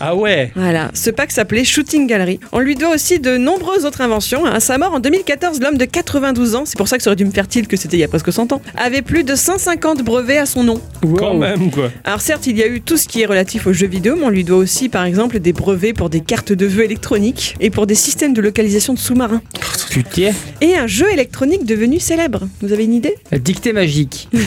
[0.00, 0.52] Ah ouais.
[0.54, 2.40] Voilà, ce pack s'appelait Shooting Gallery.
[2.52, 4.44] On lui doit aussi de nombreuses autres inventions.
[4.44, 7.16] À sa mort en 2014, l'homme de 92 ans, c'est pour ça que ça aurait
[7.16, 9.34] dû me faire tilt que c'était il y a presque 100 ans, avait plus de
[9.34, 10.80] 150 brevets à son nom.
[11.18, 11.90] Quand même, quoi.
[12.04, 14.24] Alors certes, il y a eu tout ce qui est relatif aux jeux vidéo, mais
[14.24, 17.70] on lui doit aussi par exemple des brevets pour des cartes de vœux électroniques et
[17.70, 19.42] pour des systèmes de localisation de sous-marins.
[19.90, 20.30] Putain.
[20.60, 22.46] Et un jeu électronique devenu célèbre.
[22.62, 23.16] Vous avez une idée?
[23.32, 24.28] La dictée magique.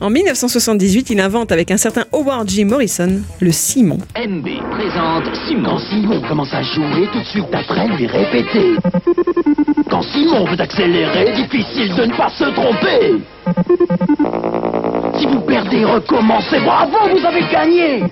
[0.00, 2.64] En 1978, il invente avec un certain Howard G.
[2.64, 3.98] Morrison le Simon.
[4.14, 5.64] MB présente Simon.
[5.64, 8.74] Quand Simon commence à jouer, tout de suite après lui répéter.
[9.88, 13.22] Quand Simon veut accélérer, difficile de ne pas se tromper.
[15.18, 16.60] Si vous perdez, recommencez.
[16.60, 18.02] Bravo, vous avez gagné.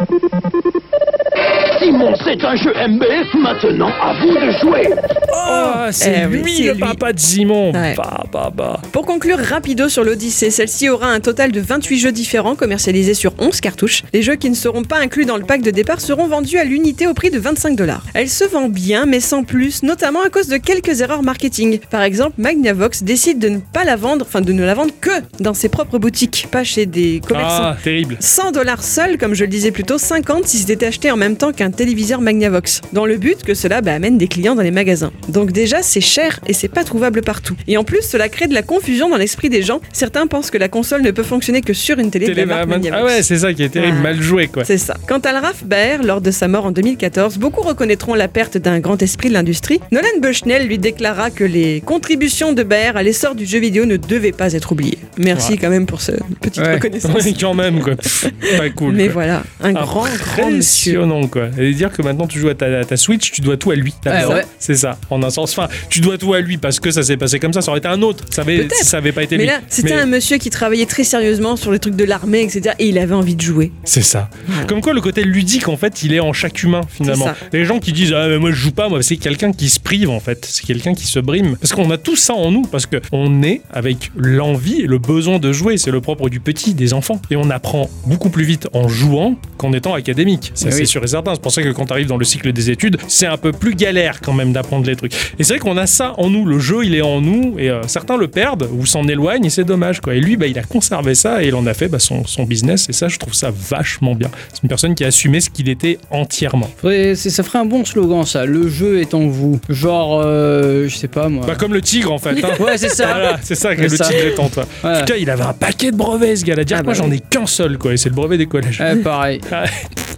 [1.80, 3.04] Simon, c'est un jeu MB.
[3.34, 4.88] Maintenant, à vous de jouer.
[5.32, 6.80] Oh, c'est eh oui, lui le lui.
[6.80, 7.72] papa de Simon.
[7.72, 7.94] Ouais.
[7.96, 8.80] Bah, bah, bah.
[8.92, 13.32] Pour conclure rapido sur l'Odyssée, celle-ci aura un total de 28 jeux différents commercialisés sur
[13.38, 14.02] 11 cartouches.
[14.12, 16.64] Les jeux qui ne seront pas inclus dans le pack de départ seront vendus à
[16.64, 18.04] l'unité au prix de 25 dollars.
[18.14, 21.80] Elle se vend bien, mais sans plus, notamment à cause de quelques erreurs marketing.
[21.90, 25.10] Par exemple, Magnavox décide de ne pas la vendre, enfin de ne la vendre que
[25.40, 27.62] dans ses propres boutiques, pas chez des commerçants.
[27.62, 28.16] Ah, terrible.
[28.20, 31.36] 100 dollars seul, comme je le disais plus tôt, 50 si c'était acheté en même
[31.36, 34.70] temps qu'un téléviseur Magnavox, dans le but que cela bah, amène des clients dans les
[34.70, 35.12] magasins.
[35.28, 37.56] Donc déjà, c'est cher et c'est pas trouvable partout.
[37.68, 39.80] Et en plus, cela crée de la confusion dans l'esprit des gens.
[39.92, 42.46] Certains pensent que la console ne peut fonctionner que sur une télé, de la Télé-
[42.46, 43.96] marque ah ouais, c'est ça qui est terrible.
[44.00, 44.02] Ah.
[44.02, 44.64] Mal joué, quoi.
[44.64, 44.96] C'est ça.
[45.06, 48.80] Quant à Ralph Baer, lors de sa mort en 2014, beaucoup reconnaîtront la perte d'un
[48.80, 49.80] grand esprit de l'industrie.
[49.92, 53.96] Nolan Bushnell lui déclara que les contributions de Baer à l'essor du jeu vidéo ne
[53.96, 54.98] devaient pas être oubliées.
[55.18, 55.58] Merci Ouais.
[55.58, 56.74] quand même pour cette petite Ouais.
[56.74, 57.12] reconnaissance.
[57.24, 57.94] Ouais, quand même, quoi.
[58.58, 58.94] Pas cool.
[58.94, 59.12] Mais quoi.
[59.14, 61.00] voilà, un grand, grand monsieur.
[61.00, 61.48] Impressionnant, quoi.
[61.58, 63.74] Et dire que maintenant tu joues à ta, à ta Switch, tu dois tout à
[63.76, 63.94] lui.
[64.06, 64.42] Ouais.
[64.58, 64.98] C'est ça.
[65.12, 65.56] En un sens.
[65.56, 67.60] Enfin, tu dois tout à lui parce que ça s'est passé comme ça.
[67.60, 68.24] Ça aurait été un autre.
[68.30, 69.50] Ça avait, ça avait pas été Mais lui.
[69.50, 72.74] là, c'était Mais un monsieur qui travaillait très sérieusement sur les trucs de l'armée, etc.
[72.78, 73.72] Et il avait envie de jouer.
[73.84, 74.28] C'est ça.
[74.46, 74.64] Voilà.
[74.64, 77.28] Comme quoi, le côté ludique, en fait, il est en chaque humain, finalement.
[77.52, 79.80] Les gens qui disent Ah, mais moi je joue pas, moi, c'est quelqu'un qui se
[79.80, 80.46] prive, en fait.
[80.50, 81.56] C'est quelqu'un qui se brime.
[81.56, 82.62] Parce qu'on a tout ça en nous.
[82.62, 85.76] Parce qu'on est avec l'envie et le besoin de jouer.
[85.78, 87.20] C'est le propre du petit, des enfants.
[87.30, 90.52] Et on apprend beaucoup plus vite en jouant qu'en étant académique.
[90.54, 90.86] Ça, c'est oui.
[90.86, 91.34] sûr et certain.
[91.34, 93.52] C'est pour ça que quand tu arrives dans le cycle des études, c'est un peu
[93.52, 94.96] plus galère quand même d'apprendre les
[95.38, 96.44] Et c'est vrai qu'on a ça en nous.
[96.44, 97.56] Le jeu, il est en nous.
[97.58, 99.44] Et euh, certains le perdent ou s'en éloignent.
[99.44, 100.14] Et c'est dommage, quoi.
[100.14, 102.44] Et lui, bah, il a conservé ça et il en a fait bah, son, son
[102.44, 102.88] business.
[102.88, 104.30] Et ça, je trouve ça vachement bien.
[104.52, 106.70] C'est une personne qui a assumé ce qu'il était entièrement.
[107.14, 108.44] Ça ferait un bon slogan, ça.
[108.44, 109.60] Le jeu est en vous.
[109.68, 111.44] Genre, euh, je sais pas moi.
[111.46, 112.30] Bah, comme le tigre, en fait.
[112.44, 112.50] hein.
[112.60, 113.06] Ouais, c'est ça.
[113.06, 114.04] Voilà, c'est ça que le ça.
[114.04, 114.66] tigre est en toi.
[114.82, 115.00] Voilà.
[115.00, 116.64] Putain, il avait un paquet de brevets, ce gars-là.
[116.64, 117.92] Dire Ah moi, bah j'en ai qu'un seul, quoi.
[117.92, 118.80] Et c'est le brevet des collèges.
[118.92, 119.40] Ouais, pareil.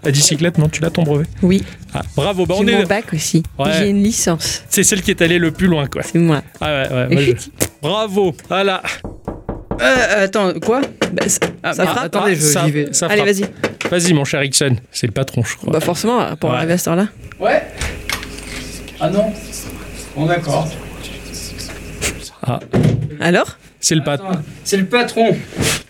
[0.05, 1.63] La bicyclette, non, tu l'as ton brevet Oui.
[1.95, 2.79] Ah, bravo, bah on J'ai est.
[2.81, 3.43] mon bac aussi.
[3.59, 3.71] Ouais.
[3.79, 4.63] J'ai une licence.
[4.69, 6.03] C'est celle qui est allée le plus loin, quoi.
[6.03, 6.43] C'est moi.
[6.61, 7.09] Ah ouais, ouais.
[7.09, 7.33] moi, je-
[7.81, 8.35] Bravo.
[8.49, 8.83] Voilà.
[9.81, 10.81] Euh, attends, quoi?
[11.13, 12.05] Bah, ça, Ah, ça frappe.
[12.05, 12.89] Attendez, Ah, je- ça- vais.
[12.93, 13.45] ça Allez, vas-y.
[13.91, 14.77] Vas-y, mon cher Ixon.
[14.93, 15.73] C'est le patron, je crois.
[15.73, 16.57] Bah forcément, pour Ouais.
[16.57, 17.09] arriver à cette heure-là.
[17.41, 17.63] Ouais.
[19.01, 19.33] Ah non.
[20.17, 20.69] Bon, d'accord.
[22.47, 22.61] Ah,
[23.21, 23.59] Alors?
[23.81, 24.31] C'est le patron.
[24.65, 25.37] C'est le patron.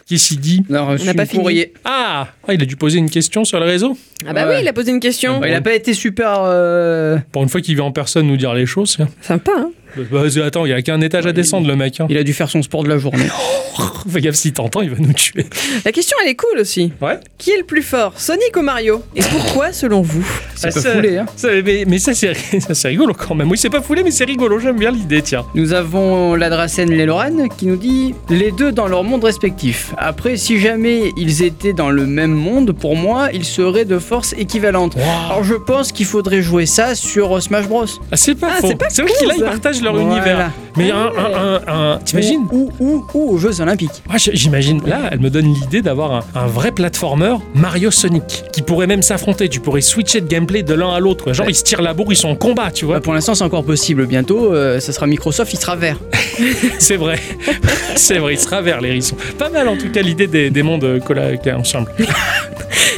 [0.06, 1.72] Qui s'y dit On a reçu n'a pas courrier.
[1.85, 3.97] ah, ah, il a dû poser une question sur le réseau.
[4.26, 4.56] Ah bah Ouais.
[4.56, 5.40] oui, il a posé une question.
[5.40, 6.43] Bah, il a pas été super.
[6.44, 8.97] euh, Pour une fois qu'il vient en personne nous dire les choses.
[8.97, 9.09] tiens.
[9.22, 9.70] Sympa, hein
[10.10, 12.00] Bah, attends, il y a qu'un étage à descendre, le mec.
[12.00, 12.06] Hein.
[12.10, 13.26] Il a dû faire son sport de la journée.
[14.08, 15.46] Fais gaffe, si t'entends, il va nous tuer.
[15.84, 16.92] La question, elle est cool aussi.
[17.00, 17.18] Ouais.
[17.38, 19.02] Qui est le plus fort, Sonic ou Mario?
[19.16, 20.24] Et pourquoi, selon vous?
[20.54, 21.26] C'est Ah, pas ça- foulé, hein.
[21.36, 23.50] ça- mais, mais ça, c'est rigolo quand même.
[23.50, 24.58] Oui, c'est pas foulé, mais c'est rigolo.
[24.60, 25.44] J'aime bien l'idée, tiens.
[25.54, 29.92] Nous avons la Dracène et Lorraine qui nous dit les deux dans leur monde respectif.
[29.96, 34.34] Après, si jamais ils étaient dans le même monde, pour moi, ils seraient de force
[34.38, 34.96] équivalente.
[35.26, 37.86] Alors je pense qu'il faudrait jouer ça sur Smash Bros.
[38.12, 38.72] Ah, c'est pas Ah, faux.
[38.90, 39.50] c'est vrai là, ils ça.
[39.85, 40.16] Leur Voilà.
[40.16, 40.51] univers.
[40.77, 44.02] Mais un, un, un, un- t'imagines Ou, ou, ou aux Jeux Olympiques.
[44.09, 44.81] Moi, j- j'imagine.
[44.85, 49.02] Là, elle me donne l'idée d'avoir un, un vrai platformer Mario Sonic qui pourrait même
[49.02, 49.48] s'affronter.
[49.48, 51.32] Tu pourrais switcher de gameplay de l'un à l'autre.
[51.32, 51.52] Genre, Ouais.
[51.52, 52.97] ils se tirent la bourre, ils sont en combat, tu vois.
[52.97, 54.06] Bah, pour l'instant, c'est encore possible.
[54.06, 55.98] Bientôt, euh, ça sera Microsoft, il sera vert.
[56.81, 57.20] C'est vrai.
[57.97, 59.16] c'est vrai, il sera vert, les hérissons.
[59.39, 61.93] Pas mal, en tout cas, l'idée des, des mondes collaborés ensemble.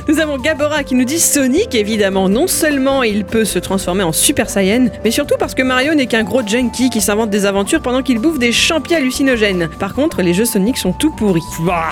[0.09, 2.29] Nous avons Gabora qui nous dit Sonic, évidemment.
[2.29, 6.07] Non seulement il peut se transformer en Super Saiyan, mais surtout parce que Mario n'est
[6.07, 6.43] qu'un gros
[6.77, 9.69] junkie qui s'invente des aventures pendant qu'il bouffe des champis hallucinogènes.
[9.79, 11.43] Par contre, les jeux Sonic sont tout pourris.
[11.61, 11.87] Bah,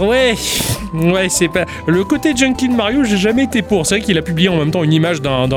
[0.00, 0.34] ouais.
[0.94, 1.64] Ouais, c'est pas.
[1.86, 3.86] Le côté junkie de Mario, j'ai jamais été pour.
[3.86, 5.48] C'est vrai qu'il a publié en même temps une image d'un,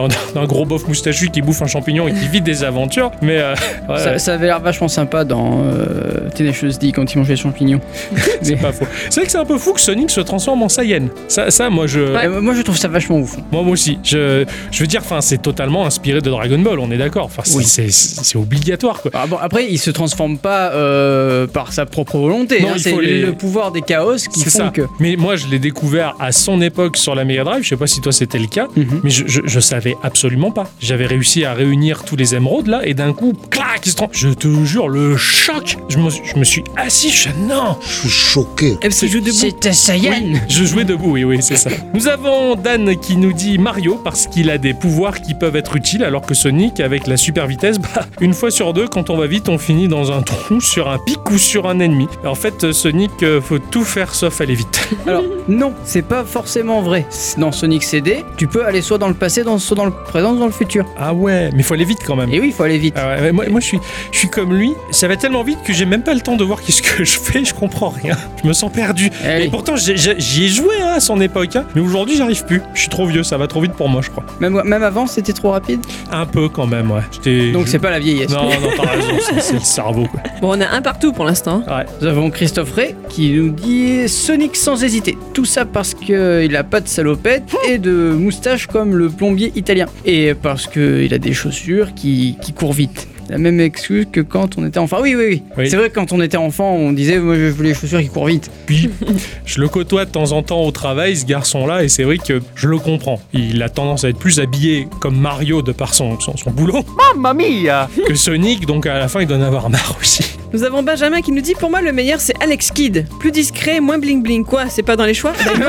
[0.46, 3.12] gros bof moustachu qui bouffe un champignon et qui vit des aventures.
[3.22, 3.38] Mais.
[3.40, 3.54] euh,
[3.90, 7.42] ouais, Ça, ça avait l'air vachement sympa dans euh, Tenacious D quand il mangeait les
[7.42, 7.82] champignons.
[8.42, 8.86] c'est pas faux.
[9.10, 11.08] C'est vrai que c'est un peu fou que Sonic se transforme en Saiyan.
[11.28, 12.00] Ça, ça moi, je.
[12.00, 13.38] Euh, moi, je trouve ça vachement ouf.
[13.52, 14.00] Moi, moi aussi.
[14.04, 17.26] Je, je veux dire, enfin, c'est totalement inspiré de Dragon Ball, on est d'accord.
[17.26, 17.64] Enfin, c'est, Oui.
[17.66, 19.12] c'est, c'est obligatoire, quoi.
[19.14, 22.62] Ah bon, après, il se transforme pas euh, par sa propre volonté.
[22.62, 24.70] Non, hein, c'est le, les- le pouvoir des chaos qui font ça.
[24.70, 24.84] que.
[25.00, 27.64] Mais moi, je l'ai découvert à son époque sur la Mega Drive.
[27.64, 29.02] Je sais pas si toi c'était le cas, Mhm.
[29.04, 30.70] mais je, je, je savais absolument pas.
[30.80, 34.12] J'avais réussi à réunir tous les émeraudes là, et d'un coup, clac, il se trompe.
[34.14, 35.78] Je te jure, le choc.
[35.90, 37.10] Je me, je me suis assis.
[37.10, 37.76] Je non.
[37.82, 38.78] Je suis choqué.
[38.82, 39.32] Elle se joue debout.
[39.34, 41.70] C'est un Saiyan Je jouais debout, oui, oui, c'est ça.
[41.94, 45.76] Nous avons Dan qui nous dit Mario parce qu'il a des pouvoirs qui peuvent être
[45.76, 49.18] utiles, alors que Sonic, avec la super vitesse, bah, une fois sur deux, quand on
[49.18, 52.08] va vite, on finit dans un trou, sur un pic ou sur un ennemi.
[52.24, 54.88] En fait, Sonic, euh, faut tout faire sauf aller vite.
[55.08, 57.06] Alors, non, c'est pas forcément vrai.
[57.38, 60.30] Dans Sonic CD, tu peux aller soit dans le passé, dans- soit dans le présent,
[60.32, 60.86] soit dans le futur.
[60.98, 62.32] Ah ouais, mais faut aller vite quand même.
[62.32, 62.94] Et oui, il faut aller vite.
[62.98, 63.80] Ah ouais, moi, moi, je, suis,
[64.12, 66.44] je suis comme lui, ça va tellement vite que j'ai même pas le temps de
[66.44, 68.16] voir qu'est-ce que je fais, je comprends rien.
[68.44, 69.10] Je me sens perdu.
[69.28, 71.66] Eh Et pourtant, j'y ai joué hein, à son époque, hein.
[71.76, 72.62] mais aujourd'hui, j'arrive plus.
[72.76, 74.24] Je suis trop vieux, ça va trop vite pour moi, je crois.
[74.40, 75.80] Même, même avant, c'était trop rapide?
[76.12, 77.52] Un peu quand même, ouais.
[77.52, 78.30] Donc, c'est pas la vieillesse.
[78.30, 80.22] Non, non, t'as raison, c'est- c'est le cerveau, quoi.
[80.42, 81.64] Bon, on a un partout pour l'instant.
[81.68, 81.86] Ouais.
[82.02, 85.18] Nous avons Christophe Ray qui nous dit Sonic sans hésiter.
[85.34, 89.88] Tout ça parce qu'il a pas de salopette et de moustache comme le plombier italien.
[90.06, 93.08] Et parce qu'il a des chaussures qui, qui courent vite.
[93.34, 94.98] La même excuse que quand on était enfant.
[95.02, 95.44] Oui, oui, oui.
[95.58, 95.68] Oui.
[95.68, 98.10] C'est vrai que quand on était enfant, on disait Moi, je veux les chaussures qui
[98.10, 98.52] courent vite.
[98.68, 98.92] Puis,
[99.48, 102.44] je le côtoie de temps en temps au travail, ce garçon-là, et c'est vrai que
[102.54, 103.20] je le comprends.
[103.34, 106.86] Il a tendance à être plus habillé comme Mario de par son, son, son boulot
[107.16, 107.90] Mamma mia!
[108.08, 110.38] que Sonic, donc à la fin, il doit en avoir marre aussi.
[110.54, 113.06] Nous avons Benjamin qui nous dit pour moi le meilleur c'est Alex Kidd.
[113.20, 114.46] Plus discret, moins bling bling.
[114.46, 115.34] Quoi C'est pas dans les choix?
[115.44, 115.60] Ben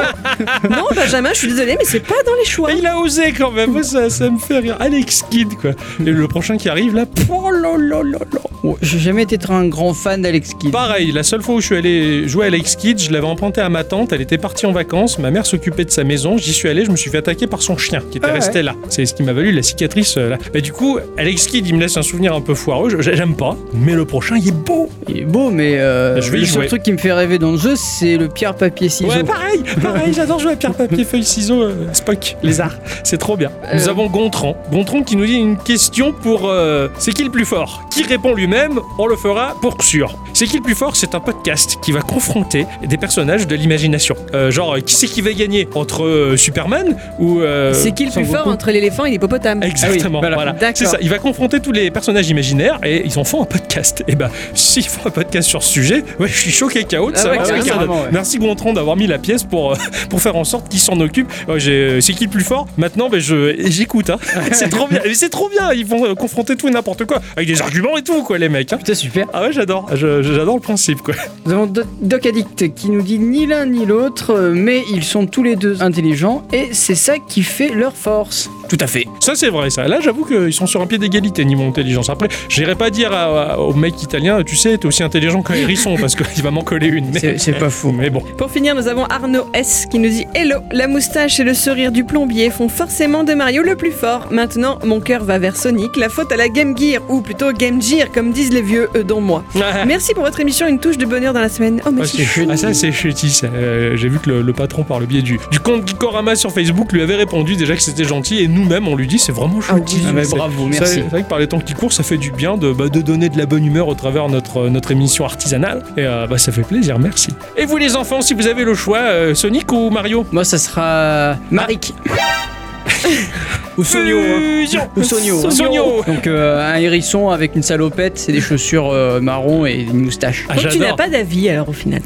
[0.70, 0.76] non.
[0.76, 2.70] non, Benjamin, je suis désolé, mais c'est pas dans les choix.
[2.72, 4.76] Il a osé quand même, Moi, ça, ça me fait rire.
[4.80, 5.70] Alex Kidd, quoi.
[6.00, 8.40] Et le prochain qui arrive là, oh là là là là.
[8.62, 10.70] Ouais, J'ai jamais été un grand fan d'Alex Kidd.
[10.72, 13.60] Pareil, la seule fois où je suis allé jouer à Alex Kidd, je l'avais emprunté
[13.60, 16.52] à ma tante, elle était partie en vacances, ma mère s'occupait de sa maison, j'y
[16.52, 18.38] suis allé, je me suis fait attaquer par son chien qui était Ah ouais.
[18.40, 18.74] resté là.
[18.88, 20.38] C'est ce qui m'a valu la cicatrice euh, là.
[20.52, 23.34] Mais du coup, Alex Kidd, il me laisse un souvenir un peu foireux, je- j'aime
[23.36, 24.73] pas, mais le prochain, il est beau.
[25.08, 27.52] Il est beau, mais euh, Je vais le seul truc qui me fait rêver dans
[27.52, 29.10] le jeu, c'est le pierre papier ciseaux.
[29.10, 32.74] Ouais, pareil, pareil, j'adore jouer à pierre, papier, feuille, ciseaux, euh, Spock, lézard.
[33.02, 33.50] C'est trop bien.
[33.74, 33.90] Nous Euh.
[33.90, 34.56] avons Gontran.
[34.72, 36.48] Gontran qui nous dit une question pour.
[36.48, 37.82] euh, c'est qui le plus fort?
[37.90, 38.78] Qui répond lui-même?
[38.98, 40.16] On le fera pour sûr.
[40.32, 40.96] C'est qui le plus fort?
[40.96, 44.16] C'est un podcast qui va confronter des personnages de l'imagination.
[44.34, 45.68] Euh, genre, qui c'est qui va gagner?
[45.74, 47.40] Entre Superman ou.
[47.72, 49.62] C'est qui le plus fort entre l'éléphant et l'hippopotame?
[49.62, 50.36] Exactement, Ah oui, voilà.
[50.36, 50.52] voilà.
[50.52, 50.76] D'accord.
[50.76, 50.98] C'est ça.
[51.00, 54.02] Il va confronter tous les personnages imaginaires et ils en font un podcast.
[54.08, 54.30] Et ben,
[54.64, 57.40] s'ils font un podcast sur ce sujet, ouais, je suis choqué KO de Ah savoir
[57.40, 57.68] ouais, ce que ça donne.
[57.68, 58.08] carrément, ouais.
[58.12, 59.76] Merci Gontran d'avoir mis la pièce pour, euh,
[60.10, 61.28] pour faire en sorte qu'il s'en occupe.
[61.48, 62.66] Ouais, j'ai- c'est qui le plus fort?
[62.76, 64.10] Maintenant, ben, j'écoute.
[64.10, 64.18] hein.
[64.52, 65.00] c'est trop bien.
[65.14, 65.72] C'est trop bien.
[65.72, 68.48] Ils vont euh, confronter tout et n'importe quoi avec des arguments et tout, quoi, les
[68.48, 68.72] mecs.
[68.72, 68.76] hein.
[68.78, 69.26] Putain, super.
[69.32, 69.88] Ah ouais, j'adore.
[69.94, 71.14] J'adore le principe, quoi.
[71.46, 75.04] Nous avons Do- Doc Addict qui nous dit ni l'un ni l'autre, euh, mais ils
[75.04, 78.50] sont tous les deux intelligents et c'est ça qui fait leur force.
[78.68, 79.06] Tout à fait.
[79.20, 79.86] Ça, c'est vrai, ça.
[79.88, 82.08] Là, j'avoue qu'ils sont sur un pied d'égalité niveau intelligence.
[82.10, 85.54] Après, j'irai pas dire à- à- au mec italien, tu sais, t'es aussi intelligent qu'un
[85.54, 87.10] hérisson parce qu'il va m'en coller une.
[87.10, 87.92] Mais, C'est pas faux.
[87.92, 88.22] mais bon.
[88.38, 91.92] Pour finir, nous avons Arnaud S qui nous dit Hello, la moustache et le sourire
[91.92, 94.28] du plombier font forcément de Mario le plus fort.
[94.30, 97.80] Maintenant, mon cœur va vers Sonic, la faute à la Game Gear, ou plutôt Game
[97.82, 99.44] Gear, comme disent les vieux, eux dont moi.
[99.86, 101.80] Merci pour votre émission, une touche de bonheur dans la semaine.
[101.84, 102.24] Oh, Ah, merci.
[102.24, 102.46] c'est.
[102.50, 103.40] Ah, ça, c'est chutis.
[103.44, 106.52] Euh, J'ai vu que le, le patron, par le biais du, du compte Gikorama sur
[106.52, 108.40] Facebook, lui avait répondu déjà que c'était gentil.
[108.42, 110.02] Et nous-mêmes, on lui dit c'est vraiment Ah oui.
[110.08, 110.94] Ah, bah, C'est- bravo, merci.
[110.94, 113.00] C'est vrai que par les temps qui courent, ça fait du bien de, bah, de
[113.00, 115.82] donner de la bonne humeur au travers notre, notre émission artisanale.
[115.96, 117.30] Et euh, bah, ça fait plaisir, merci.
[117.56, 120.26] Et vous, les enfants, si vous avez le choix, euh, Sonic ou Mario?
[120.32, 121.94] Moi, ça sera Marik.
[123.76, 124.18] Ou Sonio.
[124.18, 124.40] hein.
[124.64, 125.50] Fusion Ou Sonio.
[125.50, 125.84] Sonio.
[126.06, 130.44] Donc euh, un hérisson avec une salopette, c'est des chaussures euh, marron et une moustache.
[130.48, 132.00] Ah, Donc tu n'as pas d'avis alors au final.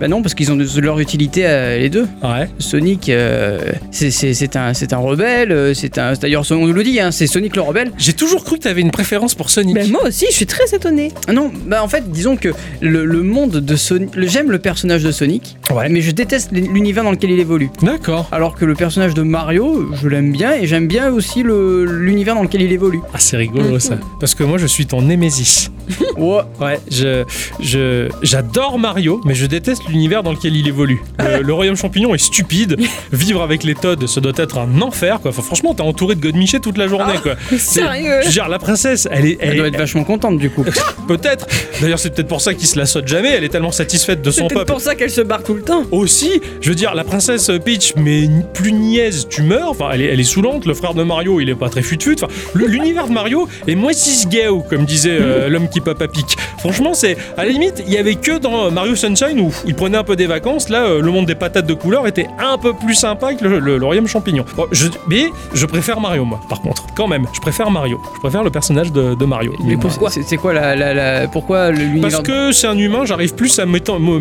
[0.00, 2.06] Bah non, parce qu'ils ont de- leur utilité euh, les deux.
[2.22, 2.48] Ouais.
[2.58, 6.14] Sonic, euh, c'est- un, c'est un rebelle, c'est un.
[6.14, 7.92] D'ailleurs, on nous le dit, hein, c'est Sonic le rebelle.
[7.98, 9.74] J'ai toujours cru que t'avais une préférence pour Sonic.
[9.76, 11.12] Ben, moi aussi, je suis très étonnée.
[11.28, 12.48] Ah non, bah en fait, disons que
[12.80, 14.10] le, le monde de Sonic.
[14.16, 15.88] J'aime le personnage de Sonic, Ouais.
[15.88, 17.70] mais je déteste l'univers dans lequel il évolue.
[17.82, 18.28] D'accord.
[18.32, 22.34] Alors que le personnage de Mario, je l'aime bien et j'aime bien aussi le- l'univers
[22.34, 23.00] dans lequel il évolue.
[23.14, 23.96] Ah, c'est rigolo ça.
[24.20, 25.70] Parce que moi, je suis ton némésis.
[26.16, 26.42] Ouais.
[26.60, 27.24] Ouais, je,
[27.58, 31.02] je, j'adore Mario, mais je déteste l'univers dans lequel il évolue.
[31.18, 32.76] Le, le royaume champignon est stupide.
[33.12, 35.30] Vivre avec les Toads, ça doit être un enfer, quoi.
[35.30, 37.34] Enfin, franchement, t'es entouré de godemiché toute la journée, quoi.
[37.50, 40.04] C'est- Sérieux Je veux dire, la princesse, elle est, Elle, elle doit est- être vachement
[40.04, 40.64] contente du coup.
[41.08, 41.46] peut-être.
[41.80, 43.30] D'ailleurs, c'est peut-être pour ça qu'il se la saute jamais.
[43.30, 44.72] Elle est tellement satisfaite de C'est son peut-être peuple.
[44.72, 45.84] pour ça qu'elle se barre tout le temps.
[45.90, 46.30] Aussi,
[46.60, 49.70] je veux dire, la princesse Peach, mais plus niaise, tu meurs.
[49.70, 50.66] Enfin, elle est, elle est saoulante.
[50.66, 52.16] Le frère de Mario, il est pas très fut-fut.
[52.22, 56.36] Enfin, l'univers de Mario est moins cisgao, comme disait euh, l'homme qui à pic.
[56.58, 59.98] Franchement, c'est à la limite, il y avait que dans Mario Sunshine où il prenait
[59.98, 60.68] un peu des vacances.
[60.68, 63.58] Là, euh, le monde des patates de couleur était un peu plus sympa que le,
[63.58, 64.44] le- le royaume champignon.
[64.56, 66.86] Bon, je, mais je préfère Mario, moi, par contre.
[66.96, 68.00] Quand même, je préfère Mario.
[68.14, 69.52] Je préfère le personnage de, de Mario.
[69.64, 70.10] Mais pourquoi?
[70.10, 73.58] C'est quoi la, la, la- pourquoi le- l'univers Parce que c'est un humain, j'arrive plus
[73.58, 74.20] à m'authent- m'au-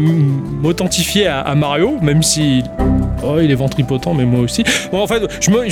[0.62, 2.64] m'authentifier à, à Mario, même si.
[3.24, 4.64] Oh, il est ventripotent, mais moi aussi.
[4.92, 5.70] Bon, en fait, je me-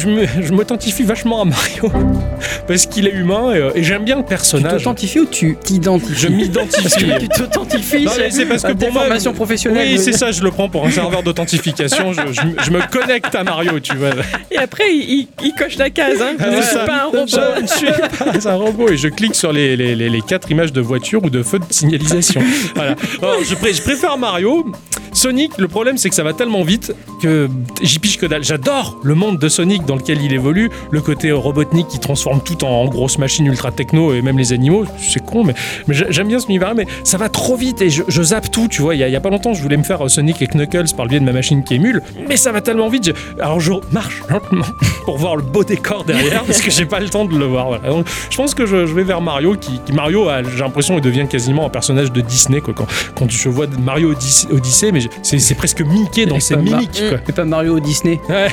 [0.99, 1.91] m'authentifie vachement à Mario.
[2.67, 4.71] Parce qu'il est humain et, euh, et j'aime bien le tu personnage.
[4.73, 7.05] t'authentifies ou tu t'identifies Je m'identifie.
[7.19, 9.87] Tu t'authentifies c'est parce que pour moi- formations professionnelles.
[9.93, 12.13] Oui, c'est ça, je le prends pour un serveur d'authentification.
[12.13, 14.09] Je, je- je me connecte à Mario, tu vois.
[14.51, 15.27] Et après, il,
[15.57, 16.21] coche la case.
[16.21, 16.35] Hein.
[16.39, 17.25] Ah, je ne suis pas un robot.
[17.27, 20.49] Je ne suis pas un robot et je clique sur les, les, les- les quatre
[20.51, 22.41] images de voiture ou de feux de signalisation.
[22.75, 22.95] voilà.
[23.21, 24.65] Alors, je, pré- je préfère Mario.
[25.11, 27.49] Sonic, le problème c'est que ça va tellement vite que
[27.81, 28.43] j'y pige que dalle.
[28.43, 32.63] J'adore le monde de Sonic dans lequel il évolue, le côté robotnik qui transforme tout
[32.63, 34.85] en, en grosse machine ultra techno et même les animaux.
[34.99, 35.53] C'est con, mais,
[35.87, 38.51] mais j'ai- j'aime bien ce univers mais ça va trop vite et je, je zappe
[38.51, 38.67] tout.
[38.67, 40.09] Tu vois, il y, a- il y a pas longtemps, je voulais me faire euh,
[40.09, 42.89] Sonic et Knuckles par le biais de ma machine qui émule, mais ça va tellement
[42.89, 43.05] vite.
[43.05, 44.65] je- alors je marche lentement
[45.05, 47.67] pour voir le beau décor derrière parce que j'ai pas le temps de le voir.
[47.67, 47.89] Voilà.
[47.89, 50.95] Donc, je pense que je, je vais vers Mario qui, qui Mario, a- j'ai l'impression,
[50.97, 52.73] il devient quasiment un personnage de Disney quoi.
[52.73, 57.01] Quand, quand je vois Mario Odyssey, Odyssey, mais c'est presque Mickey dans ses mimiques.
[57.25, 58.19] C'est pas Mario Disney.
[58.29, 58.47] Ouais.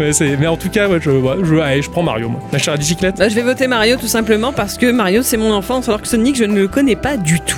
[0.38, 2.28] Mais en tout cas, ouais, je, ouais, je, allez, je prends Mario.
[2.28, 2.40] Moi.
[2.52, 3.16] La chère à bicyclette.
[3.18, 6.08] Bah, je vais voter Mario tout simplement parce que Mario c'est mon enfance alors que
[6.08, 7.56] Sonic je ne le connais pas du tout.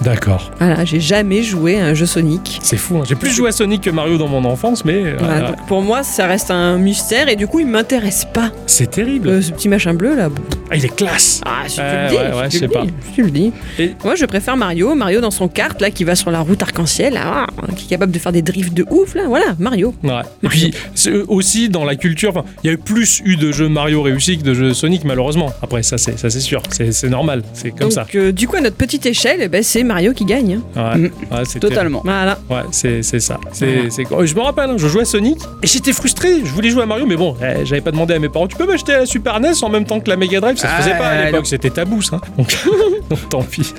[0.00, 0.50] D'accord.
[0.58, 2.60] Voilà, j'ai jamais joué à un jeu Sonic.
[2.62, 2.98] C'est fou.
[2.98, 3.02] hein.
[3.08, 5.82] J'ai plus joué à Sonic que Mario dans mon enfance, mais euh, Voilà, donc pour
[5.82, 8.50] moi, ça reste un mystère et du coup, il m'intéresse pas.
[8.66, 9.28] c'est terrible.
[9.28, 10.28] Euh, ce petit machin bleu là.
[10.28, 10.42] bon.
[10.70, 11.40] Ah, il est classe.
[11.46, 12.82] Ah, si tu Ouais, le dis, ouais, ouais, si je tu sais le pas.
[12.82, 13.52] dis, si tu le dis.
[13.78, 14.94] Et- Moi, je préfère Mario.
[14.94, 17.88] Mario dans son kart là, qui va sur la route arc-en-ciel, là, ah, qui est
[17.88, 19.22] capable de faire des drifts de ouf là.
[19.26, 19.94] Voilà, Mario.
[20.04, 20.12] Ouais.
[20.42, 23.36] Et puis c'est, euh, aussi dans la culture, enfin, il y a eu plus eu
[23.36, 25.52] de jeux Mario réussis que de jeux Sonic malheureusement.
[25.62, 28.06] Après ça c'est ça c'est sûr, c'est, c'est normal, c'est comme donc, ça.
[28.14, 30.60] euh, du coup, à notre petite échelle, eh ben, c'est Mario qui gagne.
[30.76, 30.92] hein.
[30.94, 31.04] Ouais, Mm.
[31.04, 32.00] ouais, c'est Totalement.
[32.02, 32.36] terrible.
[32.48, 32.62] Voilà.
[32.64, 33.38] Ouais, c'est, c'est ça.
[33.52, 34.04] C'est, c'est...
[34.10, 36.28] oh, Je me rappelle, hein, je jouais à Sonic et j'étais frustré.
[36.44, 38.46] Je voulais jouer à Mario, mais bon, eh, j'avais pas demandé à mes parents.
[38.46, 40.56] Tu peux m'acheter la Super NES en même temps que la Mega Drive?
[40.56, 41.44] Ça se Ah, faisait pas à l'époque, non.
[41.44, 42.20] c'était tabou ça.
[42.38, 42.56] Donc,
[43.10, 43.72] donc, tant pis.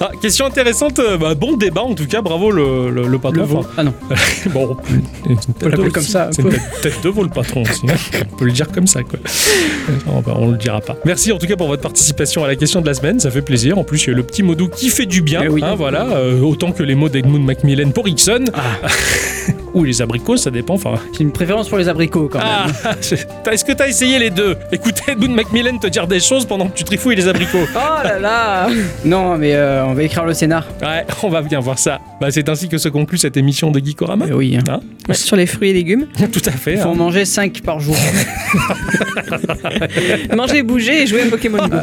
[0.00, 3.40] Ah, question intéressante, euh, bah, bon débat en tout cas, bravo le, le, le patron.
[3.40, 3.58] Le veau.
[3.58, 3.94] Enfin, Ah non.
[4.52, 4.76] Bon,
[5.28, 6.56] on peut l'appeler comme ça, C'est un une peu.
[6.56, 7.82] tête- tête de veau le patron aussi.
[7.88, 7.94] hein.
[8.32, 9.18] On peut le dire comme ça, quoi.
[10.06, 10.96] On, va- on le dira pas.
[11.04, 13.42] Merci en tout cas pour votre participation à la question de la semaine, ça fait
[13.42, 13.78] plaisir.
[13.78, 15.42] En plus, il y a le petit modou qui fait du bien.
[15.44, 15.60] Eh oui.
[15.64, 18.44] hein, voilà, euh, autant que les mots d'Edmund Macmillan pour Ixon.
[18.54, 18.60] Ah,
[19.74, 20.74] Ou les abricots, ça dépend.
[20.74, 22.96] Enfin, j'ai une préférence pour les abricots quand ah, même.
[23.44, 24.56] t'as- est-ce que t'as essayé les deux?
[24.70, 27.58] Écoutez Edmund Macmillan te dire des choses pendant que tu trifouilles les abricots.
[27.74, 28.68] Oh là là
[29.04, 30.66] Non, mais euh, on va écrire le scénar.
[30.82, 32.00] Ouais, on va bien voir ça.
[32.20, 34.26] Bah, c'est ainsi que se conclut cette émission de Geekorama.
[34.28, 34.56] Eh oui.
[34.56, 34.62] hein?
[34.68, 36.06] Hein Ouais, Sur les fruits et légumes.
[36.32, 36.74] Tout à fait.
[36.74, 36.96] Il faut en hein.
[36.96, 37.96] manger 5 par jour.
[40.34, 41.76] Manger, bouger et jouer à Pokémon Go.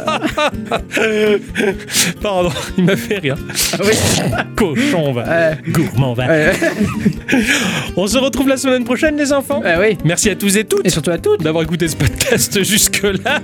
[2.22, 3.36] Pardon, il m'a fait rire.
[3.72, 3.92] Ah oui.
[4.56, 5.22] Cochon, va.
[5.22, 5.58] Ouais.
[5.68, 6.26] Gourmand, va.
[6.26, 6.52] Ouais,
[7.96, 9.60] On se retrouve la semaine prochaine, les enfants.
[9.62, 9.98] ouais, oui.
[10.04, 11.42] Merci à tous et toutes Et surtout à toutes.
[11.42, 13.40] d'avoir écouté ce podcast jusque-là.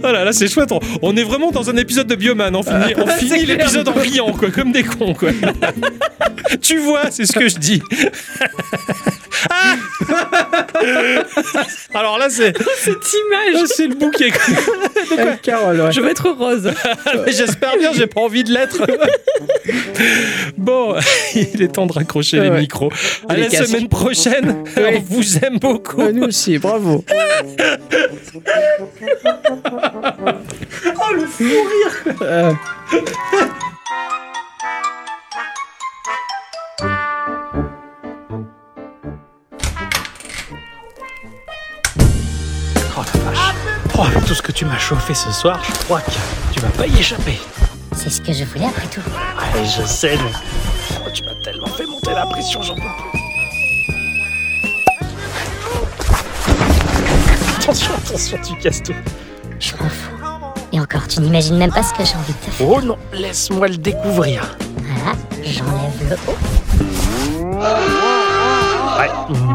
[0.00, 0.72] Voilà, là c'est chouette.
[0.72, 2.54] On- On est vraiment dans un épisode de Bioman.
[2.56, 5.30] On finit, on finit l'épisode en riant, quoi, comme des cons, quoi.
[6.60, 7.82] tu vois, c'est ce que je dis.
[9.50, 9.76] Ah
[11.94, 14.30] Alors là, c'est Cette image c'est le bouquet.
[15.18, 15.92] Euh, Carole, ouais.
[15.92, 16.70] Je vais être rose.
[17.28, 18.82] J'espère bien, j'ai pas envie de l'être.
[20.56, 20.94] bon,
[21.34, 22.90] il est temps de raccrocher les micros.
[23.28, 23.55] À Les la casques.
[23.64, 24.64] Semaine prochaine.
[24.76, 26.02] On vous aime beaucoup.
[26.12, 27.04] Nous aussi, bravo.
[30.98, 32.14] Oh, le fou rire.
[32.22, 32.52] Euh,
[42.96, 43.54] Oh la vache.
[43.98, 46.10] Oh, avec tout ce que tu m'as chauffé ce soir, je crois que
[46.52, 47.38] tu vas pas y échapper.
[47.94, 49.00] C'est ce que je voulais après tout.
[49.00, 53.05] Ouais, je sais, mais oh, tu m'as tellement fait monter la pression, j'en peux plus.
[57.66, 58.94] Attention, attention, tu casses tout.
[59.58, 60.14] Je m'en fous.
[60.72, 62.68] Et encore, tu n'imagines même pas ce que j'ai envie de te faire.
[62.68, 64.56] Oh non, laisse-moi le découvrir.
[64.78, 66.36] Voilà, j'enlève le haut.
[69.00, 69.10] Ouais,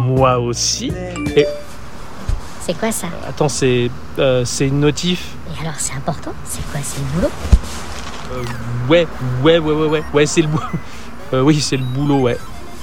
[0.05, 0.91] moi aussi.
[1.37, 1.47] Et
[2.59, 3.07] C'est quoi ça?
[3.29, 3.89] attends, c'est
[4.19, 5.29] euh, c'est une notif.
[5.57, 6.33] Et alors, c'est important?
[6.43, 6.81] C'est quoi?
[6.83, 7.31] C'est le boulot?
[8.33, 8.43] Euh,
[8.89, 9.07] ouais,
[9.41, 10.65] ouais, ouais, ouais, ouais, ouais, c'est le boulot.
[11.33, 12.37] Euh, oui, c'est le boulot, ouais.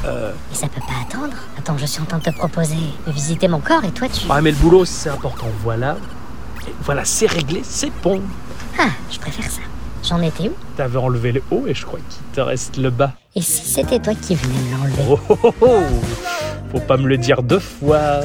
[0.06, 1.36] Euh, Mais ça peut pas attendre?
[1.68, 2.76] Attends, je suis en train de te proposer
[3.06, 4.26] de visiter mon corps et toi tu.
[4.26, 5.48] ouais, mais le boulot, c'est important.
[5.62, 5.98] Voilà.
[6.66, 8.22] Et voilà, c'est réglé, c'est bon.
[8.78, 9.60] Ah, je préfère ça.
[10.02, 13.12] J'en étais où T'avais enlevé le haut et je crois qu'il te reste le bas.
[13.36, 15.82] Et si c'était toi qui venais me l'enlever Oh, oh, oh, oh.
[16.72, 18.20] Faut pas me le dire deux fois.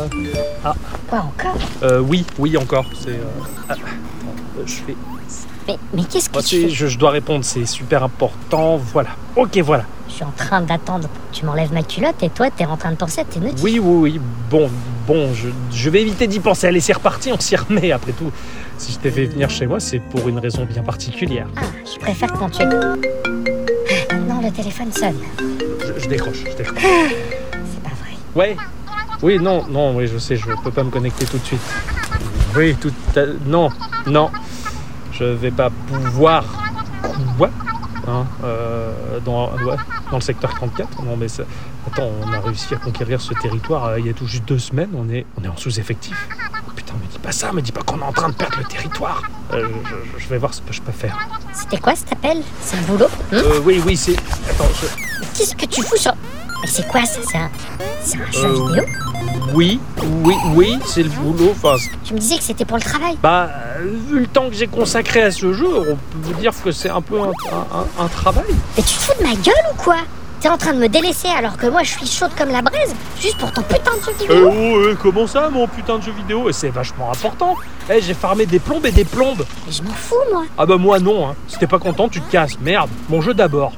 [1.10, 2.86] Quoi encore Euh, oui, oui, encore.
[2.98, 3.10] C'est.
[3.10, 3.24] euh,
[3.68, 3.82] ah, attends,
[4.57, 4.95] euh, je fais.
[5.68, 8.77] Mais, mais qu'est-ce que tu fais je, je dois répondre, c'est super important.
[8.77, 9.10] Voilà.
[9.35, 9.85] Ok, voilà.
[10.10, 12.98] Je suis en train d'attendre tu m'enlèves ma culotte et toi t'es en train de
[12.98, 13.64] penser à tes notifs.
[13.64, 14.22] Oui, oui, oui.
[14.49, 14.69] Bon,
[15.07, 16.68] bon, je, je vais éviter d'y penser.
[16.68, 18.31] Allez, c'est reparti, on s'y remet après tout.
[18.77, 21.48] Si je t'ai fait venir chez moi, c'est pour une raison bien particulière.
[21.56, 21.61] Ah,
[21.91, 22.65] je préfère quand tu es.
[22.65, 25.15] Ah, Non, le téléphone sonne.
[25.40, 26.84] Je, je décroche, je décroche.
[26.84, 28.15] C'est pas vrai.
[28.35, 28.57] Ouais.
[29.22, 31.61] Oui, non, non, oui, je sais, je peux pas me connecter tout de suite.
[32.56, 33.22] Oui, tout à...
[33.45, 33.69] Non,
[34.06, 34.30] non.
[35.14, 36.44] Je vais pas pouvoir...
[37.38, 37.49] Quoi
[38.07, 39.76] hein, euh, dans, ouais,
[40.10, 41.44] dans le secteur 34 Non, mais ça...
[41.88, 44.60] Attends, on a réussi à conquérir ce territoire euh, il y a tout juste deux
[44.60, 44.90] semaines.
[44.95, 46.27] On est, on est en sous-effectif.
[46.76, 48.64] Putain, me dis pas ça, me dis pas qu'on est en train de perdre le
[48.65, 49.22] territoire.
[49.52, 49.68] Euh,
[50.18, 51.18] je, je vais voir ce que je peux faire.
[51.53, 52.41] C'était quoi cet appel?
[52.61, 54.15] C'est le boulot Euh, oui, oui, c'est...
[54.49, 54.88] Attends, je...
[55.38, 56.14] Qu'est-ce que tu fous sur.
[56.64, 57.19] Mais c'est quoi ça?
[57.30, 57.49] C'est un.
[58.02, 58.84] C'est un jeu Euh, vidéo?
[59.53, 59.80] Oui,
[60.23, 61.52] oui, oui, c'est le boulot.
[61.52, 63.18] Enfin, Tu me disais que c'était pour le travail.
[63.22, 66.52] Bah, euh, vu le temps que j'ai consacré à ce jeu, on peut vous dire
[66.64, 68.45] que c'est un peu un, un- un- un travail.
[68.77, 69.98] Mais tu te fous de ma gueule ou quoi?
[70.40, 72.94] T'es en train de me délaisser alors que moi je suis chaude comme la braise
[73.22, 74.49] juste pour ton putain de jeu Euh, vidéo.
[74.52, 76.49] oh, euh, comment ça, mon putain de jeu vidéo?
[76.49, 77.56] Et C'est vachement important.
[77.90, 79.45] Eh, j'ai farmé des plombes et des plombes.
[79.65, 80.44] Mais je m'en fous moi.
[80.57, 81.35] Ah bah moi non, hein.
[81.48, 82.60] Si t'es pas content, tu te casses.
[82.60, 83.72] Merde, mon jeu d'abord.